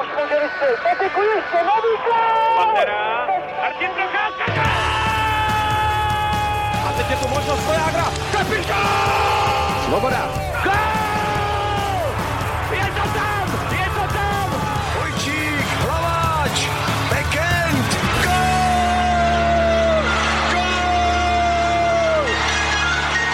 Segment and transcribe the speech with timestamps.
[0.00, 0.80] Už může vystřelit.
[0.82, 2.56] Patiku ještě, nový gol!
[2.56, 3.26] Pantera,
[3.60, 4.62] Martin Procházka!
[6.88, 7.66] A teď je tu možnost.
[8.32, 9.84] Kapitán!
[9.84, 10.28] Svoboda.
[10.64, 10.72] Gol!
[12.70, 13.68] Je to tam!
[13.72, 14.50] Je to tam!
[14.98, 16.68] Vojčík, Hlaváč,
[17.10, 17.88] Bekend,
[18.24, 20.02] gol!
[20.52, 22.26] Gol!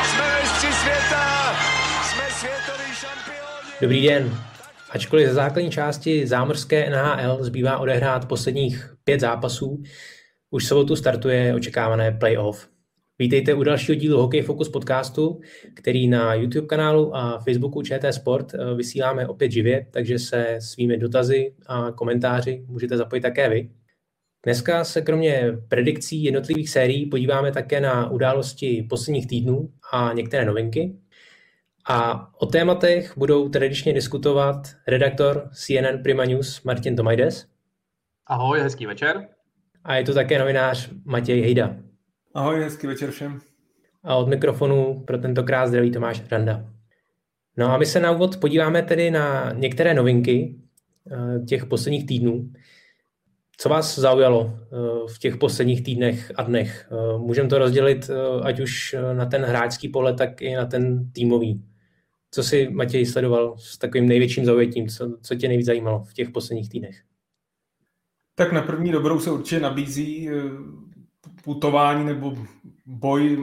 [0.04, 1.54] Jsme mistři světa,
[2.02, 3.72] jsme světoví šampioni.
[3.80, 4.51] Dobrý den.
[4.94, 9.82] Ačkoliv ze základní části zámořské NHL zbývá odehrát posledních pět zápasů,
[10.50, 12.68] už sobotu startuje očekávané playoff.
[13.18, 15.40] Vítejte u dalšího dílu Hokej Focus podcastu,
[15.74, 20.98] který na YouTube kanálu a Facebooku ČT Sport eh, vysíláme opět živě, takže se svými
[20.98, 23.70] dotazy a komentáři můžete zapojit také vy.
[24.44, 30.96] Dneska se kromě predikcí jednotlivých sérií podíváme také na události posledních týdnů a některé novinky.
[31.88, 37.46] A o tématech budou tradičně diskutovat redaktor CNN Prima News Martin Tomajdes
[38.26, 39.28] Ahoj, hezký večer.
[39.84, 41.76] a je tu také novinář Matěj Hejda.
[42.34, 43.40] Ahoj, hezký večer všem.
[44.04, 46.64] A od mikrofonu pro tentokrát zdraví Tomáš Randa.
[47.56, 50.56] No a my se na úvod podíváme tedy na některé novinky
[51.12, 52.50] eh, těch posledních týdnů.
[53.56, 54.66] Co vás zaujalo eh,
[55.14, 56.88] v těch posledních týdnech a dnech?
[56.92, 58.10] Eh, Můžeme to rozdělit
[58.42, 61.62] ať už na ten hráčský pohled, tak i na ten týmový.
[62.34, 64.88] Co si Matěj sledoval s takovým největším zaujetím?
[64.88, 67.02] Co, co tě nejvíc zajímalo v těch posledních týdnech?
[68.34, 70.32] Tak na první dobrou se určitě nabízí eh,
[71.44, 72.36] putování nebo
[72.86, 73.38] boj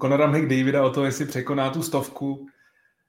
[0.00, 2.46] Conora McDavida o to, jestli překoná tu stovku.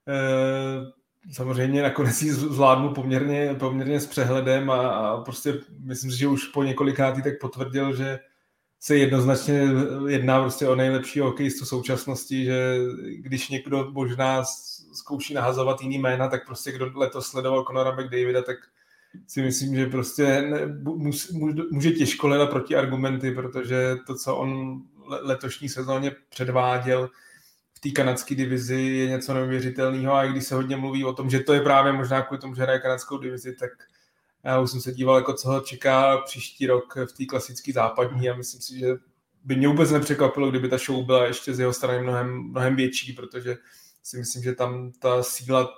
[0.07, 1.01] Eh,
[1.31, 6.47] Samozřejmě nakonec ji zvládnu poměrně, poměrně s přehledem a, a prostě myslím si, že už
[6.47, 8.19] po několikátý tak potvrdil, že
[8.79, 9.67] se jednoznačně
[10.07, 12.77] jedná prostě o nejlepšího hokejistu současnosti, že
[13.17, 14.43] když někdo možná
[14.93, 18.57] zkouší nahazovat jiný jména, tak prostě kdo letos sledoval Conora McDavida, tak
[19.27, 21.31] si myslím, že prostě ne, mus,
[21.71, 27.09] může těžko hledat protiargumenty, protože to, co on letošní sezóně předváděl
[27.73, 30.13] v té kanadské divizi, je něco neuvěřitelného.
[30.13, 32.55] A i když se hodně mluví o tom, že to je právě možná kvůli tomu,
[32.55, 33.69] že hraje kanadskou divizi, tak
[34.43, 38.29] já už jsem se díval, jako co ho čeká příští rok v té klasické západní.
[38.29, 38.87] A myslím si, že
[39.43, 43.13] by mě vůbec nepřekvapilo, kdyby ta show byla ještě z jeho strany mnohem, mnohem větší,
[43.13, 43.57] protože
[44.03, 45.69] si myslím, že tam ta síla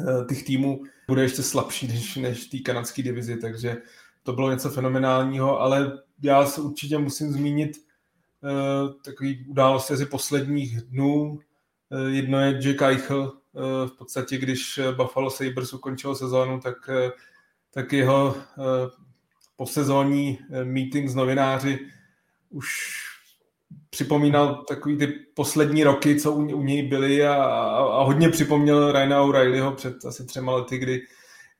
[0.00, 3.76] eh, těch týmů bude ještě slabší než, než té kanadské divizi, takže
[4.22, 10.80] to bylo něco fenomenálního, ale já se určitě musím zmínit uh, takový události z posledních
[10.80, 11.38] dnů.
[11.88, 13.32] Uh, jedno je Jack Eichel,
[13.86, 16.90] v podstatě, když Buffalo Sabres ukončilo sezónu, tak,
[17.70, 18.36] tak jeho
[19.56, 21.90] posezónní meeting s novináři
[22.50, 23.03] už
[23.90, 28.92] připomínal takový ty poslední roky, co u, u něj byly a, a, a hodně připomněl
[28.92, 31.02] Ryana O'Reillyho před asi třema lety, kdy,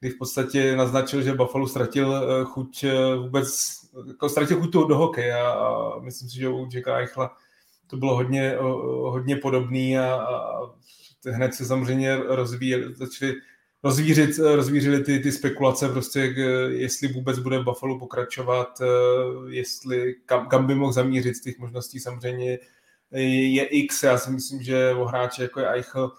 [0.00, 2.84] kdy v podstatě naznačil, že Buffalo ztratil chuť
[3.18, 3.70] vůbec,
[4.08, 7.36] jako ztratil chuť do hokeje a, a myslím si, že u Jacka Eichla
[7.86, 8.56] to bylo hodně,
[9.02, 10.60] hodně podobný a, a
[11.30, 13.34] hned se samozřejmě rozvíjeli, začali
[13.84, 16.20] rozvířit, rozvířili ty, ty spekulace, prostě
[16.68, 18.78] jestli vůbec bude Buffalo pokračovat,
[19.48, 22.00] jestli kam, kam by mohl zamířit z těch možností.
[22.00, 22.58] Samozřejmě
[23.20, 26.12] je X, já si myslím, že o hráče jako je Eichel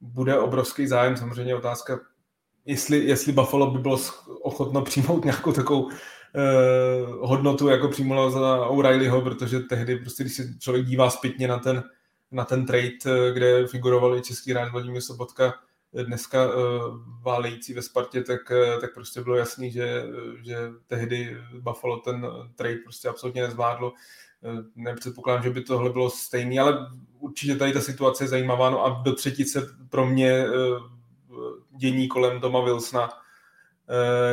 [0.00, 2.00] bude obrovský zájem, samozřejmě otázka,
[2.64, 4.00] jestli, jestli Buffalo by bylo
[4.42, 5.96] ochotno přijmout nějakou takovou eh,
[7.20, 11.82] hodnotu, jako přijmulo za O'Reillyho, protože tehdy prostě, když se člověk dívá zpětně na ten,
[12.30, 15.54] na ten trade, kde figuroval i český hráč Vladimír Sobotka,
[16.02, 16.54] dneska uh,
[17.22, 20.04] válející ve Spartě, tak, uh, tak prostě bylo jasný, že,
[20.42, 20.56] že
[20.86, 23.92] tehdy Buffalo ten trade prostě absolutně nezvládlo.
[24.76, 26.88] Nepředpokládám, že by tohle bylo stejný, ale
[27.18, 28.70] určitě tady ta situace je zajímavá.
[28.70, 30.46] No a do třetice pro mě
[31.76, 33.08] dění kolem Toma Wilsona,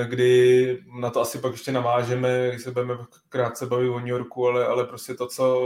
[0.07, 2.97] kdy na to asi pak ještě navážeme, když se budeme
[3.29, 5.59] krátce bavit o New Yorku, ale, ale prostě to, co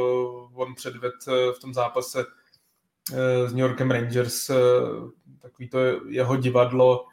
[0.54, 2.26] on předved v tom zápase
[3.46, 4.52] s New Yorkem Rangers,
[5.46, 7.06] takový to jeho divadlo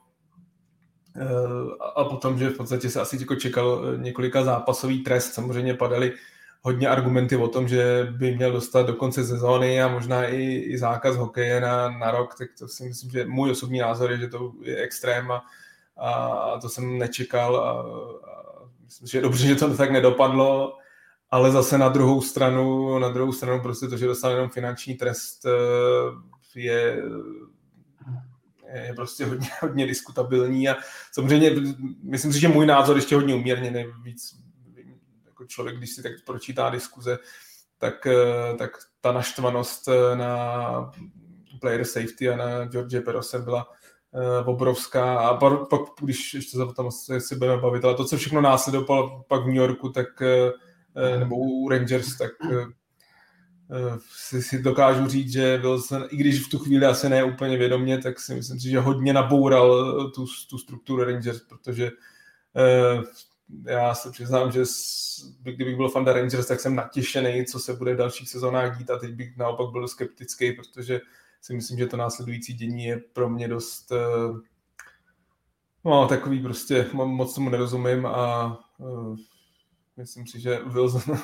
[1.95, 5.35] a potom, že v podstatě se asi jako čekal několika zápasový trest.
[5.35, 6.13] Samozřejmě padaly
[6.63, 10.79] hodně argumenty o tom, že by měl dostat do konce sezóny a možná i, i
[10.79, 14.29] zákaz hokeje na, na rok, tak to si myslím, že můj osobní názor je, že
[14.29, 15.45] to je extrém a,
[15.97, 20.79] a to jsem nečekal a, a myslím, že je dobře, že to tak nedopadlo,
[21.31, 25.47] ale zase na druhou stranu, na druhou stranu prostě to, že dostal jenom finanční trest
[26.55, 27.03] je
[28.73, 30.77] je prostě hodně, hodně diskutabilní a
[31.13, 31.51] samozřejmě
[32.03, 34.37] myslím si, že můj názor ještě hodně umírněný, víc
[35.27, 37.19] jako člověk, když si tak pročítá diskuze,
[37.79, 38.07] tak,
[38.59, 38.71] tak
[39.01, 40.93] ta naštvanost na
[41.61, 43.69] player safety a na George Perose byla
[44.45, 45.19] obrovská.
[45.19, 49.43] A pak, když ještě to tam si budeme bavit, ale to, co všechno následovalo pak
[49.43, 50.07] v New Yorku, tak
[51.19, 52.31] nebo u Rangers, tak
[54.17, 57.99] si, si dokážu říct, že Wilson, i když v tu chvíli asi ne úplně vědomě,
[57.99, 61.91] tak si myslím si, že hodně naboural tu, tu strukturu Rangers, protože
[63.67, 64.63] já se přiznám, že
[65.43, 68.99] kdybych byl fan Rangers, tak jsem natěšený, co se bude v dalších sezónách dít a
[68.99, 71.01] teď bych naopak byl skeptický, protože
[71.41, 74.41] si myslím, že to následující dění je pro mě dost eh,
[75.85, 78.47] no, takový prostě, moc tomu nerozumím a
[78.79, 79.17] uh,
[79.97, 81.19] myslím si, že Wilson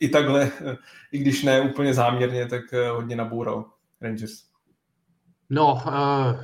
[0.00, 0.50] i takhle,
[1.12, 3.64] i když ne úplně záměrně, tak eh, hodně naboural
[4.00, 4.32] Rangers.
[5.50, 6.40] No, uh,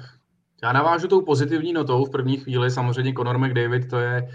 [0.62, 2.71] já navážu tou pozitivní notou v první chvíli.
[2.71, 4.29] Samozřejmě Conor McDavid, to je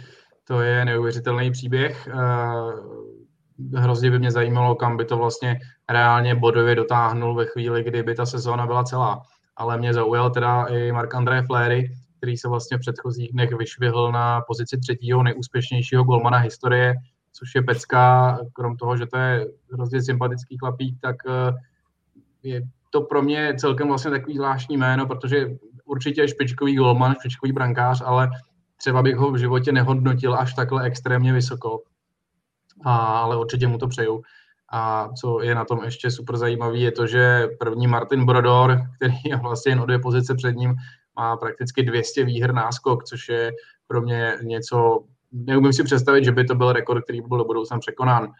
[0.47, 2.07] to je neuvěřitelný příběh.
[2.07, 5.59] Eh, hrozně by mě zajímalo, kam by to vlastně
[5.89, 9.21] reálně bodově dotáhnul ve chvíli, kdy by ta sezóna byla celá.
[9.55, 14.11] Ale mě zaujal teda i Mark André Fléry, který se vlastně v předchozích dnech vyšvihl
[14.11, 16.95] na pozici třetího nejúspěšnějšího golmana historie,
[17.37, 21.53] což je Pecka, krom toho, že to je hrozně sympatický chlapík, tak eh,
[22.43, 25.47] je to pro mě celkem vlastně takový zvláštní jméno, protože
[25.85, 28.29] určitě je špičkový golman, špičkový brankář, ale
[28.77, 31.81] třeba bych ho v životě nehodnotil až takhle extrémně vysoko,
[32.85, 34.21] a, ale určitě mu to přeju.
[34.71, 39.15] A co je na tom ještě super zajímavé, je to, že první Martin Brodor, který
[39.25, 40.75] je vlastně jen o dvě pozice před ním,
[41.15, 43.51] má prakticky 200 výher náskok, což je
[43.87, 45.03] pro mě něco,
[45.35, 48.31] neumím si představit, že by to byl rekord, který by byl do budoucna překonán.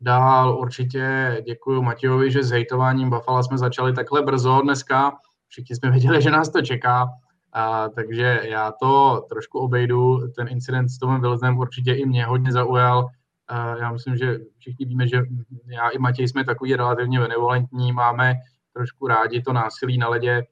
[0.00, 5.12] Dál určitě děkuji Matějovi, že s hejtováním Buffalo jsme začali takhle brzo dneska.
[5.48, 7.08] Všichni jsme věděli, že nás to čeká.
[7.52, 10.28] A, takže já to trošku obejdu.
[10.36, 13.08] Ten incident s Tomem Wilsonem určitě i mě hodně zaujal.
[13.48, 15.22] A já myslím, že všichni víme, že
[15.66, 18.34] já i Matěj jsme takový relativně benevolentní, máme
[18.72, 20.42] trošku rádi to násilí na ledě,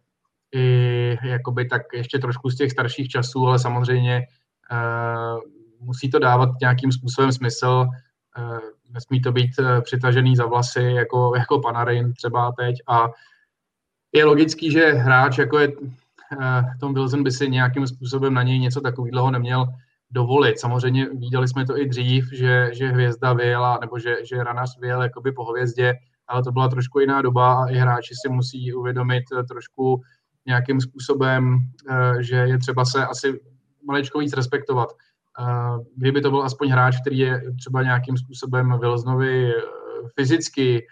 [0.55, 4.23] i jakoby tak ještě trošku z těch starších časů, ale samozřejmě
[5.81, 7.87] musí to dávat nějakým způsobem smysl.
[8.39, 8.59] Uh,
[8.91, 12.77] nesmí to být uh, přitažený za vlasy, jako, jako Panarin třeba teď.
[12.89, 13.09] A
[14.13, 15.73] je logický, že hráč, jako je
[16.41, 19.67] Eh, Tom Wilson by si nějakým způsobem na něj něco takového neměl
[20.11, 20.61] dovolit.
[20.61, 25.03] Samozřejmě viděli jsme to i dřív, že, že hvězda vyjela, nebo že, že ranař vyjel
[25.03, 25.95] jakoby po hvězdě,
[26.29, 30.03] ale to byla trošku jiná doba a i hráči si musí uvědomit eh, trošku
[30.47, 31.59] nějakým způsobem,
[31.91, 33.41] eh, že je třeba se asi
[33.87, 34.89] maličko víc respektovat.
[35.97, 39.53] Kdyby to byl aspoň hráč, který je třeba nějakým způsobem Wilsonovi
[40.15, 40.87] fyzicky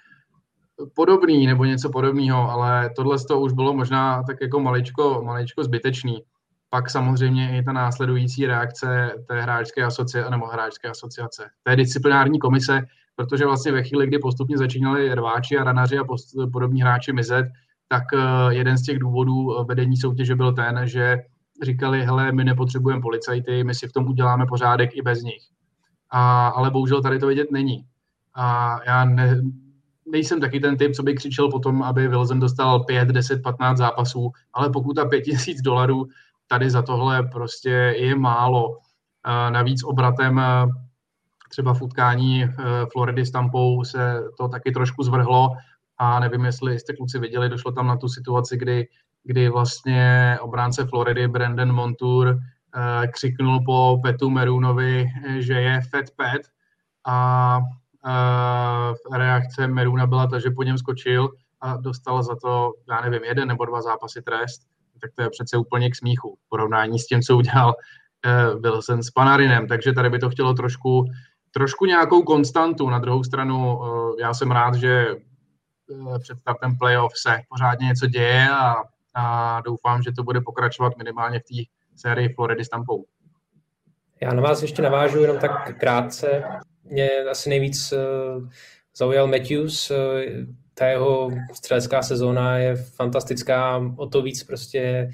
[0.95, 6.23] podobný nebo něco podobného, ale tohle to už bylo možná tak jako maličko, maličko zbytečný.
[6.71, 12.81] Pak samozřejmě i ta následující reakce té hráčské asociace, nebo hráčské asociace, té disciplinární komise,
[13.17, 16.05] protože vlastně ve chvíli, kdy postupně začínali rváči a ranaři a
[16.53, 17.47] podobní hráči mizet,
[17.89, 21.19] tak eh, jeden z těch důvodů eh, vedení soutěže byl ten, že
[21.63, 25.43] říkali, hele, my nepotřebujeme policajty, my si v tom uděláme pořádek i bez nich.
[26.11, 27.87] A, ale bohužel tady to vidět není.
[28.35, 29.41] A já ne,
[30.07, 34.33] nejsem taky ten typ, co by křičel potom, aby Wilson dostal 5, 10, 15 zápasů,
[34.53, 36.07] ale pokud ta 5000 dolarů
[36.49, 38.79] tady za tohle prostě je málo.
[39.51, 40.41] Navíc obratem
[41.49, 42.45] třeba v utkání
[42.93, 45.49] Floridy s Tampou se to taky trošku zvrhlo
[45.99, 48.89] a nevím, jestli jste kluci viděli, došlo tam na tu situaci, kdy,
[49.25, 52.39] kdy vlastně obránce Floridy Brandon Montour
[53.13, 55.07] křiknul po Petu Merunovi,
[55.39, 56.43] že je fat pet
[57.07, 57.59] a
[58.07, 61.29] uh, reakce Meruna byla ta, že po něm skočil
[61.61, 64.63] a dostal za to, já nevím, jeden nebo dva zápasy trest,
[65.01, 66.39] tak to je přece úplně k smíchu.
[66.47, 67.75] V porovnání s tím, co udělal
[68.61, 71.05] Wilson s Panarinem, takže tady by to chtělo trošku,
[71.51, 72.91] trošku nějakou konstantu.
[72.91, 73.81] Na druhou stranu
[74.21, 75.07] já jsem rád, že
[76.23, 78.75] před startem playoff se pořádně něco děje a,
[79.15, 83.05] a doufám, že to bude pokračovat minimálně v té sérii Floridy s Tampou.
[84.21, 86.43] Já na vás ještě navážu jenom tak krátce
[86.85, 88.49] mě asi nejvíc uh,
[88.97, 89.91] zaujal Matthews.
[89.91, 89.97] Uh,
[90.75, 95.11] ta jeho střelecká sezóna je fantastická, o to víc prostě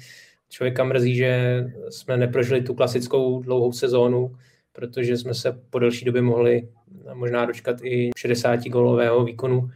[0.49, 4.35] člověka mrzí, že jsme neprožili tu klasickou dlouhou sezónu,
[4.71, 6.69] protože jsme se po delší době mohli
[7.13, 9.69] možná dočkat i 60 golového výkonu.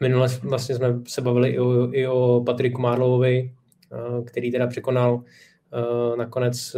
[0.00, 3.52] Minule vlastně jsme se bavili i o, i o Patriku Marlovovi,
[3.92, 5.22] eh, který teda překonal
[6.18, 6.76] nakonec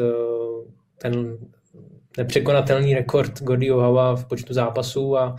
[0.98, 1.38] ten
[2.18, 5.36] nepřekonatelný rekord Gordyho Hava v počtu zápasů a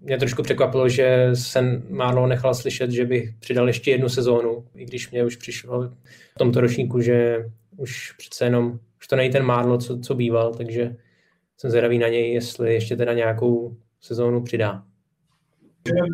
[0.00, 4.84] mě trošku překvapilo, že jsem málo nechal slyšet, že bych přidal ještě jednu sezónu, i
[4.84, 5.88] když mě už přišlo
[6.34, 10.54] v tomto ročníku, že už přece jenom, už to není ten Márlo, co, co býval,
[10.54, 10.96] takže
[11.56, 14.82] jsem zvědavý na něj, jestli ještě teda nějakou sezónu přidá.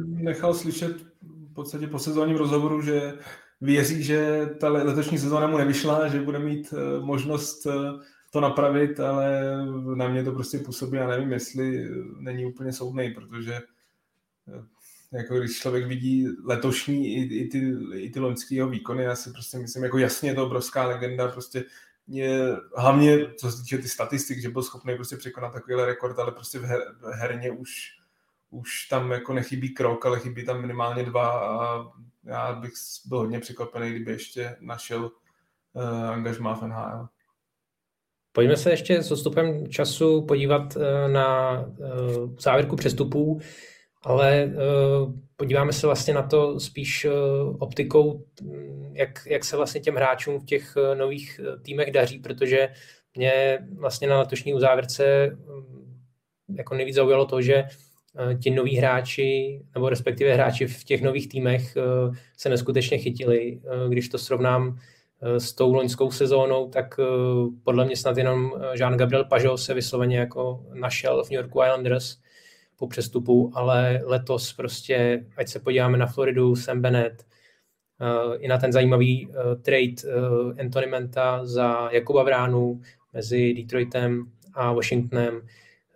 [0.07, 3.19] Nechal slyšet v podstatě po sezónním rozhovoru, že
[3.61, 7.73] věří, že ta letošní sezóna mu nevyšla, že bude mít uh, možnost uh,
[8.31, 9.57] to napravit, ale
[9.95, 13.61] na mě to prostě působí, já nevím, jestli není úplně soudný, protože
[15.13, 19.59] jako když člověk vidí letošní i, i ty, i ty loňský výkony, já si prostě
[19.59, 21.65] myslím, jako jasně je to obrovská legenda, prostě
[22.07, 26.33] je, hlavně co se týče ty statistik, že byl schopný prostě překonat takovýhle rekord, ale
[26.33, 28.00] prostě v, her, v herně už,
[28.51, 31.85] už tam jako nechybí krok, ale chybí tam minimálně dva a
[32.25, 32.73] já bych
[33.07, 35.11] byl hodně překvapený, kdyby ještě našel
[35.73, 37.09] uh, angažmá v NHL.
[38.33, 43.41] Pojďme se ještě s odstupem času podívat uh, na uh, závěrku přestupů
[44.03, 44.53] ale
[45.37, 47.07] podíváme se vlastně na to spíš
[47.59, 52.69] optikou, mm, jak, jak se vlastně těm hráčům v těch nových týmech daří, protože
[53.15, 57.65] mě vlastně na letošní uzávěrce um, jako nejvíc zaujalo to, že
[58.43, 61.77] ti noví hráči, nebo respektive hráči v těch nových týmech
[62.37, 63.61] se neskutečně chytili.
[63.89, 64.79] Když to srovnám
[65.23, 67.01] s tou loňskou sezónou, tak
[67.65, 72.17] podle mě snad jenom Jean-Gabriel Pajot se vysloveně jako našel v New York Islanders,
[72.77, 77.27] po přestupu, ale letos prostě, ať se podíváme na Floridu, Sam Bennett,
[78.39, 79.29] i na ten zajímavý
[79.63, 80.13] trade
[80.61, 82.81] Anthony Menta za Jakuba Vránu
[83.13, 84.25] mezi Detroitem
[84.55, 85.41] a Washingtonem.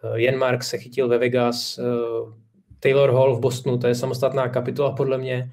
[0.05, 2.33] Uh, Jan Mark se chytil ve Vegas, uh,
[2.81, 5.53] Taylor Hall v Bostonu, to je samostatná kapitola podle mě.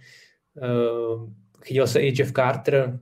[0.56, 1.30] Uh,
[1.64, 3.00] chytil se i Jeff Carter,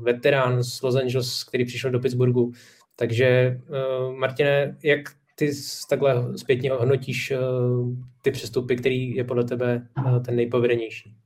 [0.00, 2.52] veterán z Los Angeles, který přišel do Pittsburghu.
[2.96, 3.60] Takže,
[4.18, 5.00] Martine, jak
[5.36, 5.50] ty
[5.88, 7.38] takhle zpětně hodnotíš eh,
[8.22, 11.16] ty přestupy, který je podle tebe eh, ten nejpovedenější?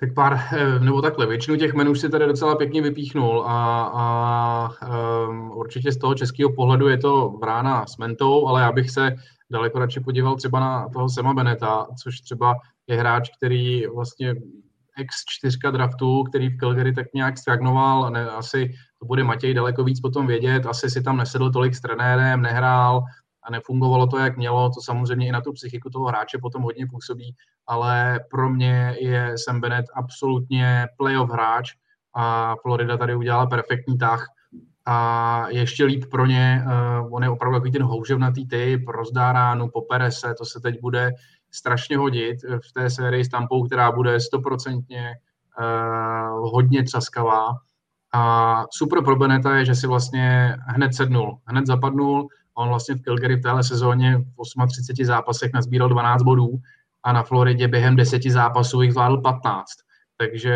[0.00, 4.68] Tak pár, eh, nebo takhle, většinu těch menů si tady docela pěkně vypíchnul a, a
[5.28, 9.16] um, určitě z toho českého pohledu je to brána s mentou, ale já bych se
[9.50, 12.54] daleko radši podíval třeba na toho Sema Beneta, což třeba
[12.86, 14.34] je hráč, který vlastně
[14.98, 20.00] X4 draftu, který v Calgary tak nějak stagnoval, ne, asi to bude Matěj daleko víc
[20.00, 23.02] potom vědět, asi si tam nesedl tolik s trenérem, nehrál,
[23.42, 26.86] a nefungovalo to, jak mělo, to samozřejmě i na tu psychiku toho hráče potom hodně
[26.86, 27.34] působí,
[27.66, 31.72] ale pro mě je Sam Bennett absolutně playoff hráč
[32.14, 34.26] a Florida tady udělala perfektní tah
[34.86, 39.68] a ještě líp pro ně, uh, on je opravdu takový ten houževnatý typ, rozdá ránu,
[39.68, 41.10] popere se, to se teď bude
[41.50, 45.14] strašně hodit v té sérii s Tampou, která bude stoprocentně
[45.60, 47.48] uh, hodně třaskavá.
[48.12, 52.28] A super pro Beneta je, že si vlastně hned sednul, hned zapadnul,
[52.60, 56.48] On vlastně v Calgary v téhle sezóně v 38 zápasech nazbíral 12 bodů
[57.02, 59.66] a na Floridě během 10 zápasů jich zvládl 15.
[60.16, 60.54] Takže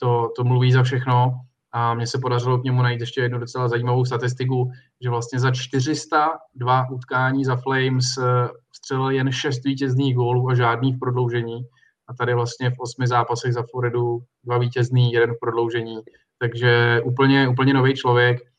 [0.00, 1.32] to, to mluví za všechno
[1.72, 4.70] a mně se podařilo k němu najít ještě jednu docela zajímavou statistiku,
[5.00, 10.98] že vlastně za 402 utkání za Flames eh, střelil jen 6 vítězných gólů a žádných
[10.98, 11.62] prodloužení.
[12.08, 15.98] A tady vlastně v osmi zápasech za Floridu dva vítězný, jeden v prodloužení.
[16.38, 18.49] Takže úplně, úplně nový člověk.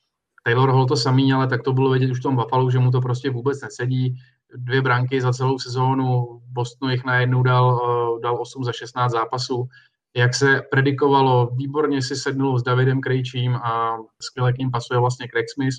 [0.44, 2.92] Taylor Hall to samý, ale tak to bylo vidět už v tom Buffalo, že mu
[2.92, 4.16] to prostě vůbec nesedí.
[4.56, 9.68] Dvě branky za celou sezónu, Bostonu jich najednou dal, eh, dal 8 za 16 zápasů.
[10.16, 15.28] Jak se predikovalo, výborně si sednul s Davidem Krejčím a skvěle k ním pasuje vlastně
[15.28, 15.76] Craig Smith.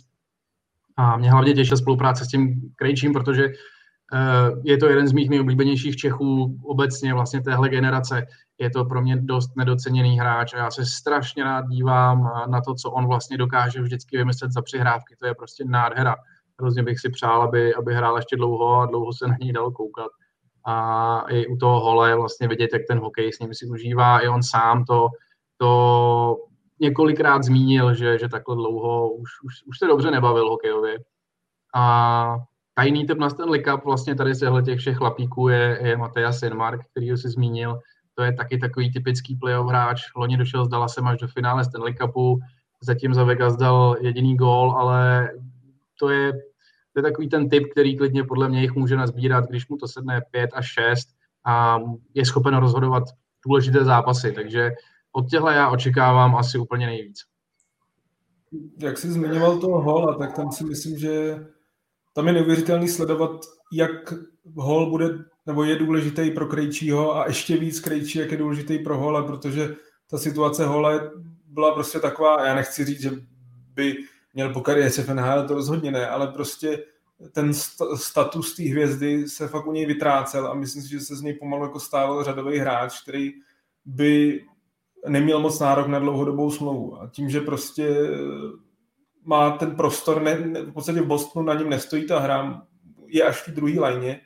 [0.96, 3.48] A mě hlavně těšila spolupráce s tím Krejčím, protože
[4.64, 8.26] je to jeden z mých nejoblíbenějších Čechů obecně vlastně téhle generace
[8.58, 12.74] je to pro mě dost nedoceněný hráč a já se strašně rád dívám na to,
[12.74, 15.16] co on vlastně dokáže vždycky vymyslet za přihrávky.
[15.16, 16.16] To je prostě nádhera.
[16.60, 19.70] Hrozně bych si přál, aby, aby hrál ještě dlouho a dlouho se na něj dal
[19.70, 20.10] koukat.
[20.66, 24.18] A i u toho hole vlastně vidět, jak ten hokej s ním si užívá.
[24.18, 25.08] I on sám to,
[25.56, 26.36] to
[26.80, 30.98] několikrát zmínil, že, že takhle dlouho už, už, už se dobře nebavil hokejově.
[31.74, 32.36] A
[32.74, 36.80] tajný typ na Stanley Cup vlastně tady z těch všech chlapíků je, je Mateja Sinmark,
[36.90, 37.80] který si zmínil
[38.14, 40.02] to je taky takový typický playoff hráč.
[40.16, 42.40] Loni došel s Dallasem až do finále Stanley Cupu,
[42.82, 45.30] zatím za Vegas dal jediný gól, ale
[45.98, 46.32] to je,
[46.92, 49.88] to je takový ten typ, který klidně podle mě jich může nazbírat, když mu to
[49.88, 51.08] sedne 5 až 6
[51.44, 51.78] a
[52.14, 53.04] je schopen rozhodovat
[53.46, 54.72] důležité zápasy, takže
[55.12, 57.18] od těchto já očekávám asi úplně nejvíc.
[58.78, 61.44] Jak jsi zmiňoval toho Hola, tak tam si myslím, že
[62.12, 63.30] tam je neuvěřitelný sledovat,
[63.72, 64.14] jak
[64.54, 68.98] Hol bude nebo je důležitý pro Krejčího a ještě víc Krejčí, jak je důležitý pro
[68.98, 69.76] Hole, protože
[70.10, 71.10] ta situace Hole
[71.46, 73.10] byla prostě taková, já nechci říct, že
[73.74, 73.96] by
[74.34, 76.84] měl po kariéře v NHL, to rozhodně ne, ale prostě
[77.32, 77.54] ten
[77.94, 81.34] status té hvězdy se fakt u něj vytrácel a myslím si, že se z něj
[81.34, 83.32] pomalu jako stával řadový hráč, který
[83.84, 84.44] by
[85.08, 87.00] neměl moc nárok na dlouhodobou smlouvu.
[87.00, 87.96] A tím, že prostě
[89.24, 92.62] má ten prostor, ne, v podstatě v Bostonu na něm nestojí ta hra,
[93.06, 94.20] je až v druhé lajně,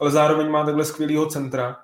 [0.00, 1.76] ale zároveň má takhle skvělého centra,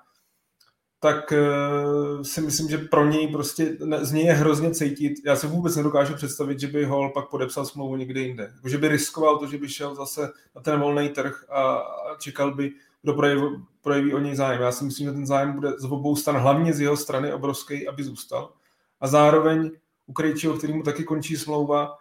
[0.99, 5.13] tak uh, si myslím, že pro něj prostě z něj je hrozně cítit.
[5.25, 8.51] Já se vůbec nedokážu představit, že by Hall pak podepsal smlouvu někde jinde.
[8.55, 12.15] Jako, že by riskoval to, že by šel zase na ten volný trh a, a
[12.19, 13.41] čekal by, kdo projeví,
[13.81, 14.61] projeví o něj zájem.
[14.61, 17.87] Já si myslím, že ten zájem bude z obou stran, hlavně z jeho strany obrovský,
[17.87, 18.53] aby zůstal.
[19.01, 19.71] A zároveň
[20.05, 21.97] u Krejčího, kterýmu taky končí smlouva,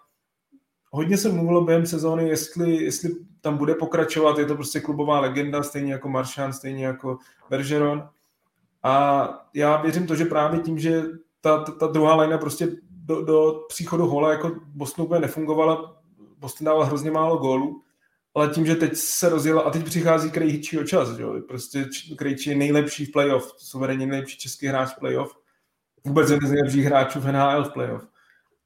[0.93, 5.63] hodně se mluvilo během sezóny, jestli, jestli tam bude pokračovat, je to prostě klubová legenda,
[5.63, 7.19] stejně jako Maršan, stejně jako
[7.51, 8.09] Bergeron.
[8.83, 11.03] A já věřím to, že právě tím, že
[11.41, 16.03] ta, ta, ta druhá lajna prostě do, do příchodu hola jako Boston úplně nefungovala,
[16.39, 17.83] Boston dával hrozně málo gólů,
[18.35, 22.57] ale tím, že teď se rozjela a teď přichází Krejčího čas, že prostě Krejčí je
[22.57, 25.33] nejlepší v playoff, suverénně nejlepší český hráč v playoff,
[26.05, 28.09] vůbec jeden z nejlepších hráčů v NHL v playoff.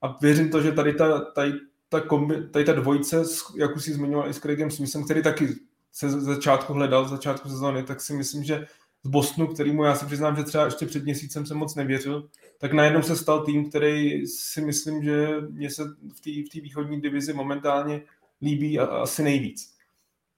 [0.03, 1.53] A věřím to, že tady ta, tady
[2.01, 3.23] ta, kombi, tady ta dvojice,
[3.57, 5.49] jak už si zmiňoval i s Craigem Smithem, který taky
[5.93, 8.67] se začátku hledal, začátku sezóny, tak si myslím, že
[9.05, 12.73] z Bostonu, kterýmu já se přiznám, že třeba ještě před měsícem jsem moc nevěřil, tak
[12.73, 15.85] najednou se stal tým, který si myslím, že mě se
[16.15, 18.03] v té v východní divizi momentálně
[18.43, 19.75] líbí a, asi nejvíc.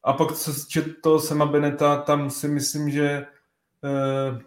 [0.03, 3.27] A pak co se to Sema Beneta, tam si myslím, že
[3.85, 4.41] eh,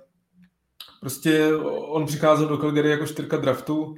[1.00, 3.96] prostě on přicházel do Calgary jako čtyřka draftu,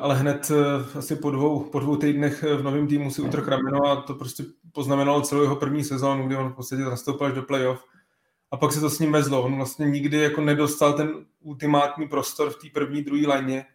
[0.00, 3.86] ale hned eh, asi po dvou, po dvou týdnech v novém týmu si utrh rameno
[3.86, 7.42] a to prostě poznamenalo celou jeho první sezónu, kdy on v podstatě nastoupil až do
[7.42, 7.84] playoff.
[8.50, 9.42] A pak se to s ním vezlo.
[9.42, 11.10] On vlastně nikdy jako nedostal ten
[11.40, 13.66] ultimátní prostor v té první, druhé lajně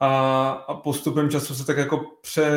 [0.00, 2.50] a, a postupem času se tak jako pře,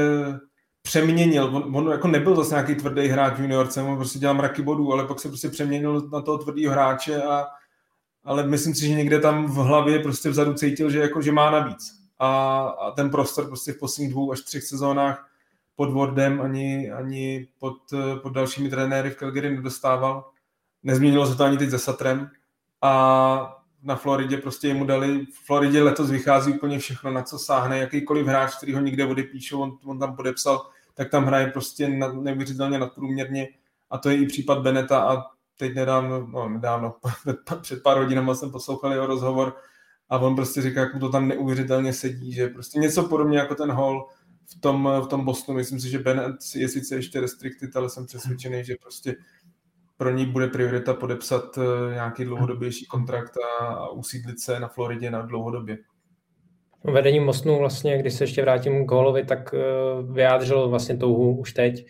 [0.82, 1.44] přeměnil.
[1.56, 4.94] On, on jako nebyl zase nějaký tvrdý hráč v juniorce, on prostě dělal mraky bodů,
[4.94, 7.46] ale pak se prostě přeměnil na toho tvrdého hráče a
[8.24, 11.52] ale myslím si, že někde tam v hlavě prostě vzadu cítil, že, jako, že má
[11.52, 15.30] navíc a, a ten prostor prostě v posledních dvou až třech sezónách
[15.76, 17.78] pod Wardem ani, ani pod,
[18.24, 20.30] pod dalšími trenéry v Calgary nedostával.
[20.84, 22.30] Nezměnilo se to ani teď se Satrem.
[22.82, 27.80] A na Floridě prostě mu dali, v Floridě letos vychází úplně všechno, na co sáhne,
[27.80, 32.14] jakýkoliv hráč, který ho někde odepíšou, on, on tam podepsal, tak tam hraje prostě nad,
[32.14, 33.48] neuvěřitelně nadprůměrně.
[33.90, 35.24] A to je i případ Beneta a
[35.58, 36.96] teď nedávno, no nedávno,
[37.62, 39.56] před pár hodinama jsem poslouchal jeho rozhovor,
[40.10, 43.56] a on prostě říká, jak mu to tam neuvěřitelně sedí, že prostě něco podobně jako
[43.56, 44.08] ten hol
[44.58, 45.58] v tom, v tom Bostonu.
[45.58, 49.16] Myslím si, že Bennett je sice ještě restricted, ale jsem přesvědčený, že prostě
[49.98, 55.12] pro ní bude priorita podepsat eh, nějaký dlouhodobější kontrakt a, a usídlit se na Floridě
[55.12, 55.78] na dlouhodobě.
[56.84, 59.58] Vedení Bostonu vlastně, když se ještě vrátím k Holovi, tak eh,
[60.12, 61.86] vyjádřil vlastně touhu už teď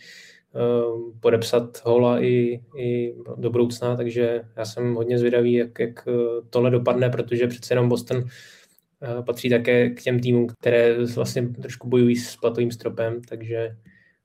[1.19, 6.11] podepsat hola i, i do budoucna, takže já jsem hodně zvědavý, jak, jak eh,
[6.49, 11.89] tohle dopadne, protože přece jenom Boston eh, patří také k těm týmům, které vlastně trošku
[11.89, 13.77] bojují s platovým stropem, takže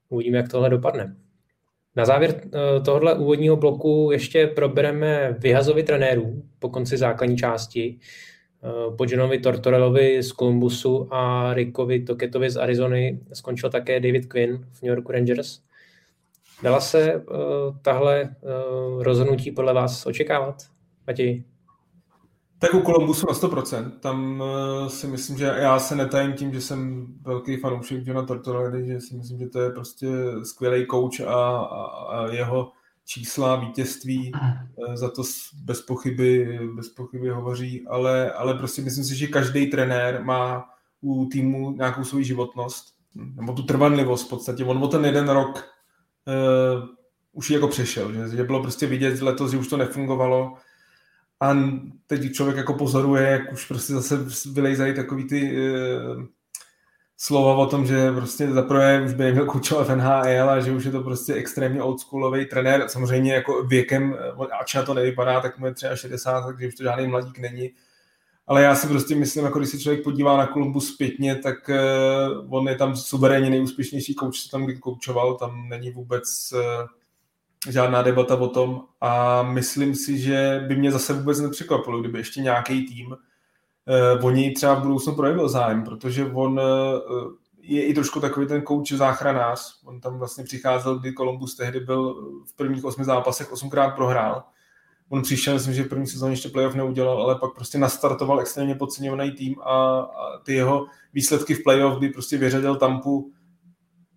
[0.08, 1.16] uvidíme, jak tohle dopadne.
[1.96, 2.40] Na závěr
[2.84, 7.98] tohohle úvodního bloku ještě probereme vyhazovi trenérů po konci základní části.
[8.98, 14.82] Po Johnovi Tortorelovi z Columbusu a Rickovi Toketovi z Arizony skončil také David Quinn v
[14.82, 15.60] New York Rangers.
[16.62, 20.62] Dala se uh, tahle uh, rozhodnutí podle vás očekávat,
[21.06, 21.44] Matěj?
[22.58, 23.90] Tak u Kolumbusu na 100%.
[23.90, 28.86] Tam uh, si myslím, že já se netajím tím, že jsem velký fanoušek Johna Tortorelli,
[28.86, 30.06] že si myslím, že to je prostě
[30.42, 32.72] skvělý coach a, a, a jeho
[33.06, 35.22] čísla, vítězství, uh, za to
[35.64, 40.64] bez pochyby, bez pochyby hovoří, ale, ale prostě myslím si, že každý trenér má
[41.00, 44.64] u týmu nějakou svou životnost, nebo tu trvanlivost v podstatě.
[44.64, 45.64] On o ten jeden rok
[46.26, 46.88] uh,
[47.32, 50.54] už jako přešel, že, že bylo prostě vidět letos, že už to nefungovalo.
[51.40, 51.56] A
[52.06, 54.18] teď člověk jako pozoruje, jak už prostě zase
[54.52, 56.24] vylejzají takový ty uh,
[57.22, 60.84] slova o tom, že prostě zaprvé už by neměl koučovat v NHL a že už
[60.84, 64.16] je to prostě extrémně oldschoolový trenér, samozřejmě jako věkem,
[64.60, 67.70] ač na to nevypadá, tak mu je třeba 60, takže už to žádný mladík není,
[68.50, 72.58] ale já si prostě myslím, jako když se člověk podívá na Columbus zpětně, tak uh,
[72.58, 76.60] on je tam suverénně nejúspěšnější kouč, co tam kdy koučoval, tam není vůbec uh,
[77.72, 78.82] žádná debata o tom.
[79.00, 84.30] A myslím si, že by mě zase vůbec nepřekvapilo, kdyby ještě nějaký tým uh, o
[84.30, 88.92] něj třeba v budoucnu projevil zájem, protože on uh, je i trošku takový ten kouč
[88.92, 89.80] záchranář.
[89.84, 92.14] On tam vlastně přicházel, kdy Columbus tehdy byl
[92.46, 94.42] v prvních osmi zápasech osmkrát prohrál
[95.10, 98.74] on přišel, myslím, že v první sezóně ještě playoff neudělal, ale pak prostě nastartoval extrémně
[98.74, 103.32] podceňovaný tým a, a ty jeho výsledky v playoff, kdy prostě vyřadil Tampu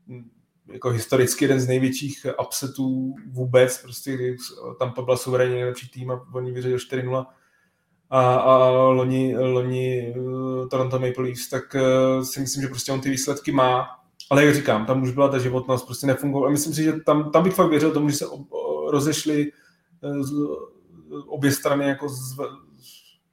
[0.08, 0.30] hm,
[0.74, 4.38] jako historicky jeden z největších upsetů vůbec, prostě kdy
[4.80, 7.26] Tampa byla suverénně nejlepší tým a oni vyřadil 4-0
[8.10, 13.02] a, a loni, loni uh, Toronto Maple Leafs, tak uh, si myslím, že prostě on
[13.02, 13.88] ty výsledky má,
[14.30, 16.48] ale jak říkám, tam už byla ta životnost, prostě nefungovala.
[16.48, 18.26] A myslím si, že tam, tam bych fakt věřil tomu, že se
[18.90, 19.52] rozešli
[20.02, 20.73] uh,
[21.28, 22.46] obě strany jako zve,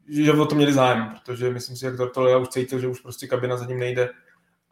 [0.08, 3.26] že o to měli zájem, protože myslím si, jak Tortola už cítil, že už prostě
[3.26, 4.10] kabina za ním nejde.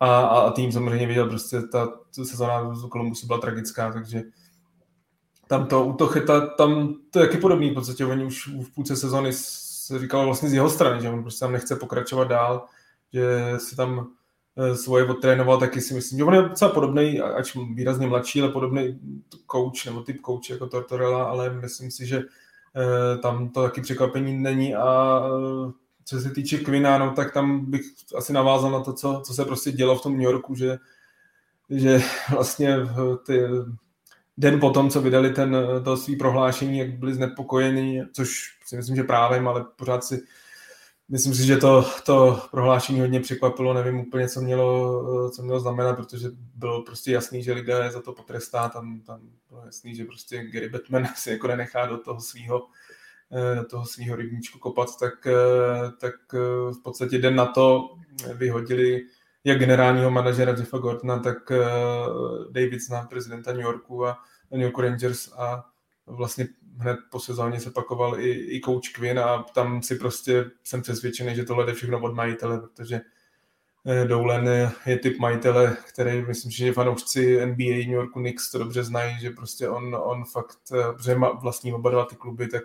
[0.00, 4.22] A, a tým samozřejmě viděl, prostě ta sezóna z Kolumbusu byla tragická, takže
[5.48, 9.32] tam to útocheta, tam to je taky podobný, v podstatě oni už v půlce sezóny
[9.32, 12.66] se říkalo vlastně z jeho strany, že on prostě tam nechce pokračovat dál,
[13.12, 14.08] že si tam
[14.56, 18.52] eh, svoje odtrénoval, taky si myslím, že on je docela podobný, ač výrazně mladší, ale
[18.52, 19.00] podobný
[19.52, 22.22] coach nebo typ coach jako Tortorella, ale myslím si, že
[23.22, 25.72] tam to taky překvapení není a eh,
[26.04, 27.82] co se týče Quina, no, tak tam bych
[28.16, 30.78] asi navázal na to, co, co se prostě dělo v tom New Yorku, že,
[31.70, 32.00] že
[32.30, 32.76] vlastně
[33.26, 33.42] ty,
[34.38, 39.02] den potom, co vydali ten, to svý prohlášení, jak byli znepokojeni, což si myslím, že
[39.02, 40.22] právem, ale pořád si
[41.08, 45.96] myslím si, že to, to prohlášení hodně překvapilo, nevím úplně, co mělo, co mělo znamenat,
[45.96, 50.44] protože bylo prostě jasný, že lidé za to potrestá, tam, tam bylo jasný, že prostě
[50.44, 52.66] Gary Batman si jako nenechá do toho svého
[53.54, 55.26] do toho svého rybníčku kopat, tak,
[56.00, 56.14] tak
[56.70, 57.94] v podstatě den na to.
[58.34, 59.06] Vyhodili
[59.44, 61.52] jak generálního manažera Jeffa Gordona, tak
[62.50, 64.18] Davidsona, prezidenta New Yorku a
[64.50, 65.64] New York Rangers a
[66.06, 70.82] vlastně hned po sezóně se pakoval i, i coach Quinn a tam si prostě jsem
[70.82, 73.00] přesvědčený, že tohle jde všechno od majitele, protože
[73.86, 74.48] eh, Dolan
[74.86, 79.30] je typ majitele, který myslím, že fanoušci NBA New Yorku Knicks to dobře znají, že
[79.30, 82.62] prostě on, on fakt, eh, protože má vlastní oba dva ty kluby, tak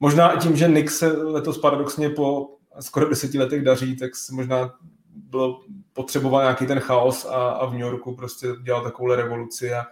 [0.00, 4.74] možná tím, že Knicks se letos paradoxně po skoro deseti letech daří, tak možná
[5.14, 5.60] bylo
[5.92, 9.84] potřeboval nějaký ten chaos a, a v New Yorku prostě dělal takovou revoluci a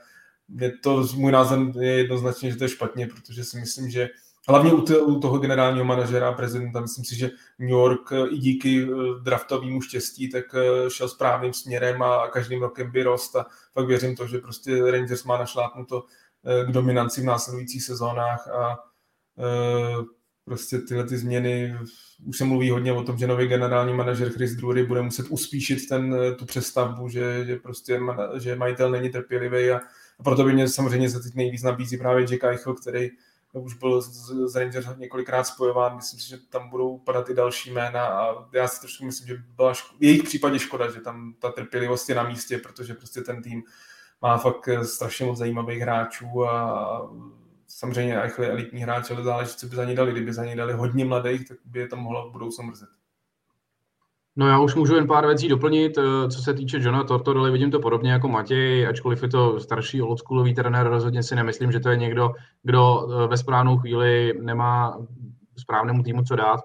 [0.57, 4.09] je to, můj názor je jednoznačně, že to je špatně, protože si myslím, že
[4.49, 8.87] hlavně u, toho generálního manažera a prezidenta, myslím si, že New York i díky eh,
[9.23, 14.17] draftovému štěstí tak eh, šel správným směrem a každým rokem by rost a fakt věřím
[14.17, 16.05] to, že prostě Rangers má našlápnuto
[16.45, 18.79] eh, k dominanci v následujících sezónách a
[20.45, 21.79] prostě tyhle ty změny,
[22.27, 25.89] už se mluví hodně o tom, že nový generální manažer Chris Drury bude muset uspíšit
[25.89, 28.01] ten, tu přestavbu, že, že prostě
[28.39, 29.81] že majitel není trpělivý a
[30.23, 33.11] a proto by mě samozřejmě se teď nejvíc nabízí právě Jack Eichel, který
[33.53, 35.97] už byl z, Rangers několikrát spojován.
[35.97, 39.43] Myslím si, že tam budou padat i další jména a já si trošku myslím, že
[39.57, 43.21] byla ško- v jejich případě škoda, že tam ta trpělivost je na místě, protože prostě
[43.21, 43.63] ten tým
[44.23, 47.11] má fakt strašně moc zajímavých hráčů a
[47.67, 50.13] samozřejmě Eichel je elitní hráč, ale záleží, co by za ně dali.
[50.13, 52.89] Kdyby za ně dali hodně mladých, tak by je to mohlo v budoucnu mrzet.
[54.37, 55.99] No já už můžu jen pár věcí doplnit.
[55.99, 60.03] Eh, co se týče Johna Tortorelli, vidím to podobně jako Matěj, ačkoliv je to starší
[60.03, 62.31] oldschoolový trenér, rozhodně si nemyslím, že to je někdo,
[62.63, 64.99] kdo eh, ve správnou chvíli nemá
[65.59, 66.61] správnému týmu co dát.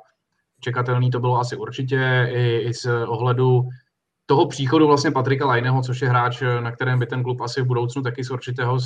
[0.60, 3.64] Čekatelný to bylo asi určitě i, i z ohledu
[4.26, 7.66] toho příchodu vlastně Patrika Lajneho, což je hráč, na kterém by ten klub asi v
[7.66, 8.78] budoucnu taky z určitého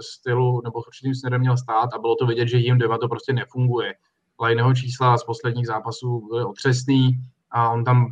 [0.00, 3.08] stylu nebo s určitým směrem měl stát a bylo to vidět, že jim deva to
[3.08, 3.94] prostě nefunguje.
[4.40, 7.20] Lajneho čísla z posledních zápasů byly otřesný,
[7.54, 8.06] a on tam,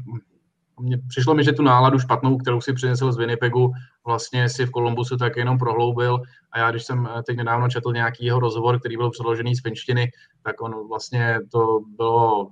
[0.81, 3.73] mě, přišlo mi, že tu náladu špatnou, kterou si přinesl z Winnipegu,
[4.07, 6.23] vlastně si v Kolumbusu tak jenom prohloubil.
[6.53, 10.11] A já, když jsem teď nedávno četl nějaký jeho rozhovor, který byl přeložený z finštiny,
[10.43, 12.51] tak on vlastně to bylo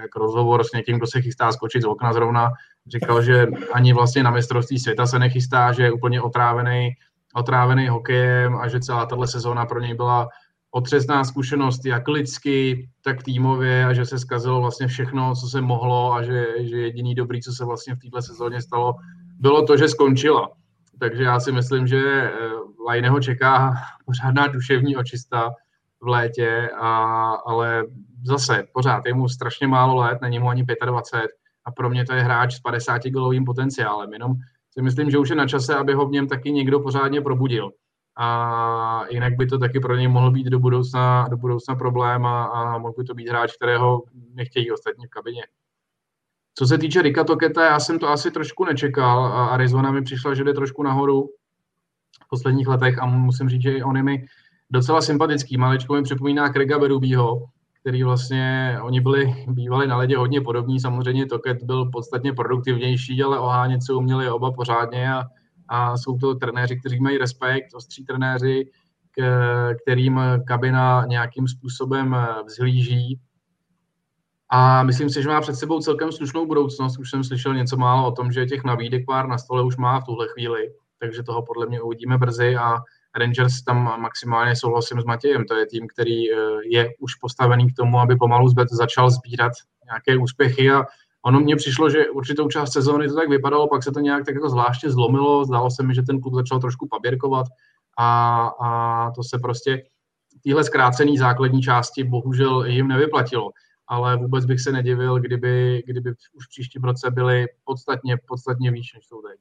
[0.00, 2.50] jak rozhovor s někým, kdo se chystá skočit z okna zrovna,
[2.86, 6.90] říkal, že ani vlastně na mistrovství světa se nechystá, že je úplně otrávený,
[7.34, 10.28] otrávený hokejem a že celá tato sezóna pro něj byla
[10.70, 16.12] otřesná zkušenost jak lidsky, tak týmově a že se zkazilo vlastně všechno, co se mohlo
[16.12, 18.94] a že, že jediný dobrý, co se vlastně v této sezóně stalo,
[19.38, 20.50] bylo to, že skončila.
[20.98, 22.32] Takže já si myslím, že eh,
[22.86, 23.74] Lajneho čeká
[24.06, 25.50] pořádná duševní očista
[26.00, 26.88] v létě, a,
[27.46, 27.84] ale
[28.24, 31.30] zase pořád je mu strašně málo let, není mu ani 25
[31.64, 34.12] a pro mě to je hráč s 50 golovým potenciálem.
[34.12, 34.32] Jenom
[34.70, 37.70] si myslím, že už je na čase, aby ho v něm taky někdo pořádně probudil
[38.16, 42.44] a jinak by to taky pro něj mohl být do budoucna, do budoucna problém a,
[42.44, 44.02] a mohl by to být hráč, kterého
[44.34, 45.42] nechtějí ostatní v kabině.
[46.54, 50.34] Co se týče Rika Toketa, já jsem to asi trošku nečekal a Arizona mi přišla,
[50.34, 51.28] že jde trošku nahoru
[52.24, 54.26] v posledních letech a musím říct, že on je mi
[54.70, 55.56] docela sympatický.
[55.56, 57.44] Maličko mi připomíná Krega Berubího,
[57.80, 63.38] který vlastně, oni byli, bývali na ledě hodně podobní, samozřejmě Toket byl podstatně produktivnější, ale
[63.38, 65.24] ohánět se uměli oba pořádně a
[65.68, 68.70] a jsou to trenéři, kteří mají respekt, ostří trenéři,
[69.10, 73.20] k, kterým kabina nějakým způsobem vzhlíží.
[74.48, 76.98] A myslím si, že má před sebou celkem slušnou budoucnost.
[76.98, 80.00] Už jsem slyšel něco málo o tom, že těch nabídek pár na stole už má
[80.00, 82.76] v tuhle chvíli, takže toho podle mě uvidíme brzy a
[83.18, 85.44] Rangers tam maximálně souhlasím s Matějem.
[85.44, 86.36] To je tým, který eh,
[86.70, 89.52] je už postavený k tomu, aby pomalu začal sbírat
[89.84, 90.84] nějaké úspěchy a
[91.26, 94.34] Ono mně přišlo, že určitou část sezóny to tak vypadalo, pak se to nějak tak
[94.34, 97.46] jako zvláště zlomilo, zdálo se mi, že ten klub začal trošku paběrkovat
[97.98, 99.82] a, a to se prostě
[100.38, 103.50] v téhle zkrácené základní části bohužel jim nevyplatilo.
[103.88, 108.94] ale vůbec bych se nedivil, kdyby, kdyby už v příštím roce byli podstatně, podstatně výš,
[108.94, 109.40] než jsou teď.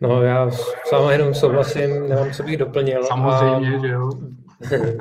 [0.00, 0.50] No já
[0.84, 3.02] sama jenom souhlasím, nemám co bych doplnil.
[3.04, 3.80] Samozřejmě, a...
[3.80, 4.10] že jo.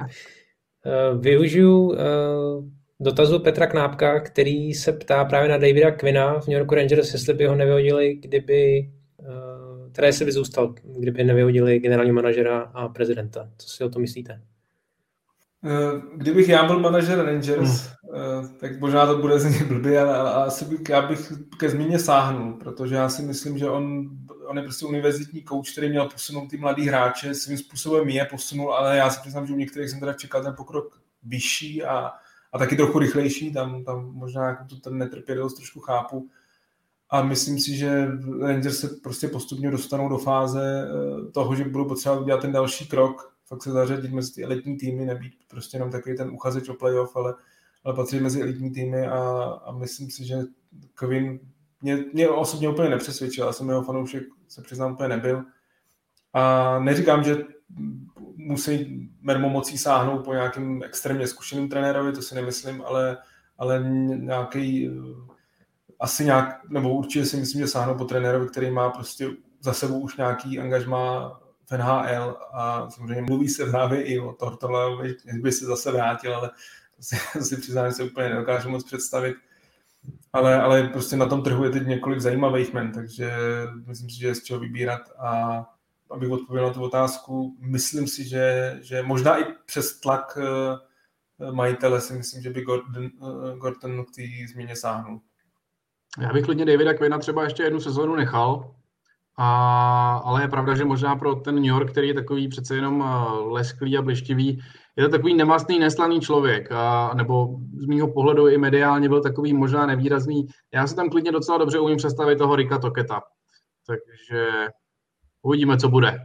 [0.86, 6.58] Eh, využiju eh, dotazu Petra Knápka, který se ptá právě na Davida Quina v New
[6.58, 12.12] York Rangers, jestli by ho nevyhodili, kdyby eh, teda jestli by zůstal, kdyby nevyhodili generální
[12.12, 13.50] manažera a prezidenta.
[13.58, 14.42] Co si o to myslíte?
[16.16, 18.58] Kdybych já byl manažer Rangers, hmm.
[18.60, 22.54] tak možná to bude znít blbě, ale, ale asi bych, já bych ke zmíně sáhnul,
[22.54, 24.10] protože já si myslím, že on,
[24.48, 28.74] on je prostě univerzitní kouč, který měl posunout ty mladý hráče, svým způsobem je posunul,
[28.74, 32.12] ale já si přiznám, že u některých jsem teda čekal ten pokrok vyšší a,
[32.52, 36.30] a taky trochu rychlejší, tam, tam možná jako tu ten netrpělivost trošku chápu.
[37.10, 38.08] A myslím si, že
[38.42, 42.88] Rangers se prostě postupně dostanou do fáze eh, toho, že budou potřebovat udělat ten další
[42.88, 46.74] krok, fakt se zařadit mezi ty elitní týmy, nebýt prostě jenom takový ten uchazeč o
[46.74, 47.34] playoff, ale,
[47.84, 50.38] ale patří mezi elitní týmy a, a myslím si, že
[50.94, 51.40] Kvin
[51.82, 55.44] mě, mě osobně úplně nepřesvědčil, já jsem jeho fanoušek, se přiznám, úplně nebyl.
[56.34, 57.38] A neříkám, že
[58.48, 63.18] musí mermo mocí sáhnout po nějakým extrémně zkušeným trenérovi, to si nemyslím, ale,
[63.58, 63.84] ale
[64.16, 64.90] nějaký
[66.00, 70.00] asi nějak, nebo určitě si myslím, že sáhnou po trenérovi, který má prostě za sebou
[70.00, 75.66] už nějaký angažmá v NHL a samozřejmě mluví se právě i o Tortolovi, by se
[75.66, 76.50] zase vrátil, ale
[76.96, 79.36] to si, to si přiznám, že se úplně nedokážu moc představit.
[80.34, 83.32] Ale, ale prostě na tom trhu je teď několik zajímavých men, takže
[83.88, 85.64] myslím si, že je z čeho vybírat a
[86.14, 92.02] abych odpověděl na tu otázku, myslím si, že, že možná i přes tlak eh, majitele
[92.02, 94.22] si myslím, že by Gordon, eh, Gordon k té
[94.54, 95.22] změně sáhnul.
[96.20, 98.76] Já bych klidně Davida Quina třeba ještě jednu sezónu nechal,
[99.38, 103.04] a, ale je pravda, že možná pro ten New York, který je takový přece jenom
[103.04, 104.62] eh, lesklý a bleštivý,
[104.96, 107.48] je to takový nemastný, neslaný člověk, a, nebo
[107.78, 110.48] z mýho pohledu i mediálně byl takový možná nevýrazný.
[110.74, 113.22] Já si tam klidně docela dobře umím představit toho Rika Toketa.
[113.88, 114.68] Takže
[115.42, 116.20] uvidíme, co bude.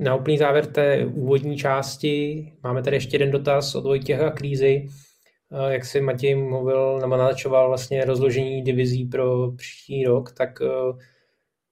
[0.00, 4.88] Na úplný závěr té úvodní části máme tady ještě jeden dotaz od Vojtěcha Krízy.
[5.52, 10.98] Eh, jak si Matěj mluvil nebo nalačoval vlastně rozložení divizí pro příští rok, tak uh,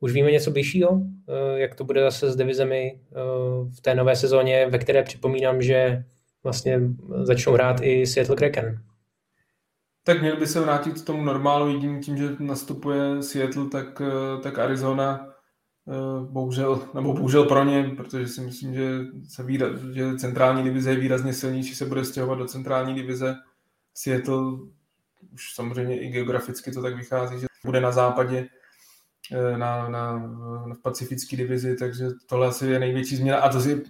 [0.04, 3.14] už víme něco bližšího, eh, jak to bude zase s divizemi eh,
[3.76, 6.04] v té nové sezóně, ve které připomínám, že
[6.42, 6.80] vlastně
[7.22, 8.82] začnou hrát i Seattle Kraken.
[10.06, 14.42] Tak měl by se vrátit k tomu normálu jediným tím, že nastupuje Seattle, tak, eh,
[14.42, 15.33] tak Arizona
[16.20, 20.96] bohužel, nebo bohužel pro ně, protože si myslím, že, se výraz, že centrální divize je
[20.96, 23.36] výrazně silnější, se bude stěhovat do centrální divize.
[23.94, 24.42] Seattle
[25.32, 28.48] už samozřejmě i geograficky to tak vychází, že bude na západě,
[29.32, 30.18] Eh, na, na,
[30.66, 33.38] na pacifické divizi, takže tohle asi je největší změna.
[33.38, 33.82] A to si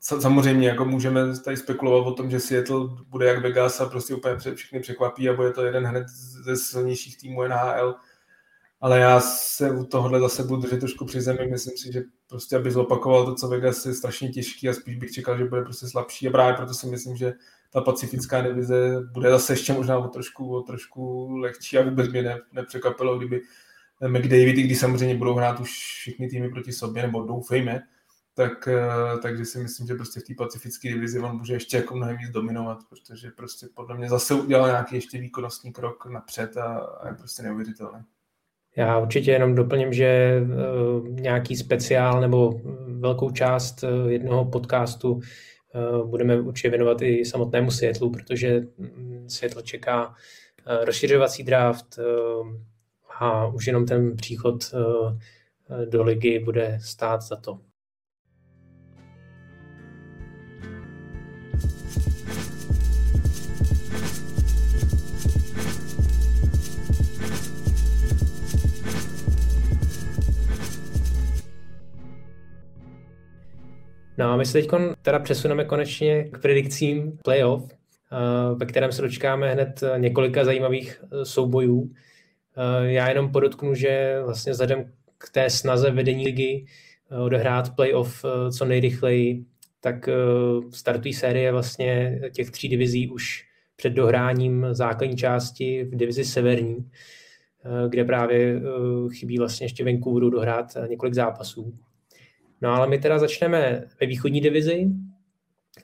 [0.00, 4.54] samozřejmě jako můžeme tady spekulovat o tom, že Seattle bude jak Vegas a prostě úplně
[4.54, 6.08] všechny překvapí a bude to jeden hned
[6.44, 7.94] ze silnějších týmů NHL.
[8.82, 11.46] Ale já se u tohohle zase budu držet trošku při zemi.
[11.50, 15.12] Myslím si, že prostě aby zopakoval to, co Vegas je strašně těžký a spíš bych
[15.12, 16.28] čekal, že bude prostě slabší.
[16.28, 17.34] A právě proto si myslím, že
[17.70, 22.22] ta pacifická divize bude zase ještě možná o trošku, o trošku lehčí a vůbec mě
[22.22, 23.42] ne, nepřekvapilo, kdyby
[24.08, 27.82] McDavid, i když samozřejmě budou hrát už všichni týmy proti sobě, nebo doufejme,
[28.34, 31.96] tak, eh, takže si myslím, že prostě v té pacifické divizi on může ještě jako
[31.96, 36.78] mnohem víc dominovat, protože prostě podle mě zase udělal nějaký ještě výkonnostní krok napřed a,
[36.78, 38.04] a je prostě neuvěřitelný.
[38.76, 46.08] Já určitě jenom doplním, že uh, nějaký speciál nebo velkou část uh, jednoho podcastu uh,
[46.08, 50.14] budeme určitě věnovat i samotnému Seattleu, protože mm, Seattle čeká
[50.84, 51.98] rozšiřovací draft,
[53.22, 57.58] a už jenom ten příchod eh, do ligy bude stát za to.
[74.22, 74.70] No a my se teď
[75.02, 81.24] teda přesuneme konečně k predikcím playoff, eh, ve kterém se dočkáme hned několika zajímavých eh,
[81.24, 81.90] soubojů.
[82.56, 86.64] Eh, já jenom podotknu, že vlastně vzhledem k té snaze vedení ligy
[87.10, 88.24] eh, odehrát playoff
[88.56, 89.44] co nejrychleji,
[89.80, 90.08] tak
[90.70, 93.44] startují série vlastně těch tří divizí už
[93.76, 96.90] před dohráním základní části v divizi severní,
[97.88, 98.62] kde právě
[99.12, 101.78] chybí vlastně ještě Vancouveru dohrát několik zápasů.
[102.62, 104.86] No ale my teda začneme ve východní divizi,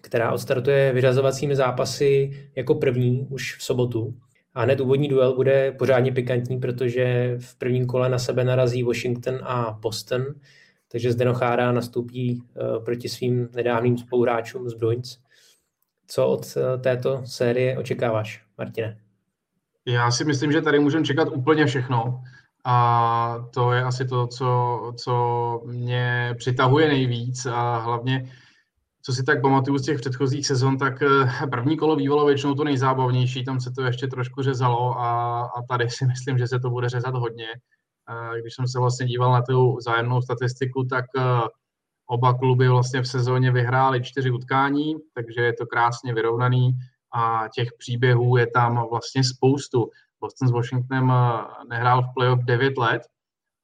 [0.00, 4.14] která odstartuje vyřazovacími zápasy jako první už v sobotu.
[4.54, 9.38] A hned úvodní duel bude pořádně pikantní, protože v prvním kole na sebe narazí Washington
[9.42, 10.24] a Boston,
[10.92, 15.18] takže zde Chára nastoupí uh, proti svým nedávným spoluhráčům z Bruins.
[16.06, 18.98] Co od této série očekáváš, Martine?
[19.86, 22.22] Já si myslím, že tady můžeme čekat úplně všechno.
[22.64, 28.32] A to je asi to, co, co mě přitahuje nejvíc a hlavně,
[29.02, 32.64] co si tak pamatuju z těch předchozích sezon, tak eh, první kolo bývalo většinou to
[32.64, 36.70] nejzábavnější, tam se to ještě trošku řezalo a, a tady si myslím, že se to
[36.70, 37.46] bude řezat hodně.
[38.40, 41.22] Když jsem se vlastně díval na tu zájemnou statistiku, tak eh,
[42.06, 46.78] oba kluby vlastně v sezóně vyhráli čtyři utkání, takže je to krásně vyrovnaný
[47.14, 49.90] a těch příběhů je tam vlastně spoustu.
[50.20, 53.02] Boston s Washingtonem eh, nehrál v playoff 9 let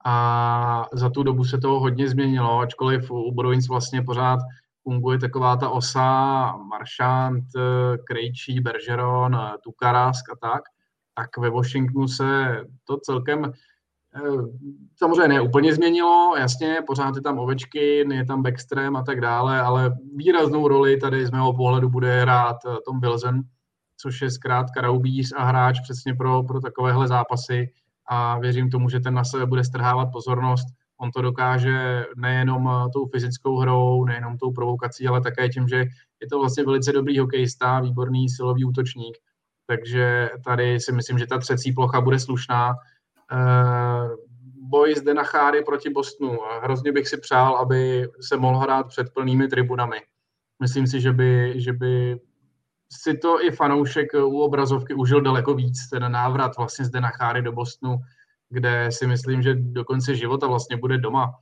[0.05, 4.39] a za tu dobu se toho hodně změnilo, ačkoliv u Bruins vlastně pořád
[4.83, 10.63] funguje taková ta osa Marchant, eh, Krejčí, Bergeron, eh, Tukarask a tak,
[11.15, 13.53] tak ve Washingtonu se to celkem
[14.97, 19.61] samozřejmě ne úplně změnilo, jasně, pořád je tam Ovečky, je tam Backstream a tak dále,
[19.61, 23.43] ale výraznou roli tady z mého pohledu bude hrát Tom Wilson,
[24.05, 27.73] což je zkrátka raubíř a hráč přesně pro, pro takovéhle zápasy
[28.07, 30.67] a věřím tomu, že ten na sebe bude strhávat pozornost.
[31.01, 35.77] On to dokáže nejenom tou fyzickou hrou, nejenom tou provokací, ale také tím, že
[36.21, 39.19] je to vlastně velice dobrý hokejista, výborný silový útočník.
[39.67, 42.75] Takže tady si myslím, že ta třecí plocha bude slušná.
[43.33, 44.09] Eh,
[44.69, 46.39] boj zde na Cháry proti Bostonu.
[46.63, 49.97] Hrozně bych si přál, aby se mohl hrát před plnými tribunami.
[50.63, 52.21] Myslím si, že by, že by
[52.93, 57.43] si to i fanoušek u obrazovky užil daleko víc, ten návrat vlastně zde na Cháry
[57.43, 57.97] do Bostonu,
[58.51, 61.33] kde si myslím, že do konce života vlastně bude doma.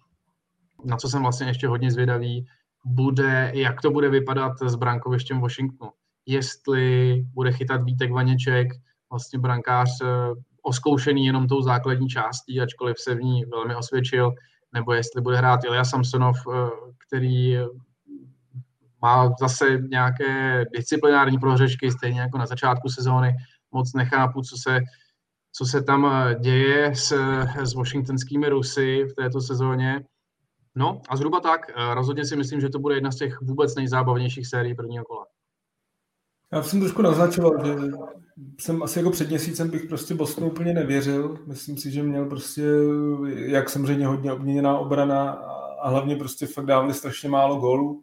[0.85, 2.47] Na co jsem vlastně ještě hodně zvědavý,
[2.85, 5.91] bude, jak to bude vypadat s brankovištěm Washingtonu.
[6.27, 8.69] Jestli bude chytat Vítek Vaněček,
[9.11, 10.07] vlastně brankář eh,
[10.63, 14.33] oskoušený jenom tou základní částí, ačkoliv se v ní velmi osvědčil,
[14.73, 16.71] nebo jestli bude hrát Ilja Samsonov, eh,
[17.07, 17.59] který
[19.03, 23.35] má zase nějaké disciplinární prohřešky, stejně jako na začátku sezóny.
[23.73, 24.81] Moc nechápu, co se,
[25.53, 27.13] co se tam eh, děje s,
[27.63, 30.05] s washingtonskými Rusy v této sezóně.
[30.75, 31.61] No a zhruba tak.
[31.71, 35.27] Eh, rozhodně si myslím, že to bude jedna z těch vůbec nejzábavnějších sérií prvního kola.
[36.53, 37.75] Já jsem trošku naznačoval, že
[38.61, 41.39] jsem asi jako před měsícem bych prostě Bostonu úplně nevěřil.
[41.47, 42.63] Myslím si, že měl prostě,
[43.35, 45.31] jak samozřejmě hodně obměněná obrana
[45.83, 48.03] a hlavně prostě fakt dávali strašně málo gólů.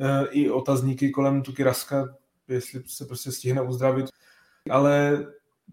[0.00, 2.14] Eh, i otazníky kolem Tuky Raska,
[2.48, 4.06] jestli se prostě stihne uzdravit.
[4.70, 5.26] Ale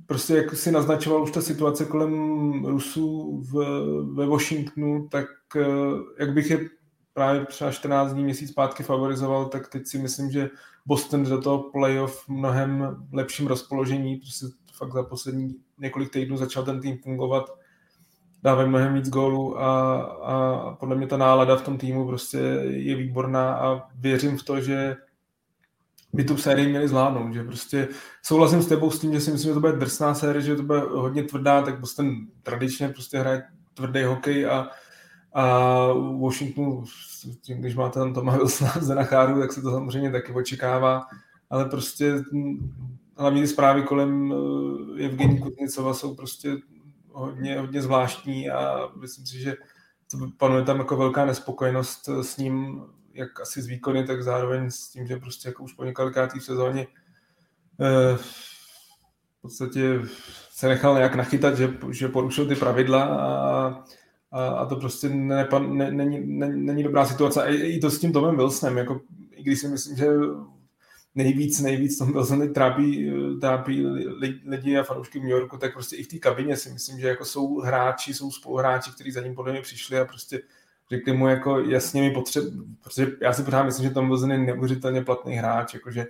[0.05, 3.53] prostě jak si naznačoval už ta situace kolem Rusů v,
[4.13, 5.65] ve Washingtonu, tak eh,
[6.19, 6.69] jak bych je
[7.13, 10.49] právě třeba 14 dní, měsíc zpátky favorizoval, tak teď si myslím, že
[10.85, 16.63] Boston do toho playoff v mnohem lepším rozpoložení, prostě fakt za poslední několik týdnů začal
[16.63, 17.62] ten tým fungovat
[18.43, 22.95] dávají mnohem víc gólů a, a podle mě ta nálada v tom týmu prostě je
[22.95, 24.95] výborná a věřím v to, že
[26.13, 27.87] by tu sérii měli zvládnout, že prostě
[28.23, 30.63] souhlasím s tebou s tím, že si myslím, že to bude drsná série, že to
[30.63, 34.69] bude hodně tvrdá, tak Boston tradičně prostě hraje tvrdý hokej a,
[35.33, 35.87] a
[36.19, 36.83] Washington,
[37.47, 41.03] když máte tam Toma Wilsona z Denacháru, tak se to samozřejmě taky očekává,
[41.49, 42.23] ale prostě
[43.17, 46.57] hlavně ty zprávy kolem eh, Evgení Kutnicova jsou prostě
[47.13, 49.55] hodně, hodně zvláštní a myslím si, že
[50.37, 55.07] panuje tam jako velká nespokojenost s ním, jak asi z výkony, tak zároveň s tím,
[55.07, 56.87] že prostě jako už po několikátý v sezóně
[57.81, 60.01] eh, v podstatě
[60.49, 63.83] se nechal nějak nachytat, že, že porušil ty pravidla a,
[64.31, 67.45] a, a to prostě ne, ne, není, ne, není dobrá situace.
[67.47, 70.07] I, i to s tím Tomem Wilsonem, jako, i když si myslím, že
[71.15, 73.85] nejvíc, nejvíc tom Wilsonovi trápí, trápí
[74.45, 77.07] lidi a fanoušky v New Yorku, tak prostě i v té kabině si myslím, že
[77.07, 80.41] jako jsou hráči, jsou spoluhráči, kteří za ním podle mě přišli a prostě
[80.89, 82.43] řekli mu jako jasně mi potřeb,
[82.83, 86.05] protože já si pořád myslím, že Tom Wilson je neuvěřitelně platný hráč, jakože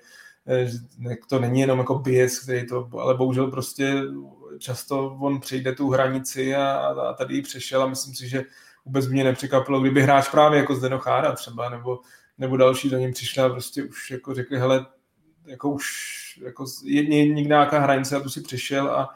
[0.48, 0.78] eh, že
[1.30, 4.02] to není jenom jako bies, který to, ale bohužel prostě
[4.60, 8.44] často on přejde tu hranici a, a tady ji přešel a myslím si, že
[8.86, 12.00] vůbec mě nepřekvapilo, kdyby hráč právě jako Zdeno Chára třeba, nebo
[12.38, 14.86] nebo další za ním přišli a prostě už jako řekli, hele,
[15.46, 19.10] jako už jako je někde nějaká hranice a tu si přišel a,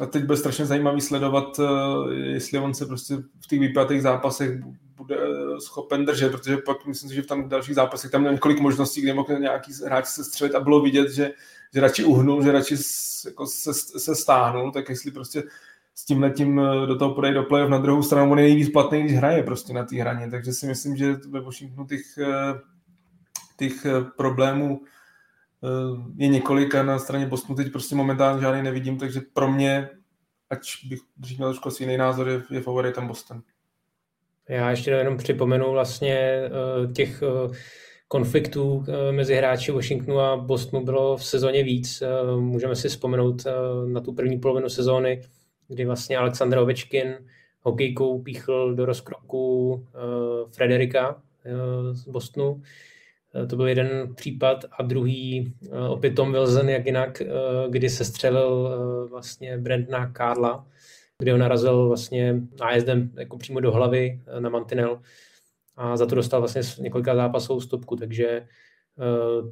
[0.00, 4.60] a teď bude strašně zajímavý sledovat, eh, jestli on se prostě v těch vypjatých zápasech
[4.96, 8.60] bude eh, schopen držet, protože pak myslím si, že v tam dalších zápasech tam několik
[8.60, 11.30] možností, kde mohl nějaký hráč se střelit a bylo vidět, že,
[11.74, 12.76] že radši uhnul, že radši
[13.26, 15.42] jako se, se stáhnul, tak jestli prostě
[15.94, 17.70] s tím letím eh, do toho podej do playoff.
[17.70, 20.66] Na druhou stranu on je nejvíc platný, když hraje prostě na té hraně, takže si
[20.66, 22.54] myslím, že ve Washingtonu těch, eh,
[23.58, 24.80] těch eh, problémů
[26.16, 29.88] je několik a na straně Bostonu teď prostě momentálně žádný nevidím, takže pro mě,
[30.50, 33.42] ať bych dřív měl trošku jiný názor, je, je favoritem Boston.
[34.48, 36.42] Já ještě jenom připomenu vlastně
[36.94, 37.22] těch
[38.08, 42.02] konfliktů mezi hráči Washingtonu a Bostonu bylo v sezóně víc.
[42.38, 43.44] Můžeme si vzpomenout
[43.86, 45.22] na tu první polovinu sezóny,
[45.68, 47.14] kdy vlastně Aleksandr Ovečkin
[47.60, 49.86] hokejkou píchl do rozkroku
[50.52, 51.22] Frederika
[51.92, 52.62] z Bostonu.
[53.48, 55.54] To byl jeden případ a druhý
[55.88, 57.22] opět Tom Wilson, jak jinak,
[57.68, 58.78] kdy se střelil
[59.10, 60.66] vlastně Brandna Karla,
[61.18, 65.00] kde ho narazil vlastně nájezdem jako přímo do hlavy na mantinel
[65.76, 68.46] a za to dostal vlastně několika zápasů stopku, takže eh,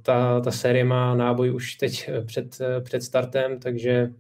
[0.02, 4.12] ta, ta série má náboj už teď před, před startem, takže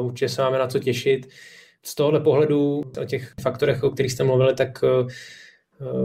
[0.00, 1.28] určitě se máme na co těšit.
[1.82, 4.84] Z tohohle pohledu o těch faktorech, o kterých jste mluvili, tak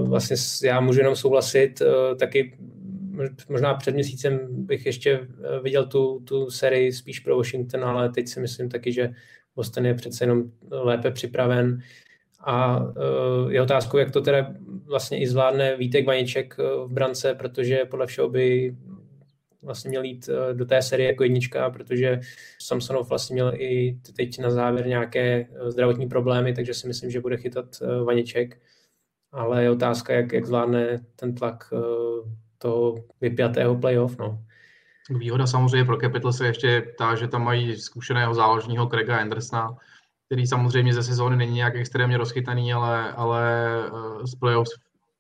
[0.03, 1.81] vlastně já můžu jenom souhlasit.
[2.19, 2.57] Taky
[3.49, 5.27] možná před měsícem bych ještě
[5.63, 9.09] viděl tu, tu sérii spíš pro Washington, ale teď si myslím taky, že
[9.55, 11.79] Boston je přece jenom lépe připraven.
[12.45, 14.53] A eh, je otázkou, jak to teda
[14.85, 18.75] vlastně i zvládne Vítek Vaniček eh, v brance, protože podle všeho by
[19.63, 22.19] vlastně měl jít eh, do té série jako jednička, protože
[22.61, 27.37] Samsonov vlastně měl i teď na závěr nějaké zdravotní problémy, takže si myslím, že bude
[27.37, 27.65] chytat
[28.05, 28.61] Vaniček.
[29.31, 31.73] Ale je otázka, jak, jak zvládne ten tlak
[32.57, 34.17] toho vypjatého playoff.
[34.17, 34.39] No.
[35.09, 39.77] Výhoda samozřejmě pro Capitals je ještě ta, že tam mají zkušeného záložního Craiga Andersona,
[40.25, 44.71] který samozřejmě ze sezóny není nějak extrémně rozchytaný, ale, ale eh, z playoffs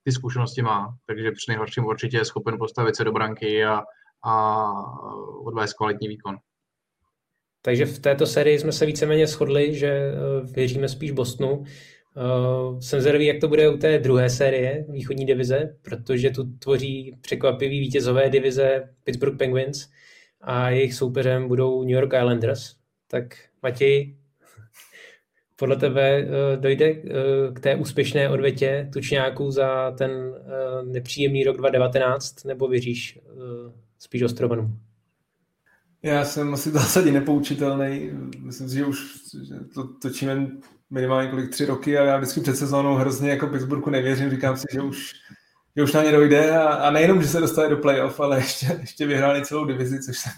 [0.03, 3.83] ty zkušenosti má, takže při nejhorším určitě je schopen postavit se do branky a,
[4.23, 4.71] a
[5.45, 6.37] odvést kvalitní výkon.
[7.65, 10.13] Takže v této sérii jsme se víceméně shodli, že eh,
[10.53, 11.63] věříme spíš Bostonu.
[12.15, 17.17] Uh, jsem zvědavý, jak to bude u té druhé série východní divize, protože tu tvoří
[17.21, 19.87] překvapivý vítězové divize Pittsburgh Penguins
[20.41, 22.75] a jejich soupeřem budou New York Islanders.
[23.07, 23.23] Tak
[23.63, 24.17] Matěj,
[25.55, 26.27] podle tebe
[26.59, 26.93] dojde
[27.53, 30.11] k té úspěšné odvětě tučňáků za ten
[30.83, 33.19] nepříjemný rok 2019, nebo věříš
[34.03, 34.79] spíš Ostrovanům?
[36.01, 38.11] Já jsem asi v zásadě nepoučitelný.
[38.39, 39.13] Myslím si, že už
[39.73, 40.47] to točíme
[40.89, 44.67] minimálně kolik tři roky a já vždycky před sezónou hrozně jako Pittsburghu nevěřím, říkám si,
[44.73, 45.13] že už,
[45.75, 48.77] že už na ně dojde a, a nejenom, že se dostane do playoff, ale ještě,
[48.81, 50.31] ještě vyhráli celou divizi, což jsem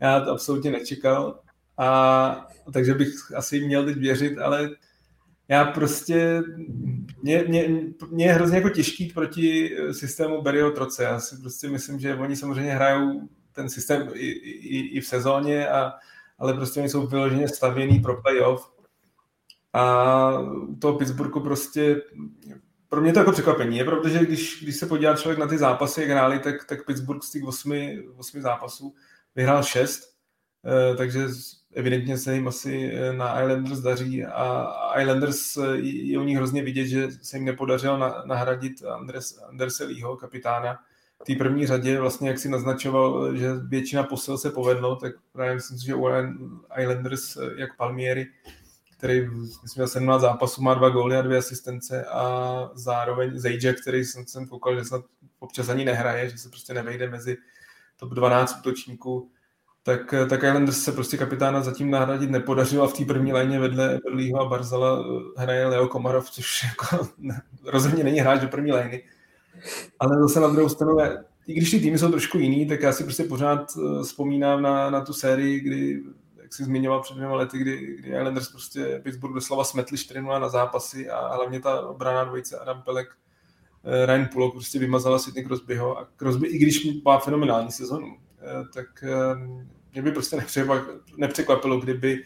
[0.00, 1.40] já to absolutně nečekal.
[1.78, 4.70] A takže bych asi měl teď věřit, ale
[5.48, 6.42] já prostě,
[7.22, 7.68] mě, mě,
[8.10, 11.04] mě je hrozně jako těžký proti systému Berryho Troce.
[11.04, 15.68] Já si prostě myslím, že oni samozřejmě hrajou ten systém i, i, i v sezóně,
[15.68, 15.92] a,
[16.38, 18.72] ale prostě oni jsou vyloženě stavěný pro playoff
[19.72, 20.38] a
[20.68, 22.02] u toho Pittsburghu prostě
[22.88, 26.00] pro mě to jako překvapení je, protože když, když se podívá člověk na ty zápasy,
[26.00, 28.94] jak hráli, tak, tak Pittsburgh z těch osmi, osmi zápasů
[29.34, 30.14] vyhrál šest,
[30.66, 31.28] eh, takže
[31.78, 36.62] evidentně se jim asi eh, na Islanders daří a Islanders eh, je u nich hrozně
[36.62, 40.78] vidět, že se jim nepodařilo nahradit Andres, Anderse Leeho, kapitána,
[41.22, 45.54] v té první řadě, vlastně jak si naznačoval, že většina posil se povedlo, tak právě
[45.54, 46.08] myslím si, že u
[46.78, 48.26] Islanders jak Palmieri
[48.98, 49.20] který
[49.62, 54.26] myslím, měl 17 zápasů, má dva góly a dvě asistence a zároveň Zajček, který jsem,
[54.26, 55.04] jsem koukal, že snad
[55.38, 57.36] občas ani nehraje, že se prostě nevejde mezi
[57.96, 59.30] top 12 útočníků,
[59.88, 64.00] tak, tak Islanders se prostě kapitána zatím nahradit nepodařilo a v té první léně vedle
[64.04, 67.08] Berlího a Barzala eh, hraje Leo Komarov, což jako
[67.64, 69.02] rozhodně není hráč do první lény.
[69.98, 70.96] Ale zase na druhou stranu,
[71.46, 74.90] i když ty týmy jsou trošku jiný, tak já si prostě pořád eh, vzpomínám na,
[74.90, 76.02] na tu sérii, kdy
[76.42, 80.48] jak jsi zmiňoval před dvěma lety, kdy, kdy Islanders prostě Pittsburgh doslova smetli 4 na
[80.48, 83.08] zápasy a hlavně ta obrana dvojice Adam Pelek,
[83.84, 88.64] eh, Ryan Pulok prostě vymazala Sidney Crosbyho a Crosby, i když má fenomenální sezonu, eh,
[88.74, 90.36] tak eh, mě by prostě
[91.16, 92.24] nepřekvapilo, kdyby,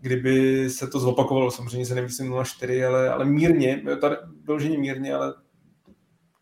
[0.00, 1.50] kdyby se to zopakovalo.
[1.50, 5.34] Samozřejmě se nemyslím 0-4, ale, ale mírně, tady vyloženě mírně, ale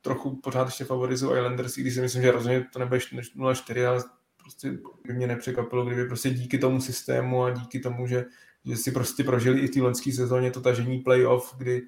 [0.02, 4.02] trochu pořád ještě favorizují Islanders, když si myslím, že rozhodně to nebude 0-4, ale
[4.36, 8.24] prostě by mě nepřekvapilo, kdyby prostě díky tomu systému a díky tomu, že,
[8.64, 11.82] že si prostě prožili i v té loňské sezóně to tažení playoff, kdy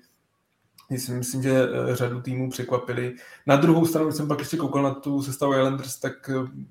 [0.99, 3.15] si myslím, že eh, řadu týmů překvapili.
[3.47, 6.65] Na druhou stranu, když jsem pak ještě koukal na tu sestavu Islanders, tak eh,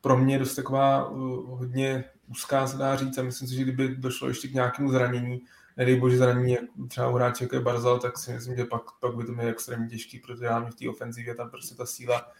[0.00, 1.14] pro mě dost taková eh,
[1.46, 5.40] hodně úzká, se dá říct, a myslím si, že kdyby došlo ještě k nějakému zranění,
[5.76, 6.56] nedej bože zranění
[6.88, 9.48] třeba u hráče jako je Barzal, tak si myslím, že pak, pak by to bylo
[9.48, 12.32] extrémně těžký, protože hlavně v té ofenzivě tam prostě ta síla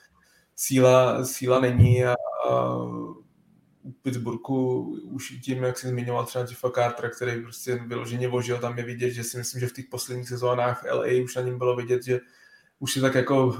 [0.58, 2.14] síla, síla není a,
[2.48, 2.74] a
[3.82, 8.78] u Pittsburghu už tím, jak jsi zmiňoval třeba Jeffa Cartera, který prostě vyloženě vožil, tam
[8.78, 11.76] je vidět, že si myslím, že v těch posledních sezónách LA už na něm bylo
[11.76, 12.20] vidět, že
[12.80, 13.56] už si tak jako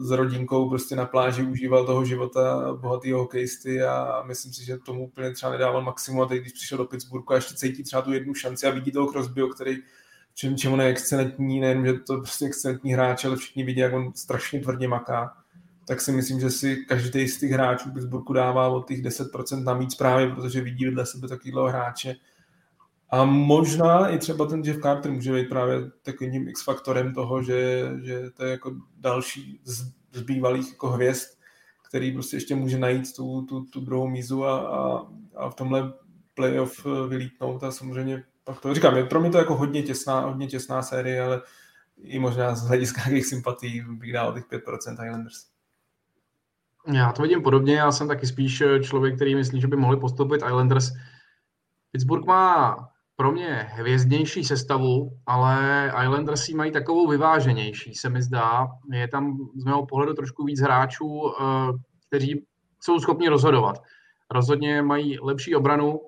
[0.00, 5.04] s rodinkou prostě na pláži užíval toho života bohatého hokejisty a myslím si, že tomu
[5.04, 8.12] úplně třeba nedával maximum a teď, když přišel do Pittsburghu a ještě cítí třeba tu
[8.12, 9.76] jednu šanci a vidí toho Crosbyho, který
[10.34, 13.92] čem, čem on je excelentní, nejenom, že to prostě excelentní hráč, ale všichni vidí, jak
[13.92, 15.42] on strašně tvrdě maká
[15.86, 19.94] tak si myslím, že si každý z těch hráčů Pittsburghu dává od těch 10% navíc
[19.94, 22.14] právě, protože vidí vedle sebe takovýhle hráče.
[23.12, 28.30] A možná i třeba ten Jeff Carter může být právě takovým X-faktorem toho, že, že
[28.30, 31.38] to je jako další z, z bývalých jako hvězd,
[31.88, 35.06] který prostě ještě může najít tu, tu, tu druhou mízu a, a,
[35.36, 35.92] a v tomhle
[36.34, 40.82] playoff vylítnout a samozřejmě pak to říkám, pro mě to jako hodně těsná, hodně těsná
[40.82, 41.42] série, ale
[42.02, 45.46] i možná z hlediska jejich sympatí bych dal těch 5% Islanders.
[46.92, 50.42] Já to vidím podobně, já jsem taky spíš člověk, který myslí, že by mohli postoupit
[50.46, 50.92] Islanders.
[51.90, 52.91] Pittsburgh má
[53.22, 58.68] pro mě hvězdnější sestavu, ale Islanders mají takovou vyváženější, se mi zdá.
[58.92, 61.44] Je tam z mého pohledu trošku víc hráčů, eh,
[62.08, 62.46] kteří
[62.80, 63.82] jsou schopni rozhodovat.
[64.30, 66.00] Rozhodně mají lepší obranu,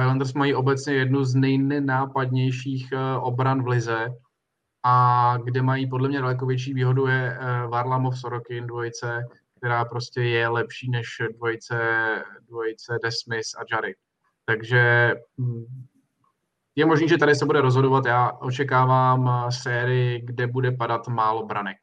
[0.00, 4.06] Islanders mají obecně jednu z nejnenápadnějších eh, obran v lize,
[4.82, 9.24] a kde mají podle mě daleko větší výhodu je eh, Varlamov Sorokin dvojice,
[9.56, 11.06] která prostě je lepší než
[11.36, 11.78] dvojice,
[12.48, 13.94] dvojice Desmis a Jary.
[14.46, 15.64] Takže hm,
[16.76, 18.06] je možné, že tady se bude rozhodovat.
[18.06, 21.78] Já očekávám eh, sérii, kde bude padat málo branek.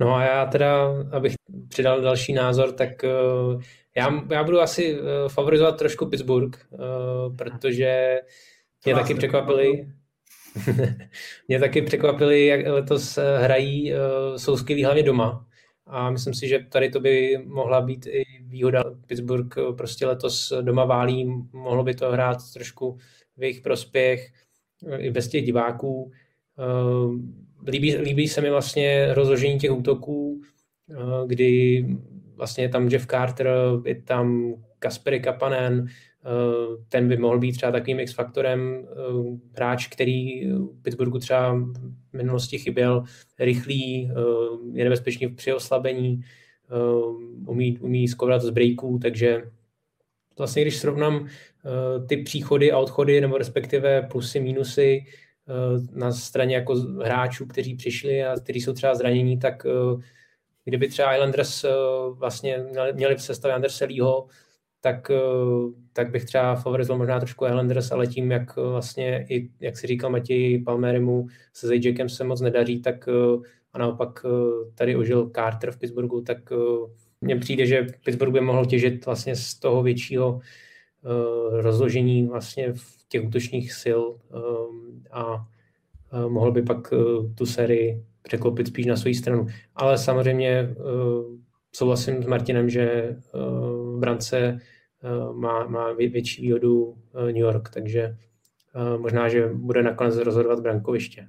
[0.00, 1.34] No a já teda, abych
[1.68, 3.62] přidal další názor, tak uh,
[3.96, 6.58] já, já budu asi uh, favorizovat trošku Pittsburgh,
[7.38, 8.20] protože
[8.84, 9.88] mě taky překvapili,
[11.48, 13.92] mě taky překvapili, jak letos hrají,
[14.36, 15.46] jsou skvělí hlavně doma.
[15.86, 18.84] A myslím si, že tady to by mohla být i výhoda.
[19.06, 22.98] Pittsburgh prostě letos doma válí, mohlo by to hrát trošku
[23.40, 24.32] v jejich prospěch
[24.98, 26.10] i bez těch diváků.
[27.66, 30.42] Líbí, líbí se mi vlastně rozložení těch útoků,
[31.26, 31.86] kdy
[32.34, 33.50] vlastně je tam Jeff Carter,
[33.84, 35.86] je tam Kaspery Kapanen,
[36.88, 38.88] ten by mohl být třeba takovým X-faktorem,
[39.56, 40.50] hráč, který
[40.82, 41.54] Pittsburghu třeba
[42.12, 43.04] v minulosti chyběl,
[43.38, 44.10] rychlý,
[44.72, 46.20] je nebezpečný při oslabení,
[47.46, 49.42] umí, umí skovat z breaků, takže
[50.40, 51.28] vlastně když srovnám
[52.08, 55.04] ty příchody a odchody, nebo respektive plusy, minusy
[55.92, 59.66] na straně jako hráčů, kteří přišli a kteří jsou třeba zranění, tak
[60.64, 61.64] kdyby třeba Islanders
[62.12, 64.26] vlastně měli v sestavě Anderselího,
[64.80, 65.10] tak,
[65.92, 70.10] tak bych třeba favorizoval možná trošku Islanders, ale tím, jak vlastně, i, jak si říkal
[70.10, 73.08] Matěj Palmerimu, se Zajakem se moc nedaří, tak
[73.72, 74.26] a naopak
[74.74, 76.52] tady ožil Carter v Pittsburghu, tak
[77.20, 80.40] mně přijde, že Pittsburgh by mohl těžit vlastně z toho většího
[81.50, 84.02] rozložení vlastně v těch útočních sil
[85.10, 85.46] a
[86.28, 86.94] mohl by pak
[87.34, 89.46] tu sérii překlopit spíš na svou stranu.
[89.74, 90.74] Ale samozřejmě
[91.72, 94.58] souhlasím s Martinem, že v brance
[95.32, 96.96] má, má větší výhodu
[97.26, 98.16] New York, takže
[98.96, 101.28] možná, že bude nakonec rozhodovat brankoviště.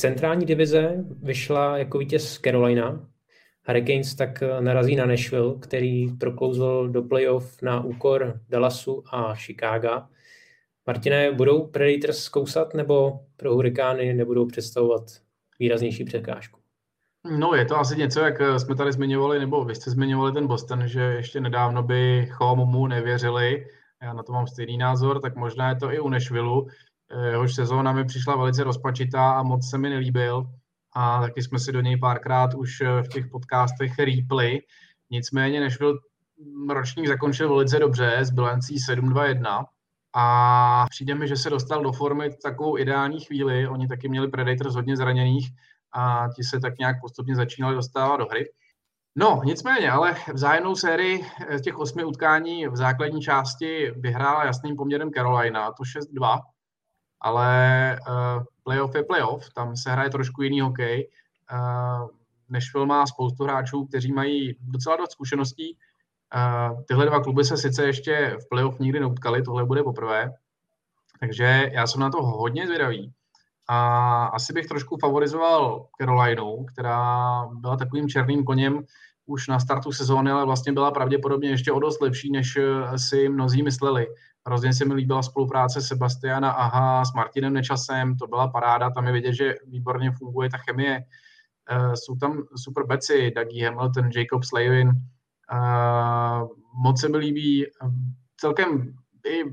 [0.00, 3.06] Centrální divize vyšla jako vítěz Carolina.
[3.66, 10.08] Hurricanes tak narazí na Nashville, který proklouzl do playoff na úkor Dallasu a Chicaga.
[10.86, 15.02] Martine, budou Predators zkousat nebo pro Hurikány nebudou představovat
[15.58, 16.60] výraznější překážku?
[17.38, 20.88] No je to asi něco, jak jsme tady zmiňovali, nebo vy jste zmiňovali ten Boston,
[20.88, 23.66] že ještě nedávno bychom mu nevěřili,
[24.02, 26.62] já na to mám stejný názor, tak možná je to i u Nashville,
[27.30, 30.46] jehož sezóna mi přišla velice rozpačitá a moc se mi nelíbil.
[30.94, 34.58] A taky jsme si do něj párkrát už v těch podcastech rýpli.
[35.10, 35.98] Nicméně byl
[36.68, 39.64] ročník zakončil velice dobře s bilancí 7-2-1
[40.16, 43.68] a přijde mi, že se dostal do formy takovou ideální chvíli.
[43.68, 45.48] Oni taky měli Predators hodně zraněných
[45.92, 48.50] a ti se tak nějak postupně začínali dostávat do hry.
[49.16, 51.24] No, nicméně, ale vzájemnou sérii
[51.64, 56.40] těch osmi utkání v základní části vyhrála jasným poměrem Carolina, to 6-2
[57.20, 61.08] ale uh, playoff je playoff, tam se hraje trošku jiný hokej.
[61.52, 62.08] Uh,
[62.48, 65.76] Nashville má spoustu hráčů, kteří mají docela dost zkušeností.
[66.34, 70.32] Uh, tyhle dva kluby se sice ještě v playoff nikdy neutkali, tohle bude poprvé,
[71.20, 73.12] takže já jsem na to hodně zvědavý.
[73.68, 78.84] A asi bych trošku favorizoval Carolinu, která byla takovým černým koněm
[79.26, 82.58] už na startu sezóny, ale vlastně byla pravděpodobně ještě o dost lepší, než
[82.96, 84.06] si mnozí mysleli.
[84.50, 89.12] Hrozně se mi líbila spolupráce Sebastiana Aha s Martinem Nečasem, to byla paráda, tam je
[89.12, 91.04] vidět, že výborně funguje ta chemie.
[91.72, 96.48] Uh, jsou tam super beci, Dougie Hamilton, Jacob Slavin, uh,
[96.82, 97.66] moc se mi líbí,
[98.36, 98.94] celkem
[99.26, 99.44] i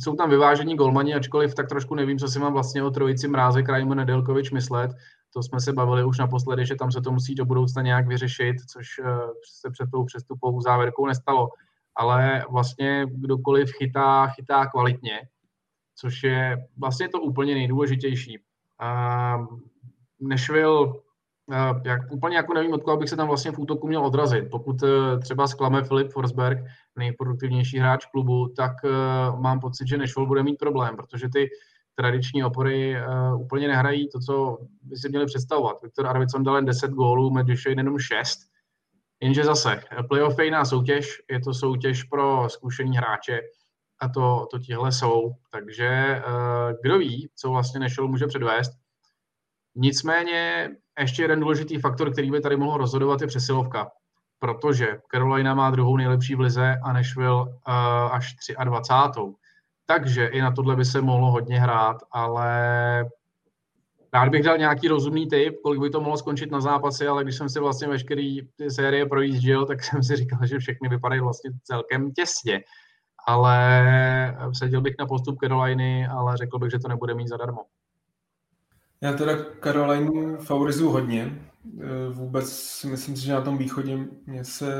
[0.00, 3.68] jsou tam vyvážení golmani, ačkoliv tak trošku nevím, co si mám vlastně o trojici Mrázek,
[3.68, 4.90] Rajmo Nedelkovič myslet.
[5.34, 8.56] to jsme se bavili už naposledy, že tam se to musí do budoucna nějak vyřešit,
[8.72, 8.86] což
[9.60, 11.48] se před tou přestupovou závěrkou nestalo.
[11.96, 15.20] Ale vlastně kdokoliv chytá, chytá kvalitně,
[15.96, 18.38] což je vlastně to úplně nejdůležitější.
[20.20, 20.92] Nashville
[21.84, 24.50] jak, úplně jako nevím, od koho bych se tam vlastně v útoku měl odrazit.
[24.50, 24.88] Pokud uh,
[25.20, 26.58] třeba zklame Filip Forsberg,
[26.96, 31.48] nejproduktivnější hráč klubu, tak uh, mám pocit, že Nashville bude mít problém, protože ty
[31.94, 35.82] tradiční opory uh, úplně nehrají to, co by si měli představovat.
[35.82, 38.38] Viktor Arvidsson dal jen 10 gólů, Duchene jenom 6.
[39.24, 43.40] Jenže zase, playoff je jiná soutěž, je to soutěž pro zkušení hráče
[44.00, 45.32] a to, to tihle jsou.
[45.50, 48.70] Takže uh, kdo ví, co vlastně Nashville může předvést.
[49.74, 50.70] Nicméně
[51.00, 53.90] ještě jeden důležitý faktor, který by tady mohl rozhodovat, je přesilovka.
[54.38, 57.54] Protože Carolina má druhou nejlepší v lize a Nashville uh,
[58.12, 59.20] až 23.
[59.86, 63.04] Takže i na tohle by se mohlo hodně hrát, ale
[64.14, 67.36] rád bych dal nějaký rozumný tip, kolik by to mohlo skončit na zápasy, ale když
[67.36, 71.50] jsem si vlastně veškerý ty série projížděl, tak jsem si říkal, že všechny vypadají vlastně
[71.62, 72.64] celkem těsně.
[73.26, 77.60] Ale seděl bych na postup Caroliny, ale řekl bych, že to nebude mít zadarmo.
[79.00, 81.22] Já teda Karolinu favorizuju hodně.
[81.22, 84.74] E, vůbec si myslím, že na tom východě mě se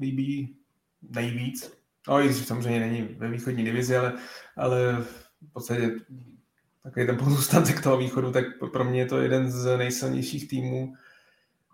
[0.00, 0.56] líbí
[1.02, 1.78] nejvíc.
[2.08, 4.14] No i samozřejmě není ve východní divizi, ale,
[4.56, 5.90] ale v podstatě
[6.82, 10.94] takový ten pozůstatek toho východu, tak pro mě je to jeden z nejsilnějších týmů.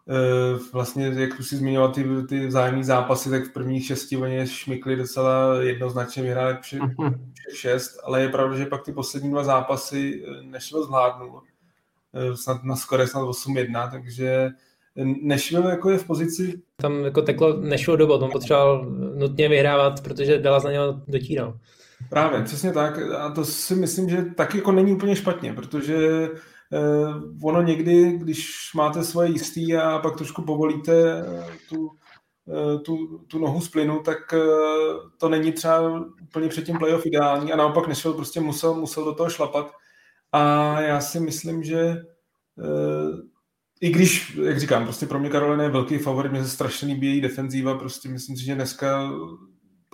[0.08, 4.46] E, vlastně, jak už si zmiňoval ty, ty vzájemné zápasy, tak v prvních šesti oni
[4.46, 6.56] šmykli docela jednoznačně, vyhráli
[7.54, 11.44] šest, ale je pravda, že pak ty poslední dva zápasy e, nešlo zvládnout
[12.14, 14.50] Eh, snad na skore snad 8-1, takže
[15.22, 16.62] Nashville jako je v pozici...
[16.76, 18.84] Tam jako teklo nešlo do on potřeboval
[19.14, 21.58] nutně vyhrávat, protože dala na něho dotíral.
[22.10, 22.98] Právě, přesně tak.
[22.98, 26.28] A to si myslím, že taky jako není úplně špatně, protože
[26.72, 26.78] eh,
[27.42, 31.90] ono někdy, když máte svoje jistý a pak trošku povolíte eh, tu,
[32.48, 34.18] eh, tu, tu nohu z plynu, tak
[35.18, 39.14] to není třeba úplně před tím playoff ideální a naopak Nashville prostě musel, musel do
[39.14, 39.72] toho šlapat
[40.32, 41.96] a já si myslím, že
[43.80, 47.06] i když, jak říkám, prostě pro mě Karolina je velký favorit, mě se strašně líbí
[47.06, 49.10] její defenzíva, prostě myslím si, že dneska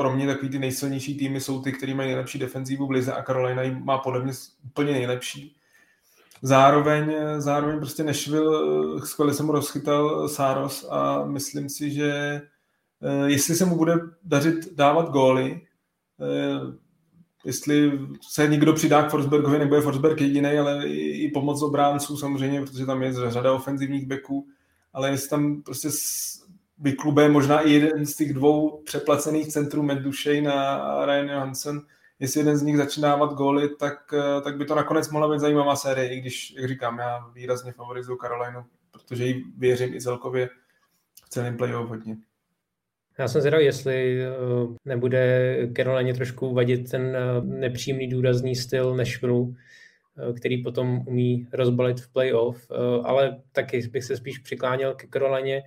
[0.01, 3.23] pro mě takový ty nejsilnější týmy jsou ty, který mají nejlepší defenzívu v lize a
[3.23, 4.33] Karolina má podle mě
[4.65, 5.57] úplně nejlepší.
[6.43, 12.11] Zároveň, zároveň prostě Nashville, skvěle jsem mu rozchytal Sáros a myslím si, že
[13.03, 13.95] eh, jestli se mu bude
[14.25, 15.61] dařit dávat góly,
[16.21, 16.77] eh,
[17.45, 22.87] jestli se někdo přidá k Forsbergovi, nebude Forsberg jediný, ale i pomoc obránců samozřejmě, protože
[22.87, 24.47] tam je řada ofenzivních beků,
[24.93, 25.89] ale jestli tam prostě
[26.81, 31.81] vyklube možná i jeden z těch dvou přeplacených centrů Duchesne a Ryan Johansson,
[32.19, 34.15] jestli jeden z nich začíná dávat góly, tak,
[34.45, 38.19] tak by to nakonec mohla být zajímavá série, i když, jak říkám, já výrazně favorizuju
[38.19, 40.49] Karolinu, protože jí věřím i celkově
[41.25, 42.17] v celém playoff hodně.
[43.21, 44.29] Já jsem zvědavý, jestli eh,
[44.85, 52.13] nebude Carolině trošku vadit ten eh, nepříjemný důrazný styl eh, který potom umí rozbalit v
[52.13, 52.71] playoff,
[53.05, 55.63] ale taky bych se spíš přikláněl ke Carolině.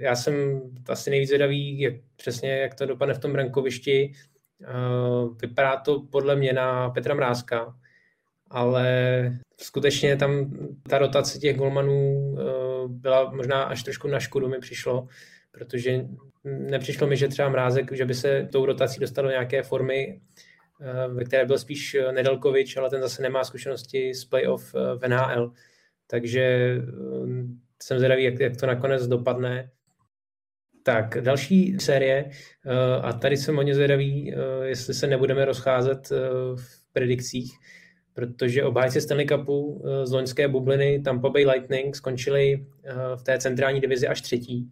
[0.00, 4.12] Já jsem asi nejvíc zvědavý, jak, přesně jak to dopadne v tom brankovišti.
[5.42, 7.76] Vypadá to podle mě na Petra Mrázka,
[8.50, 8.88] ale
[9.60, 10.50] skutečně tam
[10.88, 12.36] ta rotace těch golmanů
[12.88, 15.08] byla možná až trošku na škodu mi přišlo,
[15.50, 16.06] protože
[16.44, 20.20] nepřišlo mi, že třeba Mrázek, že by se tou rotací dostal do nějaké formy,
[20.80, 24.98] eh, ve které byl spíš eh, Nedelkovič, ale ten zase nemá zkušenosti z playoff eh,
[24.98, 25.52] v NHL.
[26.06, 26.76] Takže
[27.84, 29.70] jsem zvědavý, jak, jak to nakonec dopadne.
[30.82, 32.30] Tak, další série,
[33.02, 36.10] a tady jsem hodně zvědavý, jestli se nebudeme rozcházet
[36.56, 37.52] v predikcích,
[38.14, 42.66] protože obhájci Stanley Cupu z loňské bubliny Tampa Bay Lightning skončili
[43.16, 44.70] v té centrální divizi až třetí.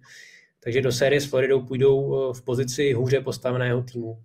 [0.65, 4.23] Takže do série s Floridou půjdou eh, v pozici hůře postaveného týmu.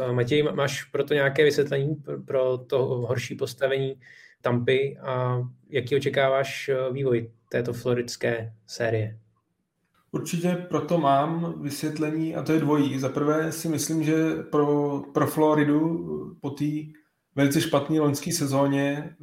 [0.00, 1.96] Eh, Matěj, máš pro to nějaké vysvětlení
[2.26, 4.00] pro to horší postavení
[4.42, 9.18] Tampy a jaký očekáváš eh, vývoj této floridské série?
[10.12, 12.98] Určitě proto mám vysvětlení a to je dvojí.
[12.98, 16.06] Za prvé si myslím, že pro, pro Floridu
[16.40, 16.64] po té
[17.34, 19.16] velice špatné loňské sezóně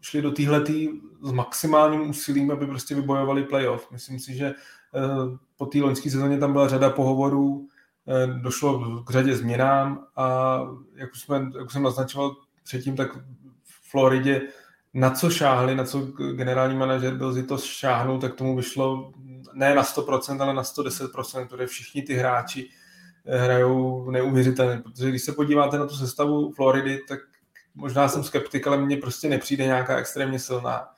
[0.00, 0.88] šli do téhletý
[1.22, 3.90] s maximálním úsilím, aby prostě vybojovali playoff.
[3.92, 4.54] Myslím si, že
[4.96, 7.68] Eh, po té loňské sezóně tam byla řada pohovorů,
[8.08, 10.58] eh, došlo k řadě změnám a
[10.94, 13.18] jak už, jsme, jak už jsem naznačoval předtím, tak
[13.96, 14.42] Floridě
[14.94, 16.00] na co šáhli, na co
[16.32, 19.12] generální manažer byl to šáhnul, tak tomu vyšlo
[19.54, 22.68] ne na 100%, ale na 110%, protože všichni ty hráči
[23.26, 27.18] eh, hrajou neuvěřitelně, protože když se podíváte na tu sestavu Floridy, tak
[27.74, 30.88] možná jsem skeptik, ale mně prostě nepřijde nějaká extrémně silná.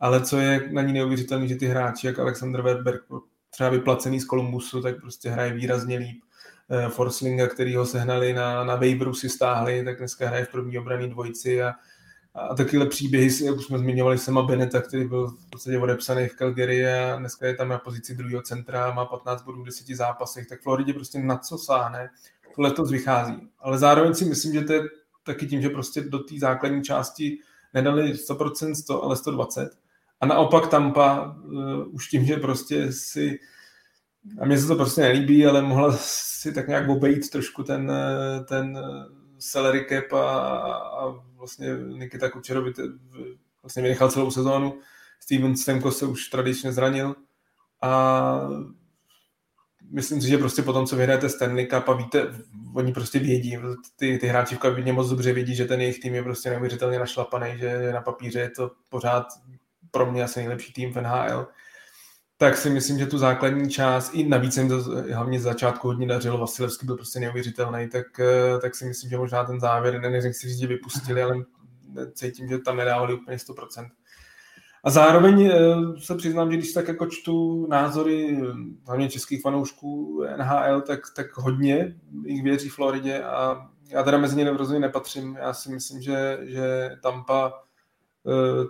[0.00, 3.02] ale co je na ní neuvěřitelné, že ty hráči, jak Alexander Werberg,
[3.50, 6.22] třeba vyplacený z Kolumbusu, tak prostě hraje výrazně líp.
[6.70, 10.78] Eh, Forslinga, který ho sehnali na, na Waveru si stáhli, tak dneska hraje v první
[10.78, 11.74] obraný dvojici a,
[12.34, 16.34] a takovéhle příběhy, jak už jsme zmiňovali, Sema Beneta, který byl v podstatě odepsaný v
[16.34, 20.46] Calgary a dneska je tam na pozici druhého centra, má 15 bodů v 10 zápasech,
[20.46, 22.10] tak Floridě prostě na co sáhne,
[22.54, 23.48] to letos vychází.
[23.58, 24.82] Ale zároveň si myslím, že to je
[25.22, 27.38] taky tím, že prostě do té základní části
[27.74, 29.70] nedali 100%, 100, ale 120.
[30.20, 33.38] A naopak Tampa uh, už tím, že prostě si
[34.40, 37.92] a mně se to prostě nelíbí, ale mohla si tak nějak obejít trošku ten,
[38.48, 38.78] ten
[39.38, 40.28] salary cap a,
[40.74, 41.14] a
[41.44, 42.72] vlastně Nikita Kučerovi
[43.62, 44.78] vlastně vynechal celou sezónu.
[45.20, 47.14] Steven Stemko se už tradičně zranil
[47.82, 48.48] a
[49.90, 52.26] myslím si, že prostě po tom, co vyhrajete Stanley Cup a víte,
[52.74, 53.58] oni prostě vědí,
[53.96, 56.98] ty, ty hráči v kabině moc dobře vědí, že ten jejich tým je prostě neuvěřitelně
[56.98, 59.26] našlapaný, že na papíře je to pořád
[59.90, 61.46] pro mě asi nejlepší tým v NHL
[62.44, 64.82] tak si myslím, že tu základní část, i navíc jim to
[65.14, 69.16] hlavně z začátku hodně dařilo, Vasilevský byl prostě neuvěřitelný, tak, eh, tak si myslím, že
[69.16, 71.36] možná ten závěr, ne, nechci říct, že vypustili, ale
[72.12, 73.90] cítím, že tam nedávali úplně 100%.
[74.84, 78.40] A zároveň eh, se přiznám, že když tak jako čtu názory
[78.86, 84.50] hlavně českých fanoušků NHL, tak, tak hodně jich věří Floridě a já teda mezi ně
[84.50, 85.36] rozhodně nepatřím.
[85.40, 87.52] Já si myslím, že, že Tampa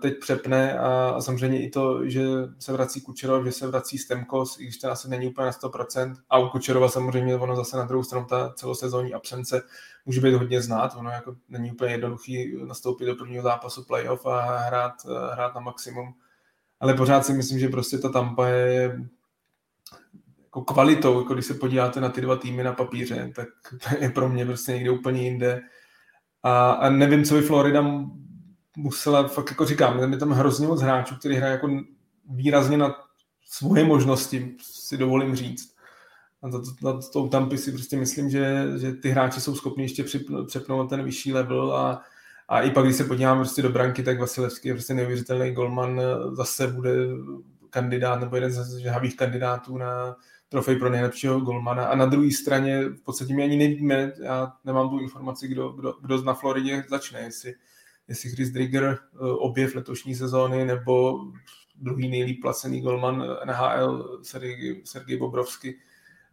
[0.02, 2.22] teď přepne a, a samozřejmě i to, že
[2.58, 6.14] se vrací Kučerov, že se vrací Stemkos, i když to asi není úplně na 100%.
[6.30, 9.62] A u Kučerova samozřejmě ono zase na druhou stranu ta celosezónní absence
[10.06, 10.96] může být hodně znát.
[10.96, 14.92] Ono jako není úplně jednoduchý nastoupit do prvního zápasu playoff a hrát,
[15.32, 16.14] hrát na maximum.
[16.80, 18.98] Ale pořád si myslím, že prostě ta Tampa je
[20.44, 23.48] jako kvalitou, jako když se podíváte na ty dva týmy na papíře, tak
[24.00, 25.62] je pro mě prostě někde úplně jinde.
[26.42, 27.82] A, a nevím, co by Florida
[28.76, 31.68] musela, fakt jako říkám, je tam hrozně moc hráčů, který hrají jako
[32.30, 32.94] výrazně na
[33.46, 35.74] svoje možnosti, si dovolím říct.
[36.42, 40.04] A za, za tou Tampy si prostě myslím, že, že ty hráči jsou schopni ještě
[40.46, 42.02] přepnout ten vyšší level a,
[42.48, 46.00] a i pak, když se podíváme prostě do branky, tak Vasilevský je prostě neuvěřitelný golman,
[46.32, 46.92] zase bude
[47.70, 50.16] kandidát nebo jeden z žhavých kandidátů na
[50.48, 51.84] trofej pro nejlepšího golmana.
[51.84, 55.94] A na druhé straně v podstatě my ani nevíme, já nemám tu informaci, kdo, kdo,
[56.00, 57.54] kdo na Floridě začne, jestli
[58.08, 61.20] jestli Chris Drigger eh, objev letošní sezóny nebo
[61.74, 64.20] druhý nejlíp placený golman NHL
[64.84, 65.78] Sergej, Bobrovsky.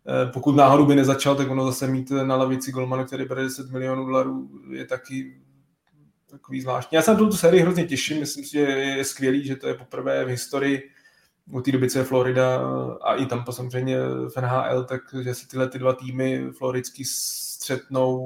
[0.08, 3.72] Eh, pokud náhodou by nezačal, tak ono zase mít na lavici golmana, který bere 10
[3.72, 5.42] milionů dolarů, je taky
[6.32, 6.96] takový zvláštní.
[6.96, 9.74] Já se na tu sérii hrozně těším, myslím si, že je skvělý, že to je
[9.74, 10.90] poprvé v historii
[11.54, 12.62] od té doby, co je Florida
[13.02, 13.98] a i tam samozřejmě
[14.36, 18.18] v NHL, takže se tyhle ty dva týmy floridský střetnou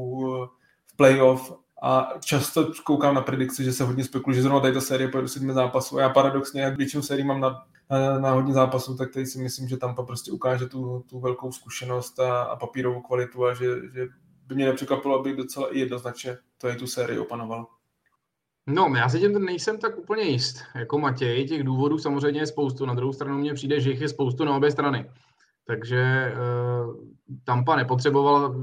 [0.86, 4.82] v playoff a často koukám na predikci, že se hodně spekuluje, že zrovna tady ta
[4.82, 5.98] série pojede sedmi zápasů.
[5.98, 9.68] Já paradoxně, jak většinu sérií mám na, na, na hodně zápasů, tak tady si myslím,
[9.68, 14.08] že tam prostě ukáže tu, tu velkou zkušenost a, a papírovou kvalitu a že, že
[14.48, 17.68] by mě nepřekvapilo, aby docela i jednoznačně to je tu sérii opanoval.
[18.68, 21.48] No, já si tím nejsem tak úplně jist, jako Matěj.
[21.48, 22.86] Těch důvodů samozřejmě je spoustu.
[22.86, 25.10] Na druhou stranu mně přijde, že jich je spoustu na obě strany.
[25.68, 26.96] Takže uh,
[27.44, 28.56] Tampa nepotřebovala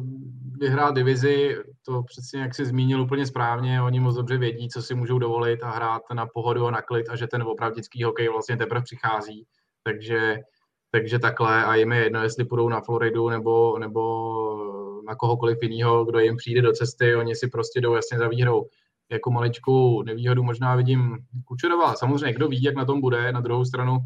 [0.59, 1.57] vyhrát divizi,
[1.87, 5.63] to přesně jak si zmínil úplně správně, oni moc dobře vědí, co si můžou dovolit
[5.63, 9.47] a hrát na pohodu a na klid a že ten opravdický hokej vlastně teprve přichází.
[9.83, 10.39] Takže,
[10.91, 16.05] takže takhle a jim je jedno, jestli půjdou na Floridu nebo, nebo na kohokoliv jiného,
[16.05, 18.69] kdo jim přijde do cesty, oni si prostě jdou jasně za výhrou.
[19.11, 21.95] Jako maličkou nevýhodu možná vidím Kučerova.
[21.95, 23.33] Samozřejmě, kdo ví, jak na tom bude.
[23.33, 23.99] Na druhou stranu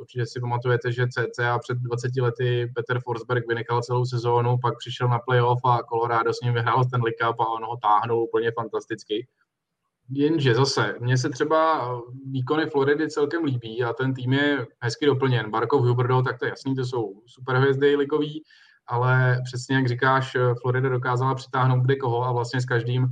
[0.00, 5.08] určitě si pamatujete, že CCA před 20 lety Peter Forsberg vynechal celou sezónu, pak přišel
[5.08, 9.26] na playoff a Colorado s ním vyhrál Stanley Cup a on ho táhnul úplně fantasticky.
[10.10, 11.90] Jenže zase, mně se třeba
[12.30, 15.50] výkony Floridy celkem líbí a ten tým je hezky doplněn.
[15.50, 18.42] Barkov, Huberdo, tak to je jasný, to jsou superhvězdy ligový,
[18.86, 23.08] ale přesně jak říkáš, Florida dokázala přitáhnout kde koho a vlastně s každým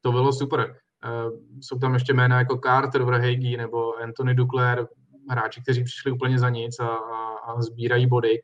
[0.00, 0.76] to bylo super.
[1.04, 4.86] Eh, jsou tam ještě jména jako Carter Verhage nebo Anthony Duclair,
[5.30, 8.42] hráči, kteří přišli úplně za nic a, a, a sbírají body.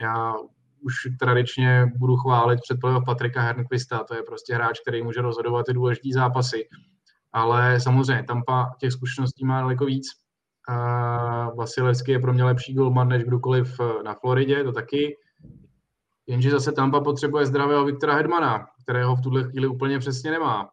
[0.00, 0.34] Já
[0.80, 5.72] už tradičně budu chválit před Patrika Hernquista, to je prostě hráč, který může rozhodovat ty
[5.72, 6.68] důležité zápasy.
[7.32, 10.06] Ale samozřejmě Tampa těch zkušeností má daleko víc.
[10.68, 15.16] Uh, Vasilevský je pro mě lepší golman než kdokoliv na Floridě, to taky.
[16.26, 20.70] Jenže zase Tampa potřebuje zdravého Viktora Hedmana, kterého v tuhle chvíli úplně přesně nemá.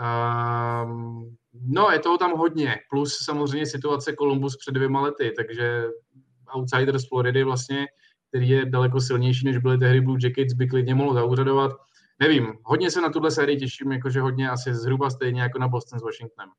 [0.00, 1.22] Uh,
[1.62, 2.76] No, je toho tam hodně.
[2.90, 5.84] Plus samozřejmě situace Columbus před dvěma lety, takže
[6.56, 7.86] outsider z Floridy vlastně,
[8.28, 11.72] který je daleko silnější, než byly tehdy Blue Jackets, by klidně mohl zaúřadovat.
[12.20, 15.98] Nevím, hodně se na tuhle sérii těším, jakože hodně asi zhruba stejně jako na Boston
[15.98, 16.50] s Washingtonem.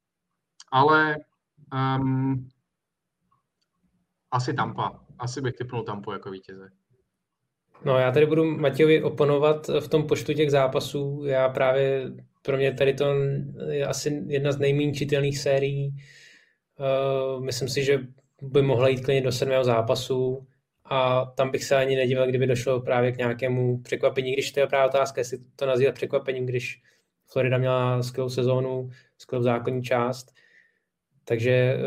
[0.72, 1.18] Ale
[2.00, 2.50] um,
[4.32, 5.00] asi Tampa.
[5.20, 6.70] Asi bych typnul Tampu jako vítěze.
[7.86, 11.24] No já tady budu Matějovi oponovat v tom počtu těch zápasů.
[11.26, 12.12] Já právě,
[12.48, 13.06] pro mě tady to
[13.70, 15.96] je asi jedna z nejméně čitelných sérií.
[16.80, 18.00] Uh, myslím si, že
[18.42, 20.48] by mohla jít klidně do sedmého zápasu
[20.86, 24.68] a tam bych se ani nedíval, kdyby došlo právě k nějakému překvapení, když to je
[24.68, 26.82] právě otázka, jestli to nazývat překvapením, když
[27.32, 30.34] Florida měla skvělou sezónu, skvělou základní část.
[31.24, 31.78] Takže eh,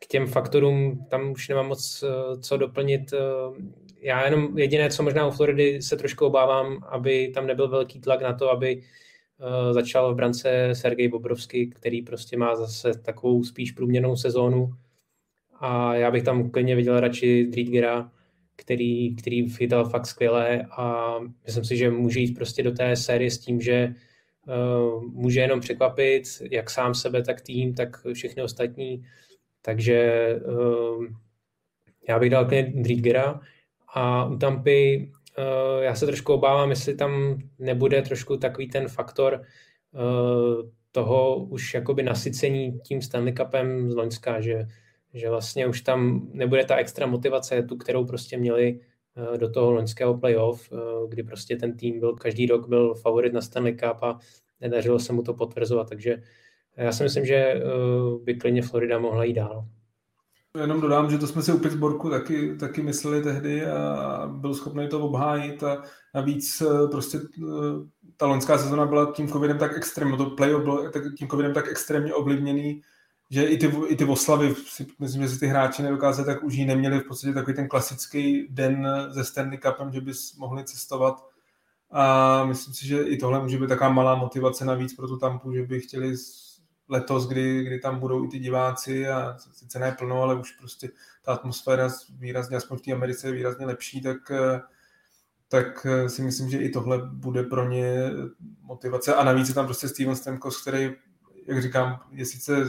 [0.00, 3.12] k těm faktorům tam už nemám moc eh, co doplnit.
[3.12, 3.18] Eh,
[4.00, 8.22] já jenom jediné, co možná u Floridy se trošku obávám, aby tam nebyl velký tlak
[8.22, 8.82] na to, aby
[9.70, 14.70] začal v brance Sergej Bobrovsky, který prostě má zase takovou spíš průměrnou sezónu
[15.60, 18.10] a já bych tam klidně viděl radši Driedgera,
[18.56, 21.14] který, který chytal fakt skvěle a
[21.44, 23.94] myslím si, že může jít prostě do té série s tím, že
[24.46, 29.04] uh, může jenom překvapit jak sám sebe, tak tým, tak všechny ostatní.
[29.62, 31.04] Takže uh,
[32.08, 33.40] já bych dal klidně Driedgera
[33.94, 35.12] a u Tampy
[35.80, 39.42] já se trošku obávám, jestli tam nebude trošku takový ten faktor
[39.92, 44.66] uh, toho už jakoby nasycení tím Stanley Cupem z Loňska, že
[45.16, 48.80] že vlastně už tam nebude ta extra motivace, tu, kterou prostě měli
[49.34, 50.76] eh, do toho loňského playoff, eh,
[51.08, 54.18] kdy prostě ten tým byl každý rok byl favorit na Stanley Cup a
[54.60, 56.22] nedařilo se mu to potvrzovat, takže
[56.76, 57.60] já si myslím, že eh,
[58.22, 59.68] by klidně Florida mohla jít dál.
[60.60, 64.88] Jenom dodám, že to jsme si u Pittsburghu taky, taky mysleli tehdy a byl schopný
[64.88, 65.82] to obhájit a
[66.14, 67.20] navíc prostě
[68.16, 72.14] ta loňská sezona byla tím covidem tak extrémně, to playoff bylo tím covidem tak extrémně
[72.14, 72.82] ovlivněný,
[73.30, 74.54] že i ty, i ty oslavy,
[74.98, 78.88] myslím, že si ty hráči nedokázali tak už neměli v podstatě takový ten klasický den
[79.08, 81.26] ze Stanley Cupem, že bys mohli cestovat.
[81.90, 85.52] A myslím si, že i tohle může být taková malá motivace navíc pro tu Tampu,
[85.52, 86.16] že by chtěli
[86.88, 90.90] letos, kdy, kdy tam budou i ty diváci a sice ne plno, ale už prostě
[91.24, 94.32] ta atmosféra výrazně, aspoň v té Americe je výrazně lepší, tak,
[95.48, 98.10] tak si myslím, že i tohle bude pro ně
[98.62, 99.14] motivace.
[99.14, 100.94] A navíc je tam prostě Steven Stamkos, který,
[101.46, 102.66] jak říkám, je sice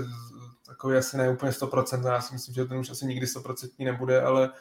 [0.68, 4.22] takový asi ne úplně 100%, já si myslím, že ten už asi nikdy 100% nebude,
[4.22, 4.52] ale,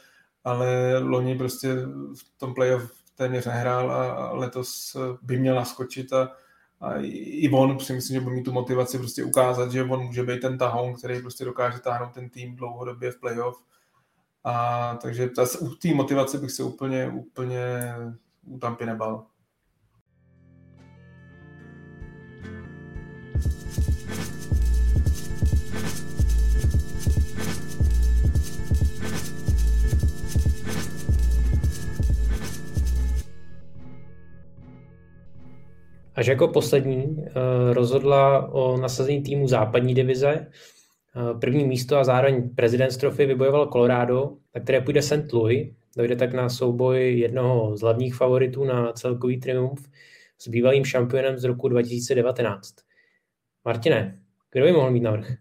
[0.45, 1.75] ale loni prostě
[2.15, 6.33] v tom playoff téměř nehrál a letos by měl naskočit a,
[6.81, 10.23] a i on si myslím, že bude mít tu motivaci prostě ukázat, že on může
[10.23, 13.63] být ten tahoun, který prostě dokáže táhnout ten tým dlouhodobě v playoff.
[14.45, 17.95] A takže ta, u té motivace bych se úplně, úplně
[18.47, 19.27] u Tampy nebal.
[36.17, 37.33] Až jako poslední eh,
[37.75, 40.47] rozhodla o nasazení týmu západní divize.
[41.17, 45.33] Eh, první místo a zároveň prezident trofy vybojoval Colorado, na které půjde St.
[45.33, 45.73] Louis.
[45.97, 49.89] Dojde tak na souboj jednoho z hlavních favoritů na celkový triumf
[50.39, 52.75] s bývalým šampionem z roku 2019.
[53.65, 54.21] Martine,
[54.53, 55.33] kdo by mohl mít navrh?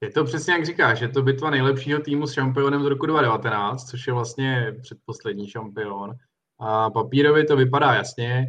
[0.00, 3.84] Je to přesně jak říkáš, je to bitva nejlepšího týmu s šampionem z roku 2019,
[3.84, 6.14] což je vlastně předposlední šampion.
[6.58, 8.46] A papírově to vypadá jasně.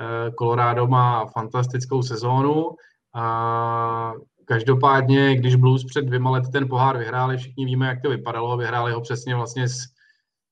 [0.00, 2.70] Eh, Colorado má fantastickou sezónu
[3.14, 4.12] a
[4.44, 8.92] každopádně, když Blues před dvěma lety ten pohár vyhráli, všichni víme, jak to vypadalo, vyhráli
[8.92, 9.78] ho přesně vlastně z,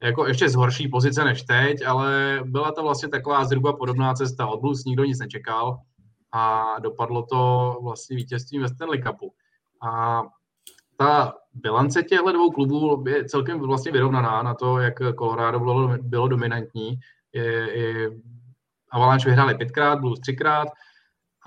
[0.03, 4.47] jako ještě z horší pozice než teď, ale byla to vlastně taková zhruba podobná cesta.
[4.47, 5.79] Od Blues nikdo nic nečekal
[6.33, 9.33] a dopadlo to vlastně vítězstvím ve Stanley Cupu.
[9.83, 10.23] A
[10.97, 16.29] ta bilance těchto dvou klubů je celkem vlastně vyrovnaná na to, jak Colorado bylo, bylo
[16.29, 16.99] dominantní.
[17.33, 17.45] Je,
[17.79, 18.11] je
[18.91, 20.69] Avalanche vyhráli pětkrát, Blues třikrát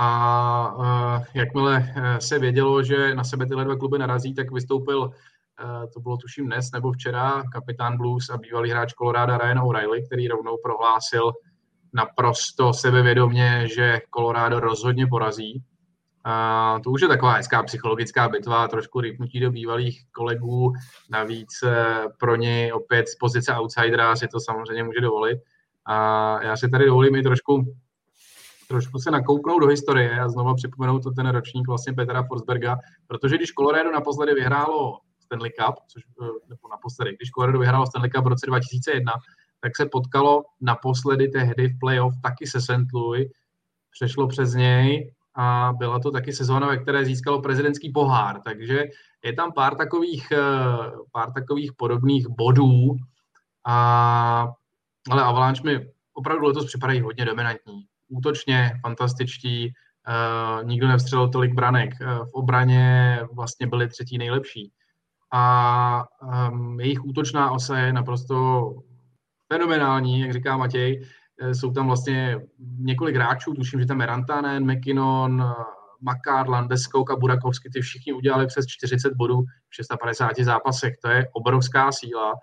[0.02, 5.02] a uh, jakmile e, se vědělo, že na sebe tyhle dva kluby narazí, tak vystoupil,
[5.02, 5.12] uh,
[5.94, 10.28] to bylo tuším dnes nebo včera, kapitán Blues a bývalý hráč Colorado Ryan O'Reilly, který
[10.28, 11.32] rovnou prohlásil
[11.94, 15.64] naprosto sebevědomě, že Colorado rozhodně porazí.
[16.24, 20.74] A to už je taková hezká psychologická bitva, trošku rýpnutí do bývalých kolegů,
[21.10, 21.50] navíc
[22.20, 25.40] pro ně opět z pozice outsidera si to samozřejmě může dovolit.
[25.90, 27.76] A já si tady dovolím i trošku,
[28.68, 32.78] trošku se nakouknout do historie a znova připomenout to ten ročník vlastně Petra Forsberga,
[33.08, 38.10] protože když Colorado naposledy vyhrálo Stanley Cup, což eh, nebo naposledy, když Colorado vyhrálo Stanley
[38.10, 39.12] Cup v roce 2001,
[39.62, 42.94] tak se potkalo naposledy tehdy v playoff taky se St.
[42.94, 43.28] Louis,
[43.92, 48.84] přešlo přes něj a byla to taky sezóna, ve které získalo prezidentský pohár, takže
[49.24, 50.38] je tam pár takových, eh,
[51.12, 52.96] pár takových podobných bodů
[53.68, 54.54] a
[55.10, 57.86] ale Avalanche mi opravdu letos připadají hodně dominantní.
[58.08, 59.74] Útočně fantastičtí,
[60.08, 64.72] uh, nikdo nevstřelil tolik branek, uh, v obraně vlastně byli třetí nejlepší.
[65.32, 66.06] a
[66.50, 68.74] um, jejich útočná osa je naprosto
[69.54, 71.08] fenomenální, jak říká Matěj.
[71.42, 72.40] Eh, jsou tam vlastně
[72.78, 75.54] několik hráčů, tuším, že tam je Rantanen, McKinnon,
[76.02, 80.94] Makar, Landeskog a Burakovsky, ty všichni udělali přes 40 bodů v 650 zápasech.
[81.02, 82.34] To je obrovská síla.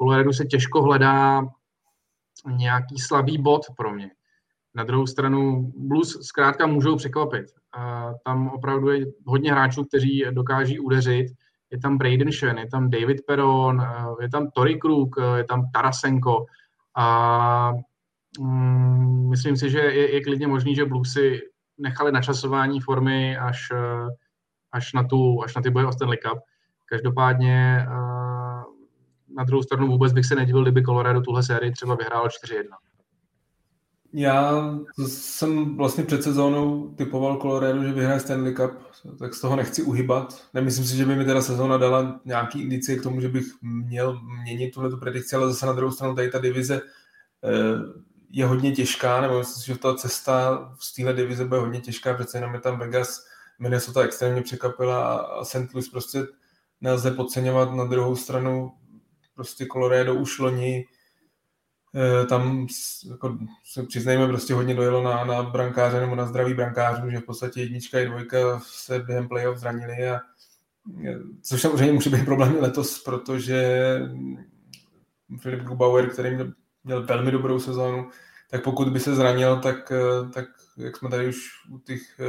[0.00, 1.42] Coloradu se těžko hledá
[2.46, 4.10] nějaký slabý bod pro mě.
[4.74, 7.46] Na druhou stranu Blues zkrátka můžou překvapit.
[8.24, 11.26] Tam opravdu je hodně hráčů, kteří dokáží udeřit.
[11.70, 13.86] Je tam Braden Shen, je tam David Peron,
[14.20, 16.46] je tam Tori Krug, je tam Tarasenko.
[16.96, 17.72] A
[18.40, 21.40] mm, myslím si, že je, je klidně možný, že Bluesy
[21.78, 23.72] nechali načasování formy až,
[24.72, 26.38] až, na, tu, až na ty boje o Stanley Cup.
[26.86, 27.86] Každopádně
[29.38, 32.62] na druhou stranu vůbec bych se nedivil, kdyby Colorado tuhle sérii třeba vyhrálo 4-1.
[34.12, 34.64] Já
[35.06, 38.72] jsem vlastně před sezónou typoval Colorado, že vyhraje Stanley Cup,
[39.18, 40.42] tak z toho nechci uhybat.
[40.54, 44.20] Nemyslím si, že by mi teda sezóna dala nějaký indicie k tomu, že bych měl
[44.42, 46.80] měnit tuhle predikci, ale zase na druhou stranu tady ta divize
[47.44, 51.80] eh, je hodně těžká, nebo myslím si, že ta cesta z téhle divize bude hodně
[51.80, 53.24] těžká, přece jenom je tam Vegas,
[53.58, 55.74] Minnesota extrémně překvapila a St.
[55.74, 56.26] Louis prostě
[56.80, 57.74] nelze podceňovat.
[57.74, 58.72] Na druhou stranu
[59.38, 60.84] prostě Colorado už loni
[61.94, 62.66] Eh, tam
[63.10, 67.24] jako, se přiznejme, prostě hodně dojelo na, na brankáře nebo na zdraví brankářů, že v
[67.24, 70.20] podstatě jednička i dvojka se během playoff zranili a
[71.04, 74.00] eh, což samozřejmě může být problém letos, protože
[75.40, 76.52] Filip Gubauer, který měl,
[76.84, 78.10] měl velmi dobrou sezónu,
[78.50, 80.44] tak pokud by se zranil, tak, eh, tak
[80.76, 81.36] jak jsme tady už
[81.70, 82.20] u těch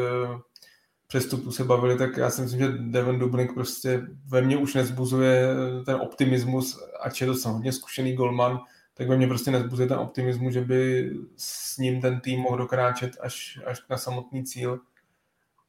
[1.10, 5.47] přestupů se bavili, tak já si myslím, že Devon Dubnik prostě ve mně už nezbuzuje
[5.86, 8.60] ten optimismus, ač je to hodně zkušený golman,
[8.93, 13.18] tak ve mně prostě nezbuzuje ten optimismus, že by s ním ten tým mohl dokráčet
[13.22, 14.80] až, až na samotný cíl.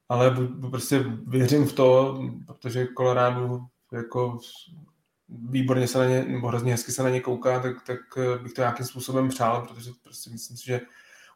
[0.08, 0.36] Ale
[0.70, 3.60] prostě věřím v to, protože Colorado
[3.92, 4.38] jako
[5.28, 7.98] výborně se na ně, nebo hrozně hezky se na ně kouká, tak, tak
[8.42, 10.80] bych to nějakým způsobem přál, protože prostě myslím si, že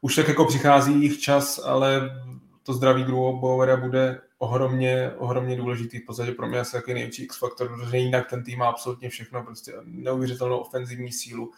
[0.00, 2.10] už tak jako přichází jich čas, ale
[2.66, 5.98] to zdraví druhého Bauera bude ohromně, ohromně důležitý.
[5.98, 9.42] V podstatě pro mě asi taky největší X-faktor, protože jinak ten tým má absolutně všechno,
[9.42, 11.52] prostě neuvěřitelnou ofenzivní sílu,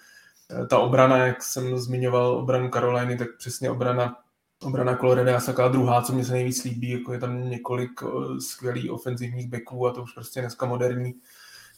[0.68, 4.16] ta obrana, jak jsem zmiňoval obranu Karoliny, tak přesně obrana
[4.62, 7.90] obrana Colorado je taková druhá, co mě se nejvíc líbí, jako je tam několik
[8.38, 11.14] skvělých ofenzivních beků a to už prostě dneska moderní.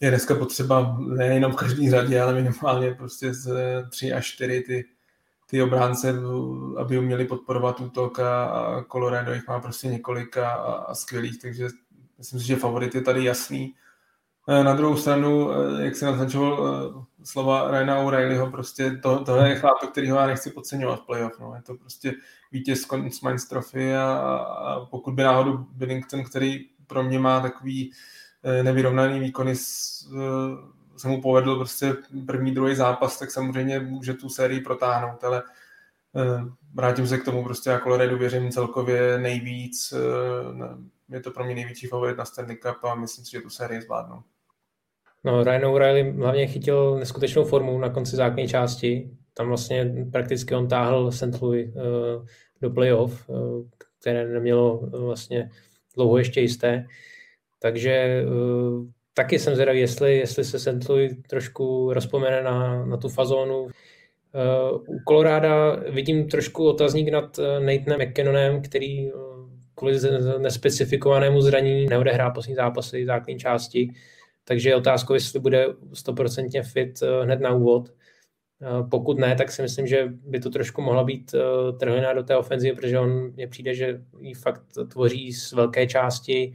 [0.00, 3.50] Je dneska potřeba nejenom v každé řadě, ale minimálně prostě z
[3.90, 4.84] tři až čtyři ty,
[5.50, 6.14] ty obránce,
[6.76, 11.68] aby uměli podporovat útok a, Colorado jich má prostě několik a, a skvělých, takže
[12.18, 13.74] myslím si, že favorit je tady jasný.
[14.50, 19.48] Eh, na druhou stranu, eh, jak se naznačoval eh, slova Ryana O'Reillyho, prostě to, tohle
[19.48, 21.38] je chlap, kterýho já nechci podceňovat v playoff.
[21.40, 21.54] No.
[21.54, 22.14] Je to prostě
[22.52, 23.10] vítěz Conn
[23.48, 27.92] Trophy a, a pokud by náhodou Billington, který pro mě má takový
[28.62, 29.54] nevyrovnaný výkony,
[30.98, 31.94] se mu povedl prostě
[32.26, 35.42] první, druhý zápas, tak samozřejmě může tu sérii protáhnout, ale
[36.74, 39.94] vrátím se k tomu, prostě já Colorado věřím celkově nejvíc,
[41.08, 43.82] je to pro mě největší favorit na Stanley Cup a myslím si, že tu sérii
[43.82, 44.22] zvládnou.
[45.24, 49.10] No, Ryan O'Reilly hlavně chytil neskutečnou formu na konci základní části.
[49.34, 51.40] Tam vlastně prakticky on táhl St.
[51.40, 52.26] Louis uh,
[52.62, 53.30] do playoff,
[54.00, 55.50] které nemělo vlastně
[55.94, 56.86] dlouho ještě jisté.
[57.58, 58.24] Takže
[59.18, 60.88] taky jsem zvědavý, jestli, jestli se St.
[60.88, 63.62] Louis trošku rozpomene na, na tu fazónu.
[63.62, 63.70] Uh,
[64.86, 69.10] u Koloráda vidím trošku otazník nad Nathanem McKinnonem, který
[69.74, 69.98] kvůli
[70.38, 73.88] nespecifikovanému zranění neodehrá poslední zápasy základní části.
[74.44, 77.88] Takže je otázkou, jestli bude stoprocentně fit eh, hned na úvod.
[77.88, 82.22] Eh, pokud ne, tak si myslím, že by to trošku mohla být eh, trhlina do
[82.22, 86.54] té ofenzivy, protože on mě přijde, že ji fakt tvoří z velké části,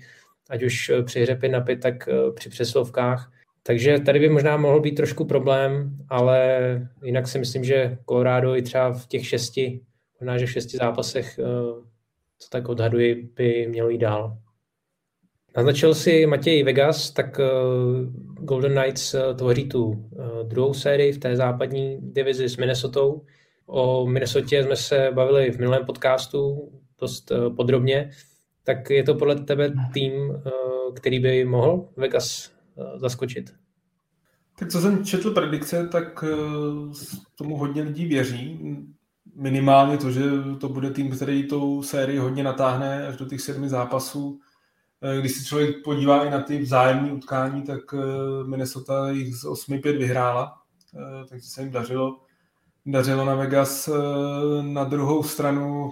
[0.49, 3.31] ať už při hře 5 na 5, tak při přeslovkách.
[3.63, 6.47] Takže tady by možná mohl být trošku problém, ale
[7.03, 9.81] jinak si myslím, že Colorado i třeba v těch šesti,
[10.19, 11.39] možná že v šesti zápasech,
[12.39, 14.37] co tak odhaduji, by mělo jít dál.
[15.57, 17.39] Naznačil si Matěj Vegas, tak
[18.39, 19.99] Golden Knights tvoří tu uh,
[20.43, 23.25] druhou sérii v té západní divizi s Minnesotou.
[23.65, 28.11] O Minnesotě jsme se bavili v minulém podcastu dost podrobně.
[28.63, 33.53] Tak je to podle tebe tým, uh, který by mohl Vegas uh, zaskočit?
[34.59, 36.93] Tak co jsem četl predikce, tak uh,
[37.35, 38.59] tomu hodně lidí věří.
[39.35, 40.21] Minimálně to, že
[40.59, 44.39] to bude tým, který tou sérii hodně natáhne až do těch sedmi zápasů
[45.03, 49.45] Eh, když se člověk podívá i na ty vzájemné utkání, tak eh, Minnesota jich z
[49.45, 50.61] 8-5 vyhrála,
[50.95, 52.19] eh, takže se jim dařilo.
[52.85, 53.89] Dařilo na Vegas.
[54.61, 55.91] Na druhou stranu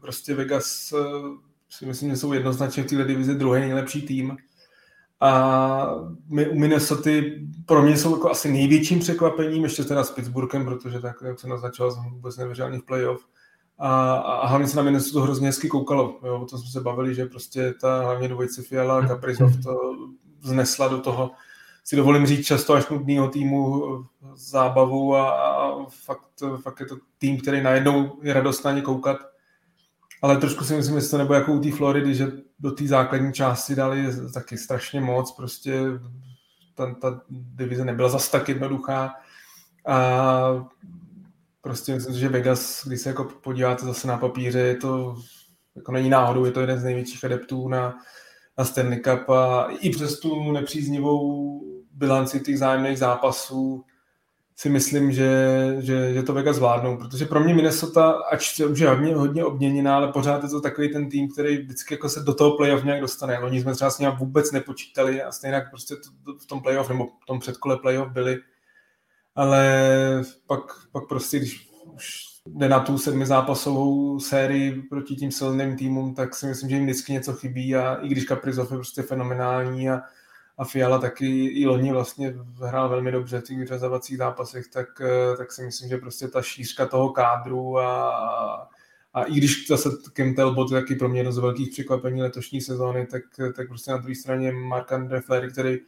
[0.00, 0.94] prostě Vegas
[1.70, 4.36] si myslím, že jsou jednoznačně v této divizi druhý nejlepší tým.
[5.20, 5.94] A
[6.28, 7.10] my u Minnesota
[7.66, 11.48] pro mě jsou jako asi největším překvapením, ještě teda s Pittsburghem, protože tak, jak se
[11.48, 13.26] naznačoval, jsem vůbec nevěřil ani v playoff.
[13.78, 16.18] A, a hlavně se na Minnesota hrozně hezky koukalo.
[16.24, 16.40] Jo?
[16.40, 19.76] O tom jsme se bavili, že prostě ta hlavně dvojice Fiala a Kaprizov to
[20.42, 21.30] znesla do toho,
[21.84, 23.84] si dovolím říct často až nudného týmu
[24.34, 29.16] zábavu a, a fakt, fakt je to tým, který najednou je radost na ně koukat.
[30.22, 33.32] Ale trošku si myslím, že to nebo jako u té Floridy, že do té základní
[33.32, 35.82] části dali taky strašně moc, prostě
[36.74, 39.14] ta, ta divize nebyla zas tak jednoduchá.
[39.86, 40.70] A
[41.60, 45.16] prostě myslím, že Vegas, když se jako podíváte zase na papíře, je to
[45.76, 47.98] jako není náhodou, je to jeden z největších adeptů na,
[48.58, 51.60] na Stanley Cup a i přes tu nepříznivou
[51.92, 53.84] bilanci těch zájemných zápasů
[54.60, 55.30] si myslím, že,
[55.78, 59.44] že, že to Vegas zvládnou, protože pro mě Minnesota, ač se už je hodně, hodně
[59.44, 62.84] obměněná, ale pořád je to takový ten tým, který vždycky jako se do toho playoff
[62.84, 63.38] nějak dostane.
[63.38, 67.06] Oni jsme třeba s ním vůbec nepočítali a stejně prostě to, v tom playoff nebo
[67.06, 68.38] v tom předkole playoff byli,
[69.34, 69.82] ale
[70.46, 70.60] pak,
[70.92, 76.34] pak prostě, když už jde na tu sedmi zápasovou sérii proti tím silným týmům, tak
[76.34, 80.00] si myslím, že jim vždycky něco chybí a i když Kaprizov je prostě fenomenální a
[80.60, 85.36] a Fiala taky i loni vlastně hrál velmi dobře v těch vyřazovacích zápasech, tak, eh,
[85.36, 88.10] tak si myslím, že prostě ta šířka toho kádru a,
[89.14, 92.60] a i když zase Kim Talbot je taky pro mě jedno z velkých překvapení letošní
[92.60, 93.22] sezóny, tak,
[93.56, 95.78] tak prostě na druhé straně Mark Andre Flery, který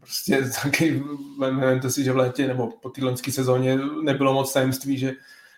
[0.00, 1.02] prostě taky,
[1.38, 5.12] vemte si, že v létě nebo po té sezóně nebylo moc tajemství, že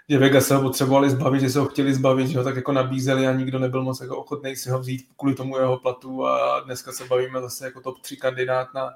[0.09, 2.73] že Vegas se ho potřebovali zbavit, že se ho chtěli zbavit, že ho tak jako
[2.73, 6.27] nabízeli a nikdo nebyl moc jako ochotný si ho vzít kvůli tomu jeho platu.
[6.27, 8.91] A dneska se bavíme zase jako top 3 kandidát na,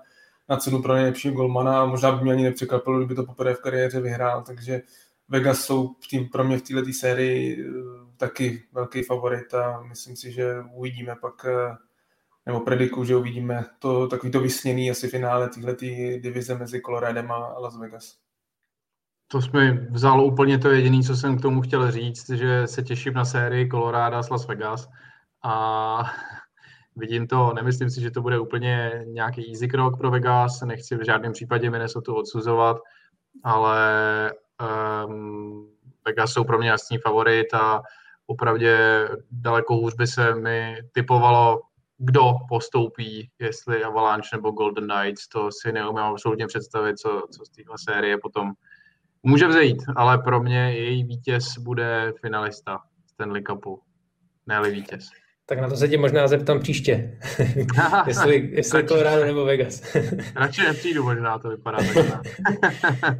[0.49, 1.83] na cenu pro nejlepšího golmana.
[1.83, 4.83] A možná by mě ani nepřekvapilo, kdyby to poprvé v kariéře vyhrál, takže
[5.29, 7.73] Vegas jsou tým pro mě v této sérii eh,
[8.17, 9.55] taky velký favorit.
[9.55, 11.77] A myslím si, že uvidíme pak eh,
[12.47, 15.87] nebo prediku, že uvidíme to takový to vysněný asi finále této
[16.19, 18.30] divize mezi Coloradem a Las Vegas.
[19.33, 23.14] To jsme vzalo úplně to jediné, co jsem k tomu chtěl říct, že se těším
[23.14, 24.89] na sérii Colorado s Las Vegas
[25.43, 26.03] a
[26.97, 31.05] vidím to, nemyslím si, že to bude úplně nějaký easy krok pro Vegas, nechci v
[31.05, 32.76] žádném případě Minnesota odsuzovat,
[33.45, 34.33] ale
[35.07, 35.70] um,
[36.05, 37.83] Vegas jsou pro mě jasný favorit a
[38.26, 38.66] opravdu
[39.31, 41.61] daleko hůř by se mi typovalo,
[41.99, 47.51] kdo postoupí, jestli Avalanche nebo Golden Knights, to si neumím absolutně představit, co, co z
[47.51, 48.53] téhle série potom
[49.23, 53.81] Může vzejít, ale pro mě její vítěz bude finalista Stanley Cupu,
[54.47, 55.09] ne vítěz.
[55.47, 57.18] Tak na to se tě možná zeptám příště.
[58.07, 59.95] jestli jestli Colorado nebo Vegas.
[60.37, 62.23] Radši nepřijdu, možná to vypadá tak.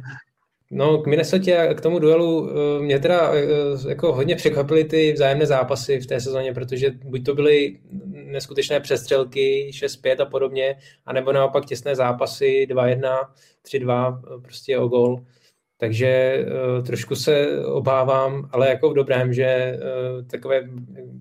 [0.73, 5.13] No, k Minnesota a k tomu duelu eh, mě teda eh, jako hodně překvapily ty
[5.13, 7.79] vzájemné zápasy v té sezóně, protože buď to byly
[8.11, 10.75] neskutečné přestřelky 6-5 a podobně,
[11.05, 13.27] anebo naopak těsné zápasy 2-1,
[13.65, 15.25] 3-2, eh, prostě o gol.
[15.81, 20.69] Takže uh, trošku se obávám, ale jako v dobrém, že uh, takové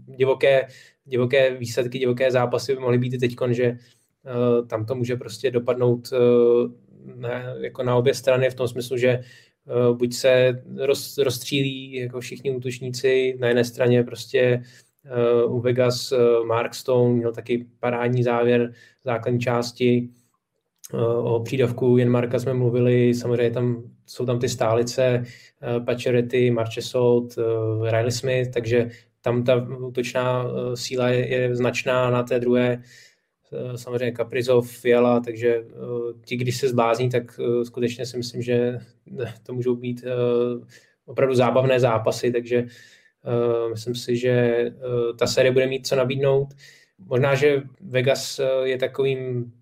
[0.06, 0.68] divoké,
[1.04, 5.50] divoké výsledky, divoké zápasy by mohly být i teď, že uh, tam to může prostě
[5.50, 6.70] dopadnout uh,
[7.16, 7.30] na,
[7.60, 9.20] jako na obě strany v tom smyslu, že
[9.64, 14.62] uh, buď se roz, rozstřílí jako všichni útočníci, na jedné straně prostě
[15.46, 18.72] uh, u Vegas uh, Mark Stone měl taky parádní závěr
[19.04, 20.08] základní části,
[21.22, 25.24] O přídavku Jen Marka jsme mluvili, samozřejmě tam jsou tam ty stálice,
[25.62, 28.90] eh, Pacioretty, Marchesot, eh, Riley Smith, takže
[29.20, 32.82] tam ta útočná eh, síla je, je značná na té druhé
[33.76, 35.64] samozřejmě Kaprizov, Fiala, takže
[36.24, 38.78] ti, když se zblázní, tak skutečně si myslím, že
[39.42, 40.04] to můžou být
[41.06, 42.66] opravdu zábavné zápasy, takže
[43.70, 44.64] myslím si, že
[45.18, 46.48] ta série bude mít co nabídnout.
[46.98, 49.52] Možná, že Vegas je takovým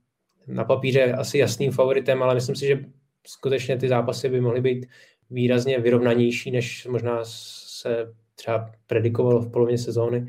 [0.49, 2.85] na papíře asi jasným favoritem, ale myslím si, že
[3.27, 4.87] skutečně ty zápasy by mohly být
[5.31, 10.27] výrazně vyrovnanější, než možná se třeba predikovalo v polovině sezóny.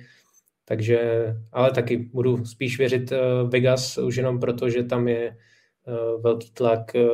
[0.65, 0.99] Takže,
[1.51, 3.17] ale taky budu spíš věřit eh,
[3.47, 7.07] Vegas už jenom proto, že tam je eh, velký tlak, eh,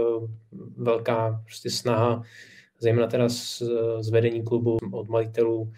[0.78, 2.24] velká prostě snaha,
[2.80, 3.64] zejména teda z,
[4.00, 5.72] z vedení klubu od majitelů,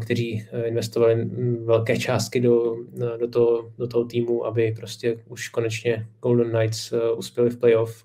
[0.00, 1.24] kteří investovali
[1.64, 2.76] velké částky do,
[3.20, 8.04] do, toho, do toho týmu, aby prostě už konečně Golden Knights uspěli v playoff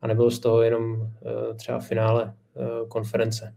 [0.00, 3.54] a nebylo z toho jenom eh, třeba finále eh, konference.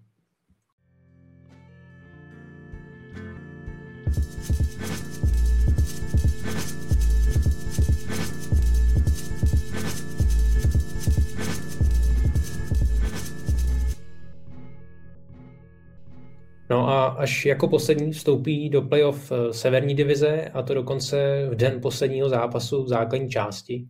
[16.70, 21.56] No a až jako poslední vstoupí do playoff eh, severní divize, a to dokonce v
[21.56, 23.88] den posledního zápasu v základní části.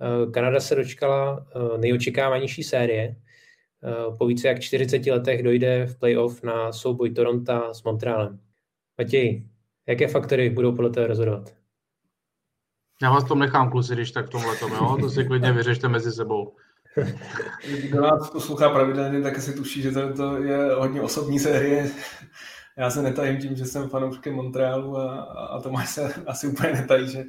[0.00, 3.16] Eh, Kanada se dočkala eh, nejočekávanější série.
[4.18, 8.40] Po více jak 40 letech dojde v playoff na souboj Toronto s Montrealem.
[8.98, 9.48] Matěj,
[9.86, 11.54] jaké faktory budou podle toho rozhodovat?
[13.02, 14.96] Já vás tom nechám kluci, když tak v tomhle tom, jo?
[15.00, 16.56] To si klidně vyřešte mezi sebou.
[17.82, 21.90] Kdo nás poslouchá pravidelně, tak si tuší, že to, to je hodně osobní série.
[22.76, 27.10] Já se netajím tím, že jsem fanouškem Montrealu a, a Tomáš se asi úplně netají,
[27.10, 27.24] že,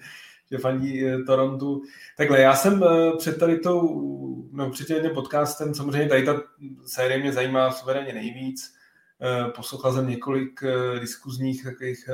[0.52, 1.82] že fandí eh, Torontu.
[2.18, 6.42] Takhle, já jsem eh, před tady tou, no před tím podcastem, samozřejmě tady ta
[6.86, 8.74] série mě zajímá suverénně nejvíc.
[9.22, 10.64] Eh, poslouchal jsem několik
[11.00, 12.10] diskuzních takových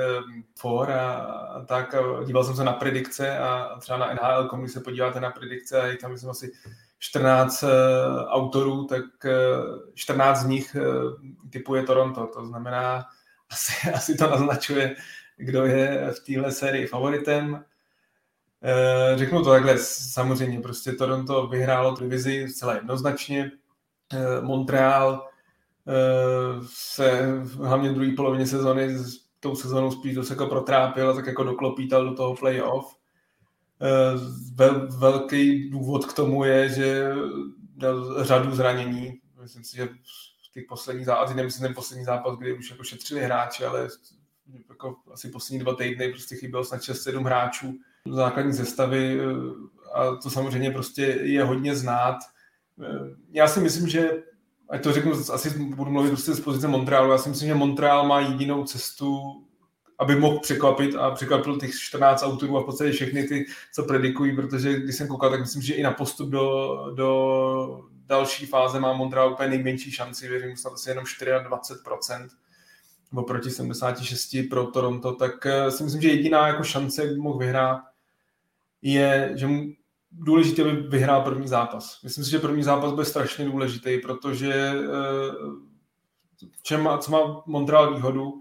[0.58, 4.72] for a, a tak a díval jsem se na predikce a třeba na NHL, když
[4.72, 6.52] se podíváte na predikce a tam myslím asi
[7.04, 7.68] 14 uh,
[8.26, 11.12] autorů, tak uh, 14 z nich uh,
[11.50, 12.26] typuje Toronto.
[12.26, 13.04] To znamená,
[13.50, 14.96] asi, asi to naznačuje,
[15.36, 17.64] kdo je v téhle sérii favoritem.
[19.16, 23.50] Řeknu to takhle, samozřejmě prostě Toronto vyhrálo divizi zcela jednoznačně.
[24.40, 25.28] Montreal
[26.66, 27.22] se
[27.62, 31.44] hlavně v druhé polovině sezony s tou sezónou spíš dost jako protrápil a tak jako
[31.44, 33.03] doklopítal do toho playoff Eh,
[34.54, 37.12] vel, velký důvod k tomu je, že
[37.76, 39.20] měl řadu zranění.
[39.42, 39.88] Myslím si, že
[40.48, 43.88] v těch posledních zápasech, nemyslím ten poslední zápas, kdy už jako šetřili hráči, ale
[44.68, 47.74] jako asi poslední dva týdny prostě chybělo snad 6-7 hráčů
[48.12, 49.24] základní zestavy eh,
[49.94, 52.18] a to samozřejmě prostě je hodně znát.
[52.82, 54.10] Eh, já si myslím, že
[54.68, 58.06] ať to řeknu, asi budu mluvit prostě z pozice Montrealu, já si myslím, že Montreal
[58.06, 59.20] má jedinou cestu
[59.98, 64.36] aby mohl překvapit a překvapil těch 14 autorů a v podstatě všechny ty, co predikují,
[64.36, 68.92] protože když jsem koukal, tak myslím, že i na postup do, do další fáze má
[68.92, 72.28] Montreal úplně nejmenší šanci, věřím, snad asi jenom 24%,
[73.14, 77.38] oproti 76 pro Toronto, tak eh, si myslím, že jediná jako šance, jak by mohl
[77.38, 77.80] vyhrát,
[78.82, 79.72] je, že mu
[80.12, 82.02] důležité, aby vyhrál první zápas.
[82.02, 85.74] Myslím si, že první zápas bude strašně důležitý, protože eh,
[86.62, 88.32] čem co má Montreal výhodu,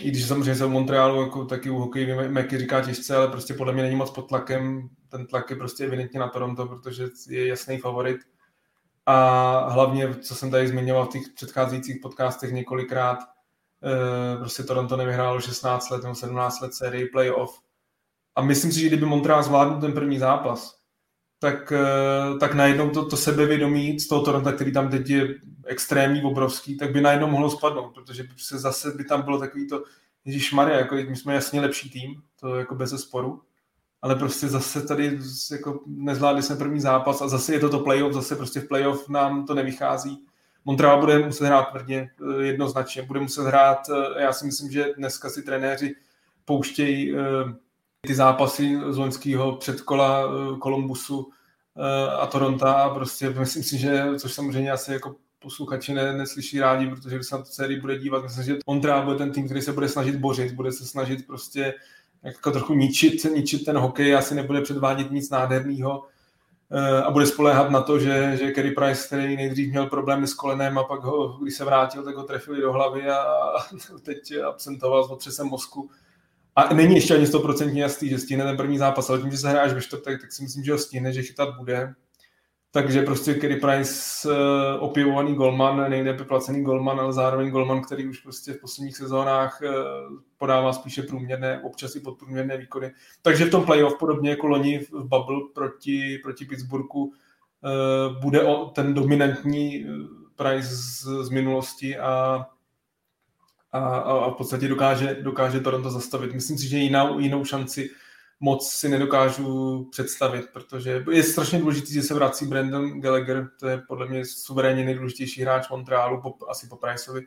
[0.00, 3.54] i když samozřejmě se v Montrealu jako taky u hokej Meky říká těžce, ale prostě
[3.54, 4.88] podle mě není moc pod tlakem.
[5.08, 8.16] Ten tlak je prostě evidentně na Toronto, protože je jasný favorit.
[9.06, 13.18] A hlavně, co jsem tady zmiňoval v těch předcházejících podcastech několikrát,
[13.84, 17.60] eh, prostě Toronto nevyhrálo 16 let nebo 17 let sérii playoff.
[18.36, 20.78] A myslím si, že kdyby Montreal zvládl ten první zápas,
[21.38, 25.28] tak, eh, tak najednou to, to sebevědomí z toho Toronto, který tam teď je
[25.66, 29.84] extrémní, obrovský, tak by najednou mohlo spadnout, protože se zase by tam bylo takový to,
[30.24, 33.42] Ježíš Maria, jako my jsme jasně lepší tým, to jako bez sporu,
[34.02, 35.18] ale prostě zase tady
[35.50, 39.08] jako nezvládli jsme první zápas a zase je to to playoff, zase prostě v playoff
[39.08, 40.24] nám to nevychází.
[40.64, 42.08] Montreal bude muset hrát tvrdě,
[42.40, 45.94] eh, jednoznačně, bude muset hrát, eh, já si myslím, že dneska si trenéři
[46.44, 47.14] pouštějí
[48.06, 50.24] ty zápasy z loňského předkola
[50.58, 51.30] Kolumbusu
[52.18, 56.86] a Toronto a prostě myslím si, že, což samozřejmě asi jako posluchači ne, neslyší rádi,
[56.86, 59.62] protože když se na tu sérii bude dívat, myslím, že Montreal bude ten tým, který
[59.62, 61.74] se bude snažit bořit, bude se snažit prostě
[62.22, 66.04] jako trochu ničit, ničit ten hokej, asi nebude předvádět nic nádherného
[67.04, 70.78] a bude spoléhat na to, že, že Kerry Price, který nejdřív měl problémy s kolenem
[70.78, 73.58] a pak ho, když se vrátil, tak ho trefili do hlavy a, a
[74.02, 75.90] teď absentoval s otřesem mozku.
[76.56, 79.48] A není ještě ani 100% jasný, že stihne ten první zápas, ale tím, že se
[79.48, 81.94] hráš ve čtvrtek, tak si myslím, že ho stihne, že chytat bude.
[82.74, 84.34] Takže prostě Kerry Price uh,
[84.78, 89.70] opěvovaný golman, nejlépe placený golman, ale zároveň golman, který už prostě v posledních sezónách uh,
[90.38, 92.92] podává spíše průměrné, občas i podprůměrné výkony.
[93.22, 97.12] Takže v tom playoff, podobně jako loni v Bubble proti, proti Pittsburghu, uh,
[98.20, 99.86] bude ten dominantní
[100.36, 102.46] Price z, z minulosti a,
[103.72, 106.34] a, a v podstatě dokáže, dokáže Toronto zastavit.
[106.34, 107.90] Myslím si, že jinou, jinou šanci
[108.42, 113.78] moc si nedokážu představit, protože je strašně důležité, že se vrací Brandon Gallagher, to je
[113.88, 117.20] podle mě suverénně nejdůležitější hráč Montrealu, po, asi po Priceovi,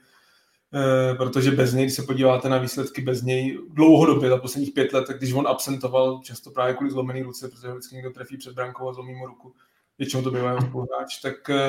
[0.74, 4.94] e, protože bez něj, když se podíváte na výsledky bez něj, dlouhodobě, za posledních pět
[4.94, 8.54] let, tak když on absentoval, často právě kvůli zlomený ruce, protože vždycky někdo trefí před
[8.54, 9.54] brankou a zlomí mu ruku,
[9.98, 11.60] většinou to bývá jeho spoluhráč, tak e,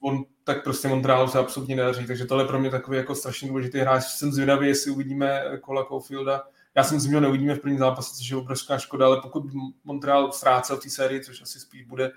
[0.00, 3.48] on tak prostě Montrealu se absolutně nedaří, takže tohle je pro mě takový jako strašně
[3.48, 4.04] důležitý hráč.
[4.04, 6.42] Jsem zvědavý, jestli uvidíme kola Caulfielda,
[6.76, 9.44] já si myslím, že ho neuvidíme v prvním zápase, což je obrovská škoda, ale pokud
[9.84, 12.10] Montreal ztrácel v té sérii, což asi spíš bude,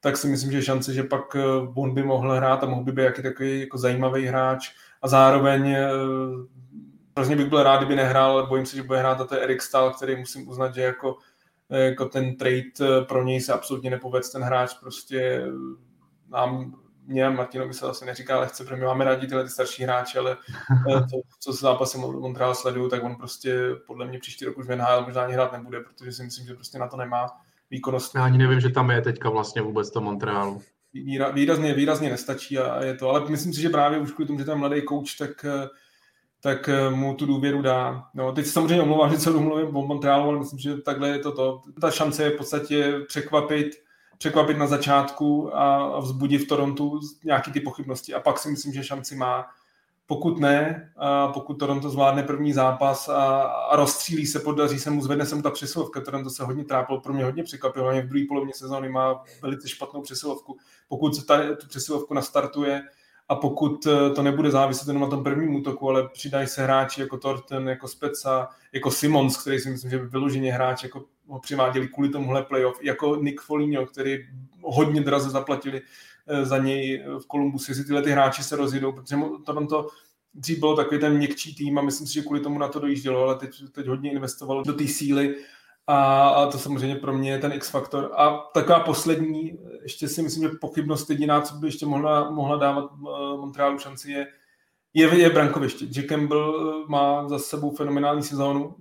[0.00, 1.36] tak si myslím, že šance, že pak
[1.74, 4.70] on eh, by mohl hrát a mohl by být jaký takový jako zajímavý hráč.
[5.02, 5.88] A zároveň eh,
[7.16, 9.40] hrozně bych byl rád, kdyby nehrál, ale bojím se, že bude hrát a to je
[9.40, 11.16] Erik Stahl, který musím uznat, že jako,
[11.68, 15.46] jako ten trade eh, pro něj se absolutně nepovedl, ten hráč prostě
[16.28, 16.74] nám
[17.06, 20.18] mě a Martinovi se asi neříká lehce, protože my máme rádi tyhle ty starší hráče,
[20.18, 20.36] ale
[21.10, 24.76] to, co se zápasy Montreal sledují, tak on prostě podle mě příští rok už v
[24.76, 27.26] NHL možná ani hrát nebude, protože si myslím, že prostě na to nemá
[27.70, 28.14] výkonnost.
[28.14, 30.62] Já ani nevím, že tam je teďka vlastně vůbec to Montrealu.
[31.32, 34.44] Výrazně, výrazně nestačí a je to, ale myslím si, že právě už kvůli tomu, že
[34.44, 35.46] tam mladý kouč, tak
[36.44, 38.04] tak eh, mu tu důvěru dá.
[38.14, 41.32] No, teď samozřejmě omlouvám, že co mluvím o Montrealu, ale myslím, že takhle je to
[41.32, 41.62] to.
[41.80, 43.66] Ta šance je v podstatě překvapit,
[44.18, 48.14] překvapit na začátku a, vzbudit v Torontu nějaký ty pochybnosti.
[48.14, 49.46] A pak si myslím, že šanci má.
[50.06, 55.02] Pokud ne, a pokud Toronto zvládne první zápas a, a rozstřílí se, podaří se mu,
[55.02, 58.24] zvedne se mu ta přesilovka, Toronto se hodně trápil, pro mě hodně překvapilo, v druhé
[58.28, 60.56] polovině sezóny má velice špatnou přesilovku.
[60.88, 62.82] Pokud se ta, tu přesilovku nastartuje,
[63.28, 67.00] a pokud eh, to nebude záviset jenom na tom prvním útoku, ale přidají se hráči
[67.00, 71.40] jako Torten, jako Speca, jako Simons, který si myslím, že by vyloženě hráč jako ho
[71.40, 74.18] přiváděli kvůli tomuhle playoff, jako Nick Foligno, který
[74.62, 75.82] hodně draze zaplatili
[76.26, 79.88] eh, za něj v Kolumbusu, jestli tyhle ty hráči se rozjedou, protože Toronto
[80.34, 83.22] dřív bylo takový ten měkčí tým a myslím si, že kvůli tomu na to dojíždělo,
[83.22, 85.34] ale teď, teď hodně investovalo do té síly
[85.86, 88.10] a, a to samozřejmě pro mě je ten X-faktor.
[88.16, 92.92] A taková poslední, ještě si myslím, že pochybnost jediná, co by ještě mohla, mohla dávat
[92.92, 94.26] uh, Montrealu šanci, je,
[94.94, 95.86] je, je brankoviště.
[95.86, 98.76] Jack Campbell eh, má za sebou fenomenální sezónu,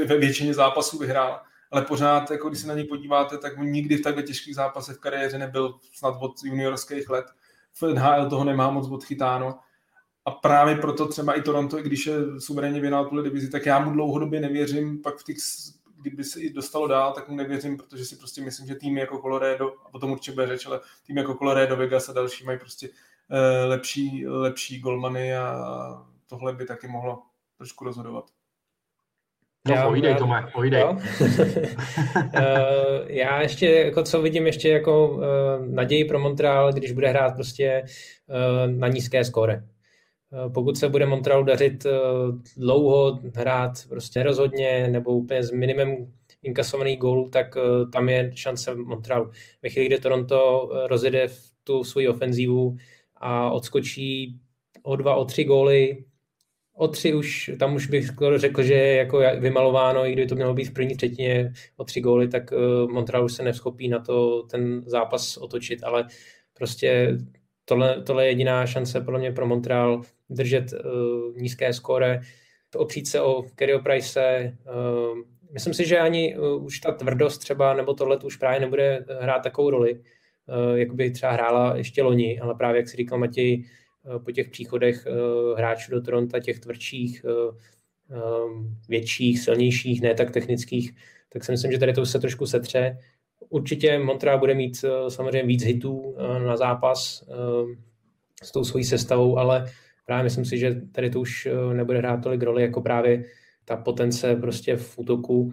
[0.00, 1.40] eh, ve většině zápasů vyhrál,
[1.70, 5.00] ale pořád, jako když se na něj podíváte, tak nikdy v takhle těžkých zápasech v
[5.00, 7.26] kariéře nebyl snad od juniorských let.
[7.72, 9.58] V NHL toho nemá moc odchytáno.
[10.24, 13.78] A právě proto třeba i Toronto, i když je suverénně věnal tuhle divizi, tak já
[13.78, 15.36] mu dlouhodobě nevěřím pak v těch
[16.04, 19.18] kdyby se i dostalo dál, tak mu nevěřím, protože si prostě myslím, že týmy jako
[19.18, 22.88] Colorado, a potom určitě bude řeč, ale týmy jako Colorado, Vegas a další mají prostě
[22.88, 27.22] uh, lepší, lepší golmany a tohle by taky mohlo
[27.58, 28.24] trošku rozhodovat.
[29.68, 30.84] No, já, povídej, Tome, povídej.
[32.34, 35.22] Eh, já ještě, jako co vidím ještě jako uh,
[35.66, 37.84] naději pro Montreal, když bude hrát prostě
[38.26, 39.64] uh, na nízké skóre.
[40.34, 41.90] Eh, pokud se bude Montrealu dařit eh,
[42.56, 46.12] dlouho hrát prostě nerozhodně nebo úplně s minimem
[46.42, 49.30] inkasovaných gólů, tak eh, tam je šance Montrealu.
[49.62, 51.28] Ve chvíli, kdy Toronto rozjede
[51.64, 52.76] tu svoji ofenzívu
[53.16, 54.40] a odskočí
[54.82, 56.04] o dva, o tři góly,
[56.74, 60.54] o tři už, tam už bych řekl, že je jako vymalováno, i kdyby to mělo
[60.54, 62.50] být v první třetině o tři góly, tak
[62.90, 66.06] Montreal už se nevschopí na to ten zápas otočit, ale
[66.54, 67.18] prostě
[67.64, 72.20] tohle, tohle je jediná šance podle mě pro Montreal držet uh, nízké skóre,
[72.76, 74.56] opřít se o Kerry Price.
[74.66, 75.18] Uh,
[75.52, 79.42] myslím si, že ani uh, už ta tvrdost třeba, nebo tohle už právě nebude hrát
[79.42, 83.64] takovou roli, uh, jak by třeba hrála ještě loni, ale právě, jak si říkal Matěj,
[84.04, 87.54] uh, po těch příchodech uh, hráčů do Toronto, těch tvrdších, uh,
[88.88, 90.94] větších, silnějších, ne tak technických,
[91.32, 92.98] tak si myslím, že tady to se trošku setře.
[93.48, 97.24] Určitě Montreal bude mít samozřejmě víc hitů na zápas
[98.42, 99.66] s tou svojí sestavou, ale
[100.04, 103.24] právě myslím si, že tady to už eh, nebude hrát tolik roli, jako právě
[103.64, 105.52] ta potence prostě v útoku.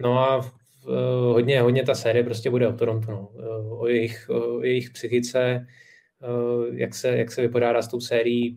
[0.00, 0.52] No a v,
[0.88, 3.28] eh, hodně, hodně ta série prostě bude o Toronto, no.
[3.38, 5.66] Eh, o, jejich, o jejich psychice,
[6.72, 8.56] jak se, jak se vypořádá s tou sérií.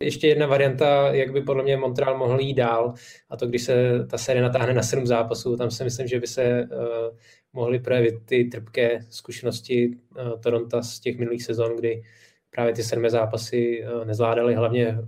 [0.00, 2.94] Ještě jedna varianta, jak by podle mě Montreal mohl jít dál,
[3.28, 6.26] a to když se ta série natáhne na sedm zápasů, tam si myslím, že by
[6.26, 7.16] se uh,
[7.52, 12.02] mohly projevit ty trpké zkušenosti uh, Toronto z těch minulých sezon, kdy
[12.50, 14.98] právě ty sedmé zápasy eh, nezvládali hlavně,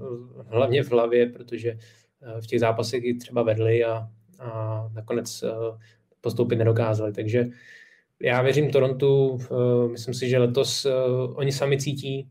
[0.47, 4.09] hlavně v hlavě, protože eh, v těch zápasech i třeba vedli a,
[4.39, 5.49] a nakonec eh,
[6.21, 7.13] postoupit nedokázali.
[7.13, 7.49] Takže
[8.23, 9.39] já věřím Torontu,
[9.91, 10.87] myslím si, že letos
[11.35, 12.29] oni sami cítí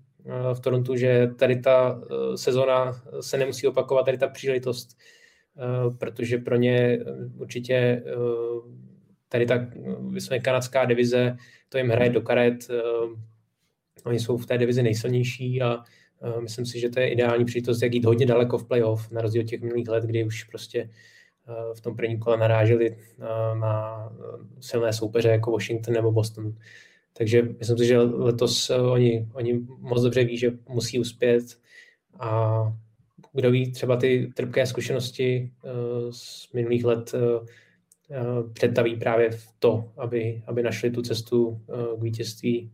[0.53, 2.01] v Torontu, že tady ta
[2.35, 4.97] sezona se nemusí opakovat, tady ta příležitost,
[5.97, 6.99] protože pro ně
[7.38, 8.03] určitě
[9.29, 9.67] tady ta
[10.41, 11.35] kanadská divize,
[11.69, 12.67] to jim hraje do karet,
[14.05, 15.83] Oni jsou v té divizi nejsilnější a
[16.39, 19.41] myslím si, že to je ideální příležitost, jak jít hodně daleko v playoff, na rozdíl
[19.41, 20.89] od těch minulých let, kdy už prostě
[21.73, 22.97] v tom prvním kole naráželi
[23.59, 24.09] na
[24.59, 26.55] silné soupeře jako Washington nebo Boston.
[27.13, 31.43] Takže myslím si, že letos oni, oni moc dobře ví, že musí uspět
[32.19, 32.61] a
[33.33, 35.51] kdo ví, třeba ty trpké zkušenosti
[36.11, 37.15] z minulých let
[38.53, 41.61] přetaví právě v to, aby, aby našli tu cestu
[41.99, 42.71] k vítězství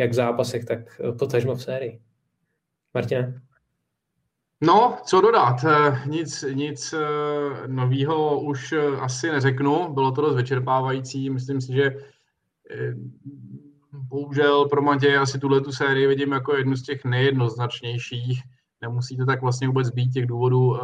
[0.00, 2.00] jak v zápasech, tak eh, potažmo v sérii.
[2.94, 3.42] Martine?
[4.60, 5.64] No, co dodat?
[5.64, 6.98] Eh, nic, nic eh,
[7.66, 9.92] nového už asi neřeknu.
[9.94, 11.30] Bylo to dost vyčerpávající.
[11.30, 11.96] Myslím si, že
[13.92, 18.42] bohužel pro Matěje asi tuhle tu sérii vidím jako jednu z těch nejednoznačnějších.
[18.80, 20.78] Nemusí to tak vlastně vůbec být, těch důvodů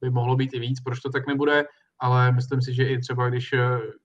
[0.00, 1.64] by mohlo být i víc, proč to tak nebude,
[1.98, 3.54] ale myslím si, že i třeba když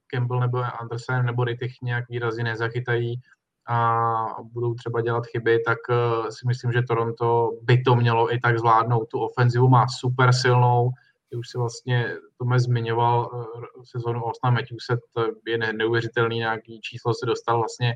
[0.07, 3.21] Campbell nebo Andersen nebo Rittich nějak výrazně nezachytají
[3.67, 8.39] a budou třeba dělat chyby, tak eh, si myslím, že Toronto by to mělo i
[8.39, 9.05] tak zvládnout.
[9.05, 10.91] Tu ofenzivu má super silnou,
[11.29, 17.13] ty už si vlastně Tome zmiňoval eh, sezonu Osna Matthewse, to je neuvěřitelný nějaký číslo
[17.13, 17.93] se dostal vlastně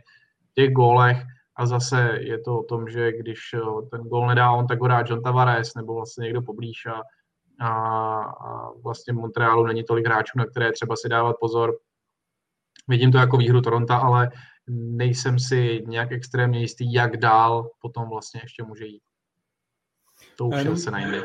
[0.52, 1.18] v těch gólech
[1.56, 4.88] a zase je to o tom, že když eh, ten gól nedá on, tak ho
[4.88, 7.02] dá John Tavares nebo vlastně někdo poblíž a,
[7.66, 7.72] a,
[8.24, 11.78] a vlastně v Montrealu není tolik hráčů, na které třeba si dávat pozor.
[12.88, 14.32] Vidím to jako výhru Toronto, ale
[14.70, 19.02] nejsem si nějak extrémně jistý, jak dál potom vlastně ještě může jít.
[20.38, 21.24] To už jenom, se najde.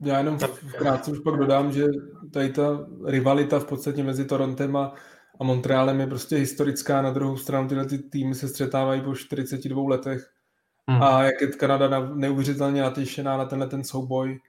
[0.00, 0.38] Já jenom
[0.78, 1.86] krátce už pak dodám, že
[2.32, 4.94] tady ta rivalita v podstatě mezi Torontem a,
[5.40, 7.02] a Montrealem je prostě historická.
[7.02, 10.30] Na druhou stranu tyhle ty týmy se střetávají po 42 letech.
[10.88, 11.02] Hmm.
[11.02, 14.40] A jak je Kanada neuvěřitelně natěšená na tenhle ten souboj,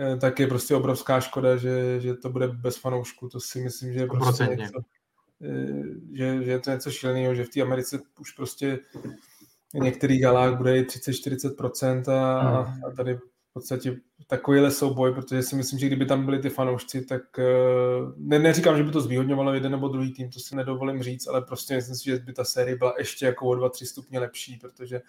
[0.00, 3.28] eh, tak je prostě obrovská škoda, že, že to bude bez fanoušku.
[3.28, 4.80] To si myslím, že je prostě něco,
[6.12, 8.78] že, že je to něco šíleného, že v té Americe už prostě
[9.74, 12.40] v některých galách bude 30-40% a,
[12.86, 13.18] a tady
[13.56, 13.96] podstatě
[14.26, 17.44] takovýhle souboj, protože si myslím, že kdyby tam byli ty fanoušci, tak eh,
[18.16, 21.42] ne, neříkám, že by to zvýhodňovalo jeden nebo druhý tým, to si nedovolím říct, ale
[21.42, 24.56] prostě myslím si, že by ta série byla ještě jako o dva, tři stupně lepší,
[24.56, 25.00] protože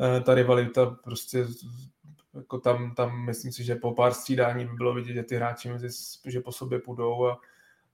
[0.00, 1.46] eh, ta rivalita prostě
[2.34, 5.68] jako tam, tam myslím si, že po pár střídání by bylo vidět, že ty hráči
[5.68, 5.88] mezi,
[6.26, 7.40] že po sobě půjdou a,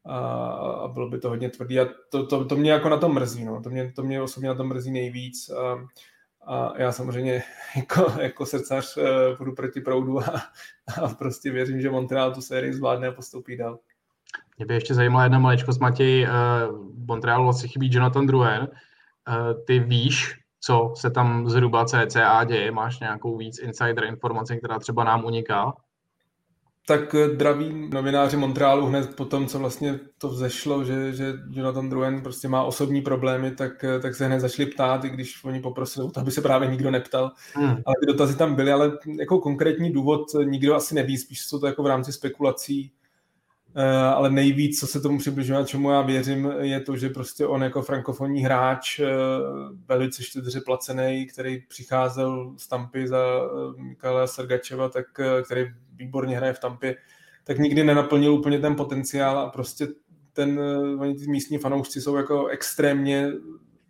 [0.06, 0.18] a,
[0.84, 3.44] a bylo by to hodně tvrdý a to, to, to mě jako na tom mrzí,
[3.44, 3.62] no.
[3.62, 5.86] to, mě, to mě osobně na tom mrzí nejvíc a,
[6.46, 7.42] a já samozřejmě
[7.76, 8.98] jako, jako srdcař
[9.36, 10.42] půjdu proti proudu a,
[11.02, 13.78] a prostě věřím, že Montreal tu sérii zvládne a postoupí dál.
[14.58, 16.28] Mě by ještě zajímala jedna maličkost, Matěj.
[16.28, 18.60] Uh, Montrealu vlastně chybí Jonathan Drouin.
[18.60, 22.70] Uh, ty víš, co se tam zhruba CCA děje?
[22.70, 25.72] Máš nějakou víc insider informaci, která třeba nám uniká?
[26.88, 31.88] Tak eh, draví novináři Montrealu hned po tom, co vlastně to vzešlo, že, že Jonathan
[31.90, 35.60] Drouin prostě má osobní problémy, tak, eh, tak se hned začali ptát, i když oni
[35.60, 37.32] poprosili to, aby se právě nikdo neptal.
[37.54, 37.70] Hmm.
[37.70, 41.66] Ale ty dotazy tam byly, ale jako konkrétní důvod nikdo asi neví, spíš jsou to
[41.66, 42.95] jako v rámci spekulací, eh,
[44.14, 47.82] ale nejvíc, co se tomu přibližuje, čemu já věřím, je to, že prostě on jako
[47.82, 49.00] frankofonní hráč,
[49.88, 53.18] velice čtyři placený, který přicházel z Tampy za
[53.76, 55.06] Mikala Sergačeva, tak
[55.44, 56.96] který výborně hraje v Tampě,
[57.44, 59.86] tak nikdy nenaplnil úplně ten potenciál a prostě
[60.32, 63.32] ten, eh, oni ty místní fanoušci jsou jako extrémně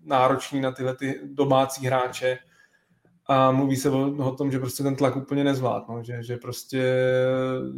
[0.05, 2.39] nároční na tyhle ty domácí hráče
[3.29, 6.37] a mluví se o, o tom, že prostě ten tlak úplně nezvládl, no, že, že
[6.37, 6.95] prostě,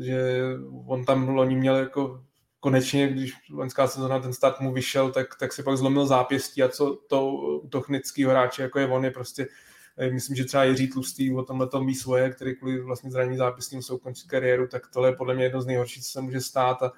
[0.00, 0.42] že
[0.86, 2.22] on tam loni měl jako
[2.60, 6.68] konečně, když loňská sezona ten start mu vyšel, tak, tak si pak zlomil zápěstí a
[6.68, 7.32] co to
[7.68, 9.46] technického hráče, jako je on, je prostě
[10.12, 13.76] Myslím, že třeba Jiří Tlustý o tomhle tom ví svoje, který kvůli vlastně zranění zápisní
[13.76, 16.82] musel končit kariéru, tak tohle je podle mě jedno z nejhorších, co se může stát
[16.82, 16.92] a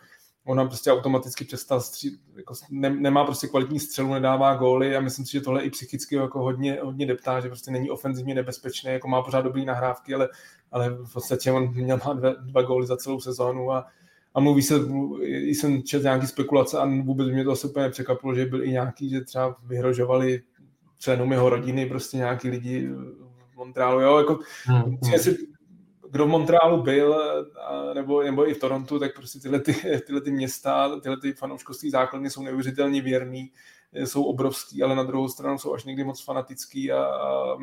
[0.51, 5.27] ona prostě automaticky přestal stří, jako ne, nemá prostě kvalitní střelu, nedává góly a myslím
[5.27, 9.09] si, že tohle i psychicky jako hodně, hodně deptá, že prostě není ofenzivně nebezpečný, jako
[9.09, 10.29] má pořád dobrý nahrávky, ale,
[10.73, 13.87] ale v podstatě on měl má dva, dva góly za celou sezónu a,
[14.35, 14.75] a mluví se,
[15.23, 19.21] jsem četl nějaký spekulace a vůbec mě to super nepřekvapilo, že byl i nějaký, že
[19.21, 20.43] třeba vyhrožovali
[20.99, 22.89] členům jeho rodiny, prostě nějaký lidi
[23.53, 24.83] v Montrealu, jo, jako hmm.
[24.83, 25.19] hmm.
[25.19, 25.37] si,
[26.11, 29.73] kdo v Montrealu byl, a, nebo, nebo i v Torontu, tak prostě tyhle, ty,
[30.07, 33.53] tyhle ty města, tyhle ty fanouškovství základny jsou neuvěřitelně věrný,
[33.93, 37.57] jsou obrovský, ale na druhou stranu jsou až někdy moc fanatický a, a,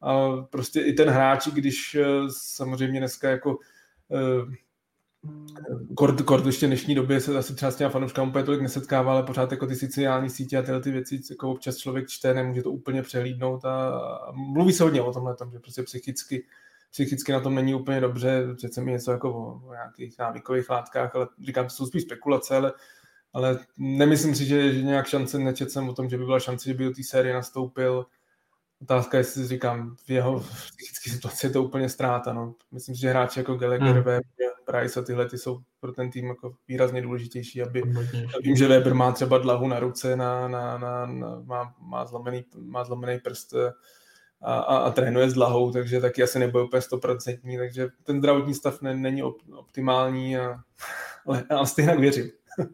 [0.00, 1.96] a prostě i ten hráč, když
[2.28, 3.58] samozřejmě dneska jako
[5.94, 9.22] Kord, kord ještě dnešní době se asi třeba s těma fanouškama úplně tolik nesetkává, ale
[9.22, 12.70] pořád jako ty sociální sítě a tyhle ty věci jako občas člověk čte, nemůže to
[12.70, 16.44] úplně přehlídnout a, a mluví se hodně o tomhle, tom, že prostě psychicky,
[16.90, 21.14] psychicky na tom není úplně dobře, přece mi něco jako o, o nějakých návykových látkách,
[21.14, 22.72] ale říkám, to jsou spíš spekulace, ale,
[23.32, 26.68] ale nemyslím si, že, že nějak šance, nečet jsem o tom, že by byla šance,
[26.68, 28.06] že by do té série nastoupil.
[28.82, 30.40] Otázka, jestli říkám, v jeho
[30.76, 32.32] psychické situaci je to úplně ztráta.
[32.32, 32.54] No.
[32.70, 34.20] Myslím si, že hráči jako Gallagher, hmm.
[34.66, 37.82] Price a tyhle ty jsou pro ten tým jako výrazně důležitější, aby
[38.42, 42.44] vím, že Weber má třeba dlahu na ruce, na, na, na, na má, má, zlomený,
[42.58, 43.54] má zlomený prst
[44.42, 48.54] a, a, a trénuje s dlahou, takže taky asi nebude úplně stoprocentní, takže ten zdravotní
[48.54, 50.56] stav ne, není op, optimální, a,
[51.26, 52.30] ale, ale stejně věřím.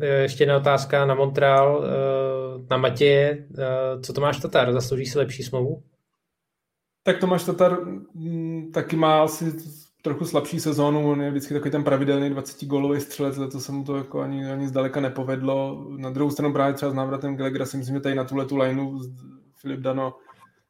[0.00, 3.46] Eh, ještě jedna otázka na Montreal, eh, na Matěje.
[4.02, 4.72] Co to máš Tatar?
[4.72, 5.82] Zaslouží si lepší smlouvu?
[7.06, 7.78] Tak Tomáš Tatar
[8.14, 9.52] mm, taky má asi
[10.02, 13.84] trochu slabší sezónu, on je vždycky takový ten pravidelný 20 gólový střelec, to se mu
[13.84, 15.86] to jako ani, ani zdaleka nepovedlo.
[15.96, 18.56] Na druhou stranu právě třeba s návratem Gallaghera si myslím, že tady na tuhle tu
[18.56, 19.00] lineu
[19.56, 20.14] Filip Dano,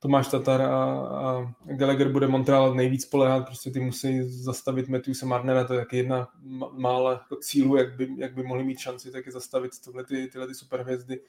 [0.05, 5.65] Tomáš Tatar a, a Gallagher bude Montreal nejvíc spolehat, prostě ty musí zastavit Matthewse Marnera,
[5.65, 6.29] to je taky jedna
[6.73, 10.47] mála jako cílu, jak by, jak by mohli mít šanci taky zastavit tyhle ty, tyhle
[10.47, 11.21] ty superhvězdy.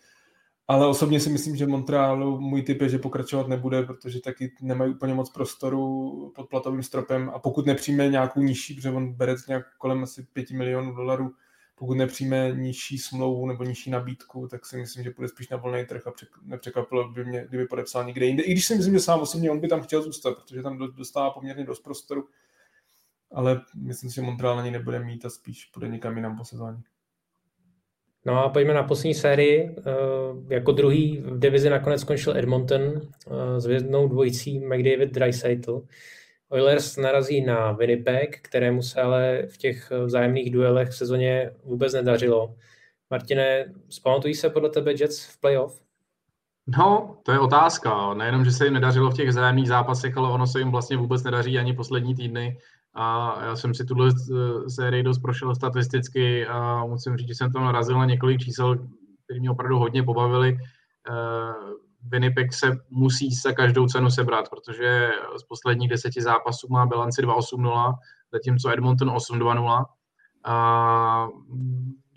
[0.67, 4.91] ale osobně si myslím, že Montrealu můj typ je, že pokračovat nebude, protože taky nemají
[4.91, 9.65] úplně moc prostoru pod platovým stropem a pokud nepřijme nějakou nižší, protože on bere nějak
[9.77, 11.31] kolem asi 5 milionů dolarů,
[11.75, 15.85] pokud nepřijme nižší smlouvu nebo nižší nabídku, tak si myslím, že půjde spíš na volný
[15.85, 18.43] trh a nepřekvapilo by mě, kdyby podepsal někde jinde.
[18.43, 21.29] I když si myslím, že sám osobně on by tam chtěl zůstat, protože tam dostává
[21.29, 22.27] poměrně dost prostoru,
[23.31, 26.45] ale myslím si, že Montreal na něj nebude mít a spíš půjde někam jinam po
[26.45, 26.83] sezóně.
[28.25, 29.75] No a pojďme na poslední sérii.
[29.77, 29.83] Eh,
[30.53, 35.83] jako druhý v divizi nakonec skončil Edmonton eh, s věznou dvojicí McDavid Dreisaitl.
[36.49, 42.55] Oilers narazí na Winnipeg, kterému se ale v těch vzájemných duelech v sezóně vůbec nedařilo.
[43.09, 45.81] Martine, zpamatují se podle tebe Jets v playoff?
[46.67, 48.13] No, to je otázka.
[48.13, 51.23] Nejenom, že se jim nedařilo v těch vzájemných zápasech, ale ono se jim vlastně vůbec
[51.23, 52.57] nedaří ani poslední týdny.
[52.93, 57.51] A já jsem si tuhle eh, sérii dost prošel statisticky a musím říct, že jsem
[57.51, 58.75] tam narazil na několik čísel,
[59.25, 60.57] které mě opravdu hodně pobavili.
[62.11, 67.93] Winnipeg se musí za každou cenu sebrat, protože z posledních deseti zápasů má bilanci 2-8-0,
[68.31, 69.85] zatímco Edmonton 8-2-0.
[70.45, 71.27] A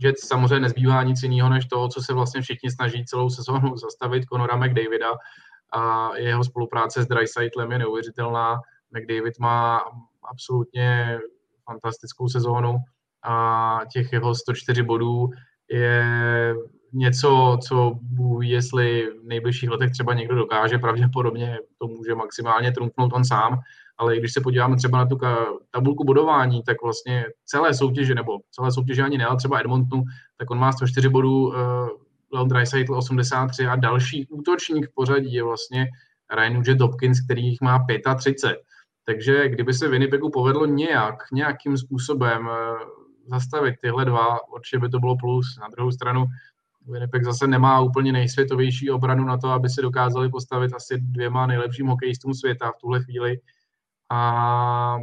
[0.01, 4.25] Jets samozřejmě nezbývá nic jiného, než toho, co se vlastně všichni snaží celou sezónu zastavit,
[4.33, 5.13] Conora McDavida
[5.73, 8.61] a jeho spolupráce s Dreisaitlem je neuvěřitelná.
[8.91, 9.81] McDavid má
[10.31, 11.19] absolutně
[11.65, 12.77] fantastickou sezónu
[13.23, 15.31] a těch jeho 104 bodů
[15.71, 16.55] je
[16.93, 17.99] něco, co
[18.43, 23.59] jestli v nejbližších letech třeba někdo dokáže, pravděpodobně to může maximálně trumfnout on sám,
[23.99, 25.19] ale když se podíváme třeba na tu
[25.71, 30.03] tabulku bodování, tak vlastně celé soutěže, nebo celé soutěže ani ne, ale třeba Edmontonu,
[30.37, 31.55] tak on má 104 bodů, uh,
[32.33, 35.87] Leon Dreisaitl 83 a další útočník v pořadí je vlastně
[36.37, 37.87] Ryan Nugent Hopkins, který jich má
[38.17, 38.59] 35.
[39.05, 42.53] Takže kdyby se Winnipegu povedlo nějak, nějakým způsobem uh,
[43.27, 45.59] zastavit tyhle dva, určitě by to bylo plus.
[45.61, 46.27] Na druhou stranu
[46.89, 51.87] Winnipeg zase nemá úplně nejsvětovější obranu na to, aby se dokázali postavit asi dvěma nejlepším
[51.87, 53.41] hokejistům světa v tuhle chvíli.
[54.11, 54.99] A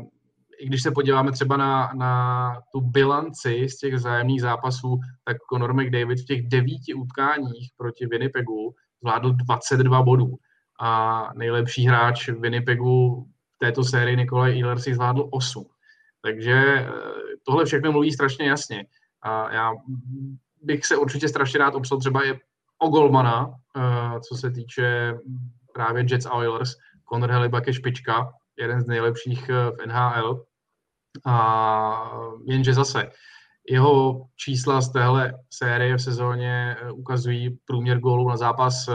[0.59, 5.73] i když se podíváme třeba na, na tu bilanci z těch vzájemných zápasů, tak Conor
[5.73, 10.35] McDavid v těch devíti utkáních proti Winnipegu zvládl 22 bodů.
[10.81, 13.23] A nejlepší hráč Winnipegu
[13.55, 15.65] v této sérii Nikolaj Ehlers si zvládl 8.
[16.21, 16.89] Takže eh,
[17.43, 18.85] tohle všechno mluví strašně jasně.
[19.21, 19.71] A já
[20.65, 22.39] bych se určitě strašně rád obsal třeba je
[22.79, 25.13] o Golmana, uh, co se týče
[25.73, 26.71] právě Jets Oilers.
[27.13, 30.43] Conor Hellebuck je špička, jeden z nejlepších eh, v NHL.
[31.25, 32.11] A
[32.47, 33.11] jenže zase,
[33.69, 38.89] jeho čísla z téhle série v sezóně eh, ukazují průměr gólů na zápas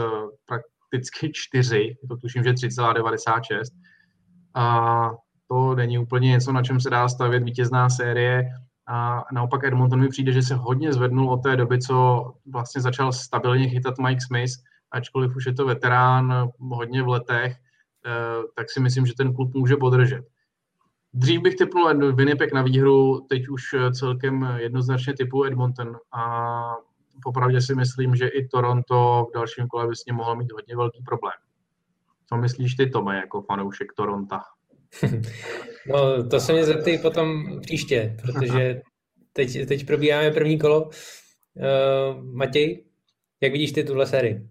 [0.45, 3.61] prakticky 4, to tuším, že 3,96.
[4.55, 5.09] A
[5.47, 8.43] to není úplně něco, na čem se dá stavět vítězná série.
[8.93, 13.13] A naopak Edmonton mi přijde, že se hodně zvednul od té doby, co vlastně začal
[13.13, 14.51] stabilně chytat Mike Smith,
[14.91, 17.55] ačkoliv už je to veterán hodně v letech,
[18.05, 20.25] eh, tak si myslím, že ten klub může podržet.
[21.13, 26.75] Dřív bych typnul Winnipeg na výhru, teď už celkem jednoznačně typu Edmonton a
[27.23, 30.75] popravdě si myslím, že i Toronto v dalším kole by s ním mohl mít hodně
[30.75, 31.33] velký problém.
[32.29, 34.37] Co myslíš ty, Tome, jako fanoušek Toronto?
[35.87, 38.81] No, to se mě zeptej potom příště, protože
[39.33, 40.83] teď, teď probíháme první kolo.
[40.83, 42.83] Uh, Matěj,
[43.41, 44.47] jak vidíš ty tuhle sérii?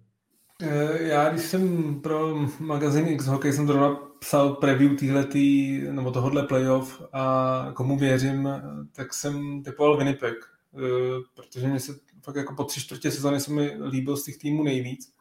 [0.63, 6.47] Eh, já, když jsem pro magazín X Hockey jsem zrovna psal preview týhletý, nebo tohohle
[6.47, 8.49] playoff a komu věřím,
[8.93, 10.35] tak jsem typoval Winnipeg,
[10.75, 11.93] eh, protože mě se
[12.25, 15.13] fakt jako po tři čtvrtě sezóny se mi líbil z těch týmů nejvíc.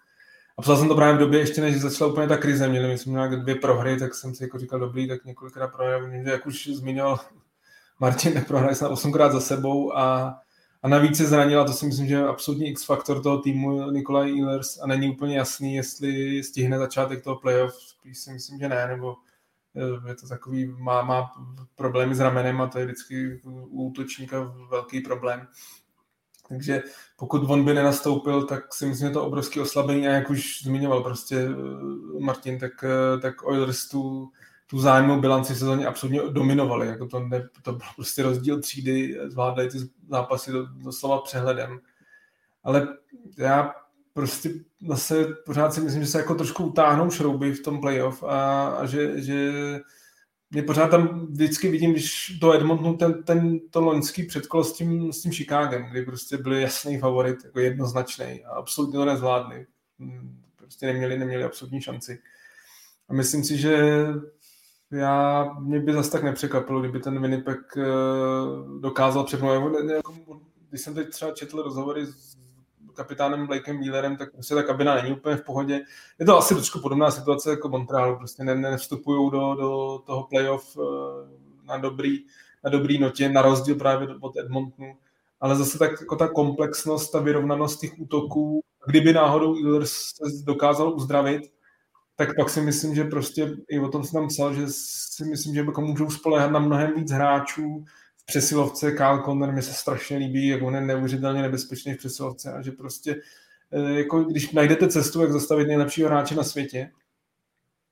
[0.60, 3.12] A psal jsem to právě v době, ještě než začala úplně ta krize, měli jsme
[3.12, 7.20] nějak dvě prohry, tak jsem si jako říkal, dobrý, tak několikrát prohrál, jak už zmiňoval
[8.00, 10.38] Martin, tak prohráli jsme osmkrát za sebou a,
[10.84, 14.80] a navíc se zranila, to si myslím, že je absolutní X-faktor toho týmu Nikolaj Ehlers.
[14.82, 19.16] A není úplně jasný, jestli stihne začátek toho playoff, spíš si myslím, že ne, nebo
[19.76, 21.32] eh, je to takový, má, má
[21.76, 25.48] problémy s ramenem a to je vždycky u útočníka velký problém.
[26.50, 26.84] Takže
[27.18, 31.04] pokud on by nenastoupil, tak si myslím, že to obrovské oslabení a jak už zmiňoval
[31.04, 34.32] prostě eh, Martin, tak, eh, tak Oilers tu,
[34.68, 36.88] tu zájemnou bilanci sezóně absolutně dominovali.
[36.88, 39.78] Jako to, ne, to byl prostě rozdíl třídy, zvládali ty
[40.10, 41.80] zápasy do, doslova přehledem.
[42.64, 42.88] Ale
[43.38, 43.74] já
[44.14, 44.50] prostě
[44.88, 48.86] zase pořád si myslím, že se jako trošku utáhnou šrouby v tom playoff a, a
[48.86, 49.52] že, že
[50.52, 55.14] mě pořád tam vždycky vidím, když do Edmontonu ten, ten, to loňský předkolo s tím,
[55.14, 59.66] s tím Chicagem, kdy prostě byli jasný favorit, jako jednoznačný a absolutně to nezvládli.
[60.00, 62.20] Hmm, prostě neměli, neměli absolutní šanci.
[63.10, 64.06] A myslím si, že
[64.92, 67.84] já, mě by zase tak nepřekvapilo, kdyby ten Winnipeg eh,
[68.80, 69.90] dokázal přepnout.
[69.90, 70.14] Jako,
[70.70, 72.38] když jsem teď třeba četl rozhovory s,
[72.94, 75.82] kapitánem Blakem Wheelerem, tak prostě ta kabina není úplně v pohodě.
[76.20, 80.78] Je to asi trošku podobná situace jako Montrealu, prostě ne, nevstupují do, do toho playoff
[80.78, 80.86] eh,
[81.64, 82.26] na dobrý,
[82.64, 84.98] na dobrý notě, na rozdíl právě od Edmontonu.
[85.42, 90.94] Ale zase tak jako ta komplexnost, ta vyrovnanost těch útoků, kdyby náhodou Ehlers se dokázal
[90.94, 91.42] uzdravit,
[92.16, 95.54] tak pak si myslím, že prostě i o tom jsem tam psal, že si myslím,
[95.54, 97.86] že jako můžou spolehat na mnohem víc hráčů
[98.30, 98.92] přesilovce.
[98.92, 102.72] Kyle Conner mi se strašně líbí, jak on je neuvěřitelně nebezpečný v přesilovce a že
[102.72, 103.22] prostě
[103.72, 106.92] eh, jako když najdete cestu, jak zastavit nejlepšího hráče na světě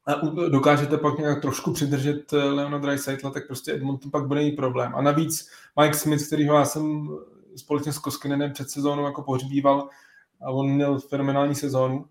[0.08, 0.14] a
[0.50, 4.96] dokážete pak nějak trošku přidržet eh, Leona Dreisaitla, tak prostě Edmonton pak bude mít problém.
[4.96, 5.50] A navíc
[5.82, 7.10] Mike Smith, kterýho já jsem
[7.56, 9.90] společně s Koskinen před sezónou jako pohřbíval
[10.42, 12.06] a on měl fenomenální sezónu,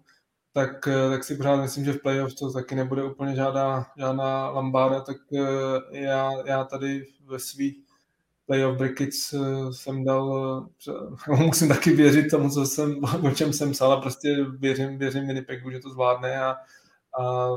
[0.52, 4.50] tak, eh, tak si pořád myslím, že v playoff to taky nebude úplně žádná, žádná
[4.50, 7.85] lambáda, tak eh, já, já tady ve svý
[8.46, 10.68] playoff brackets eh, jsem dal,
[11.28, 15.70] musím taky věřit tomu, co jsem, o čem jsem psal a prostě věřím, věřím Winnipegu,
[15.70, 16.56] že to zvládne a,
[17.20, 17.50] a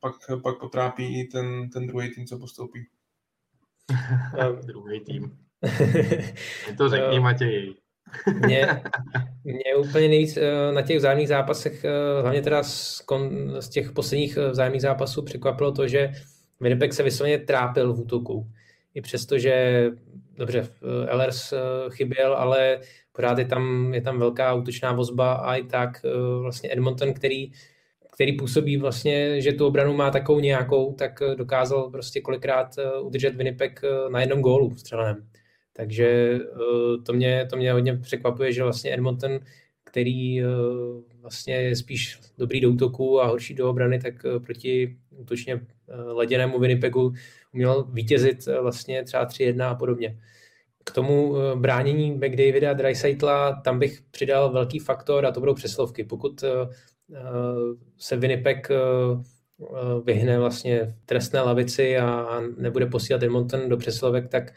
[0.00, 2.86] pak, pak potrápí i ten, ten druhý tým, co postoupí.
[4.66, 5.38] druhý tým.
[6.76, 7.74] to řekni, Matěj.
[8.46, 8.82] Mě,
[9.44, 13.92] mě úplně nejvíc eh, na těch vzájemných zápasech, eh, hlavně teda z, kon, z těch
[13.92, 16.12] posledních eh, vzájemných zápasů překvapilo to, že
[16.60, 18.46] Winnipeg se vysloveně trápil v útoku.
[18.94, 19.86] I přesto, že
[20.36, 20.68] dobře,
[21.06, 21.54] Ellers
[21.90, 22.80] chyběl, ale
[23.12, 26.02] pořád je tam, je tam velká útočná vozba a i tak
[26.40, 27.52] vlastně Edmonton, který,
[28.12, 33.82] který působí vlastně, že tu obranu má takovou nějakou, tak dokázal prostě kolikrát udržet Winnipeg
[34.08, 35.26] na jednom gólu střeleném.
[35.72, 39.40] Takže eh, to mě, to mě hodně překvapuje, že vlastně Edmonton,
[39.84, 40.46] který eh,
[41.20, 45.60] vlastně je spíš dobrý do útoku a horší do obrany, tak eh, proti útočně
[45.92, 47.12] leděnému Winnipegu
[47.54, 50.18] uměl vítězit vlastně třeba 3-1 a podobně.
[50.84, 56.04] K tomu bránění McDavida a Dreisaitla, tam bych přidal velký faktor a to budou přeslovky.
[56.04, 56.44] Pokud
[57.98, 58.68] se Winnipeg
[60.04, 64.52] vyhne vlastně trestné lavici a nebude posílat Edmonton do přeslovek, tak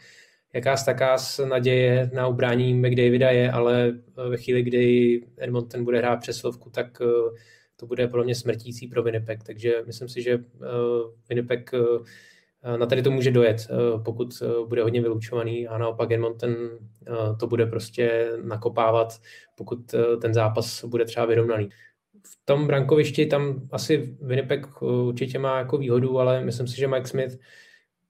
[0.56, 1.16] jaká taká
[1.48, 6.98] naděje na ubrání McDavida je, ale eh, ve chvíli, kdy Edmonton bude hrát přeslovku, tak
[7.00, 7.06] eh,
[7.76, 9.42] to bude pro mě smrtící pro Winnipeg.
[9.42, 10.66] Takže myslím si, že eh,
[11.28, 11.70] Winnipeg
[12.78, 13.68] na tady to může dojet,
[14.04, 16.54] pokud bude hodně vylučovaný a naopak Edmonton
[17.40, 19.20] to bude prostě nakopávat,
[19.54, 21.68] pokud ten zápas bude třeba vyrovnaný.
[22.26, 27.06] V tom brankovišti tam asi Winnipeg určitě má jako výhodu, ale myslím si, že Mike
[27.06, 27.38] Smith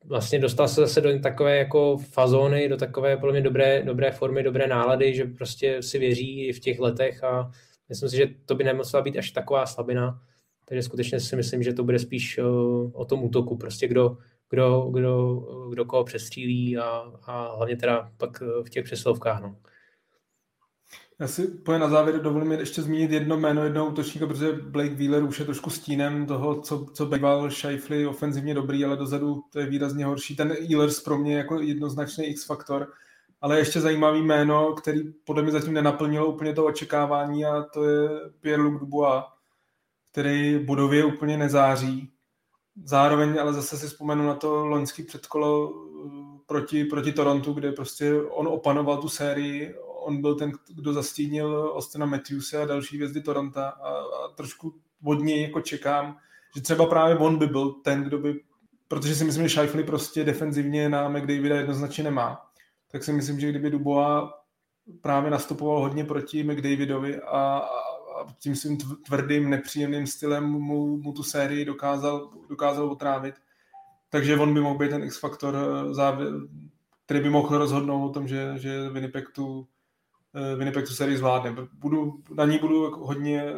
[0.07, 4.43] vlastně dostal se zase do takové jako fazóny, do takové podle mě dobré, dobré formy,
[4.43, 7.51] dobré nálady, že prostě si věří i v těch letech a
[7.89, 10.23] myslím si, že to by nemusela být až taková slabina.
[10.65, 14.19] Takže skutečně si myslím, že to bude spíš o, o tom útoku, prostě kdo,
[14.51, 15.41] kdo, kdo,
[15.71, 19.43] kdo koho přestřílí a, a hlavně teda pak v těch přeslovkách.
[19.43, 19.57] No.
[21.21, 25.23] Já si pojem na závěr dovolím ještě zmínit jedno jméno jednoho útočníka, protože Blake Wheeler
[25.23, 29.67] už je trošku stínem toho, co, co býval Shifley ofenzivně dobrý, ale dozadu to je
[29.67, 30.37] výrazně horší.
[30.37, 32.93] Ten Ehlers pro mě jako jednoznačný X-faktor,
[33.41, 38.09] ale ještě zajímavý jméno, který podle mě zatím nenaplnilo úplně to očekávání a to je
[38.41, 39.25] Pierre-Luc Dubois,
[40.13, 42.11] který budově úplně nezáří.
[42.85, 48.15] Zároveň ale zase si vzpomenu na to loňský předkolo eh, proti, proti Torontu, kde prostě
[48.23, 49.75] on opanoval tu sérii,
[50.07, 55.21] on byl ten, kdo zastínil Ostina Matthewse a další hvězdy Toronto a, a trošku od
[55.21, 56.17] něj jako čekám,
[56.57, 58.41] že třeba právě on by byl ten, kdo by,
[58.89, 62.46] protože si myslím, že Shifley prostě defenzivně na McDavida jednoznačně nemá,
[62.97, 64.31] tak si myslím, že kdyby Dubois
[65.01, 71.23] právě nastupoval hodně proti McDavidovi a, a tím svým tvrdým, nepříjemným stylem mu, mu tu
[71.23, 73.35] sérii dokázal, dokázal otrávit.
[74.09, 75.57] Takže on by mohl být ten X-faktor,
[77.05, 79.69] který by mohl rozhodnout o tom, že, že Winnipeg tu,
[80.37, 81.57] Eh, Winnipeg tu sérii zvládne.
[81.73, 83.53] Budu, na ní budu jako hodně,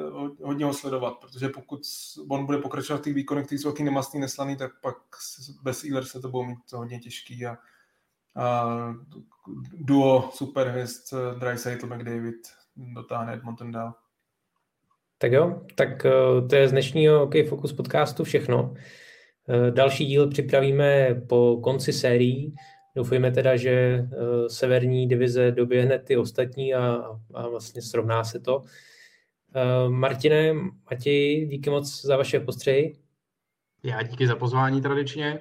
[0.44, 1.81] hodně ho sledovat, protože pokud
[2.28, 4.97] on bude pokračovat v těch výkonech, které jsou taky nemastný, neslaný, tak pak
[5.62, 7.59] bez Ealer se to bude mít hodně těžký a
[9.74, 12.36] duo superhvězd eh, Dreisaitl McDavid
[12.77, 13.94] dotáhne Edmonton dál.
[15.19, 16.12] Tak jo, tak eh,
[16.51, 18.74] to je z dnešního OK Focus podcastu všechno.
[19.70, 22.55] Další díl připravíme po konci sérií.
[22.98, 26.94] Doufujeme teda, že eh, severní divize doběhne ty ostatní a,
[27.35, 28.65] a vlastně srovná se to.
[29.55, 30.55] Eh, Martine,
[30.90, 32.98] Matěj, díky moc za vaše postřehy.
[33.82, 35.40] Já díky za pozvání tradičně.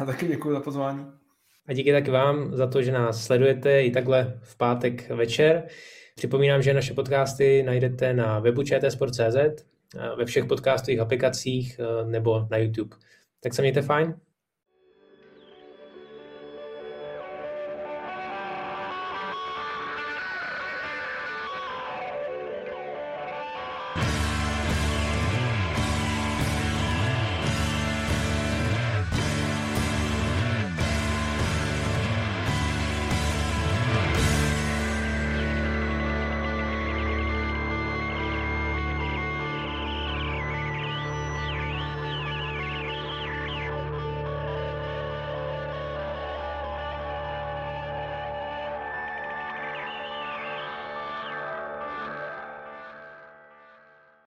[0.00, 1.19] A taky děkuji za pozvání.
[1.66, 5.66] A díky taky vám za to, že nás sledujete i takhle v pátek večer.
[6.14, 9.64] Připomínám, že naše podcasty najdete na webu čtsport.cz,
[10.16, 12.96] ve všech podcastových aplikacích nebo na YouTube.
[13.40, 14.14] Tak se mějte fajn.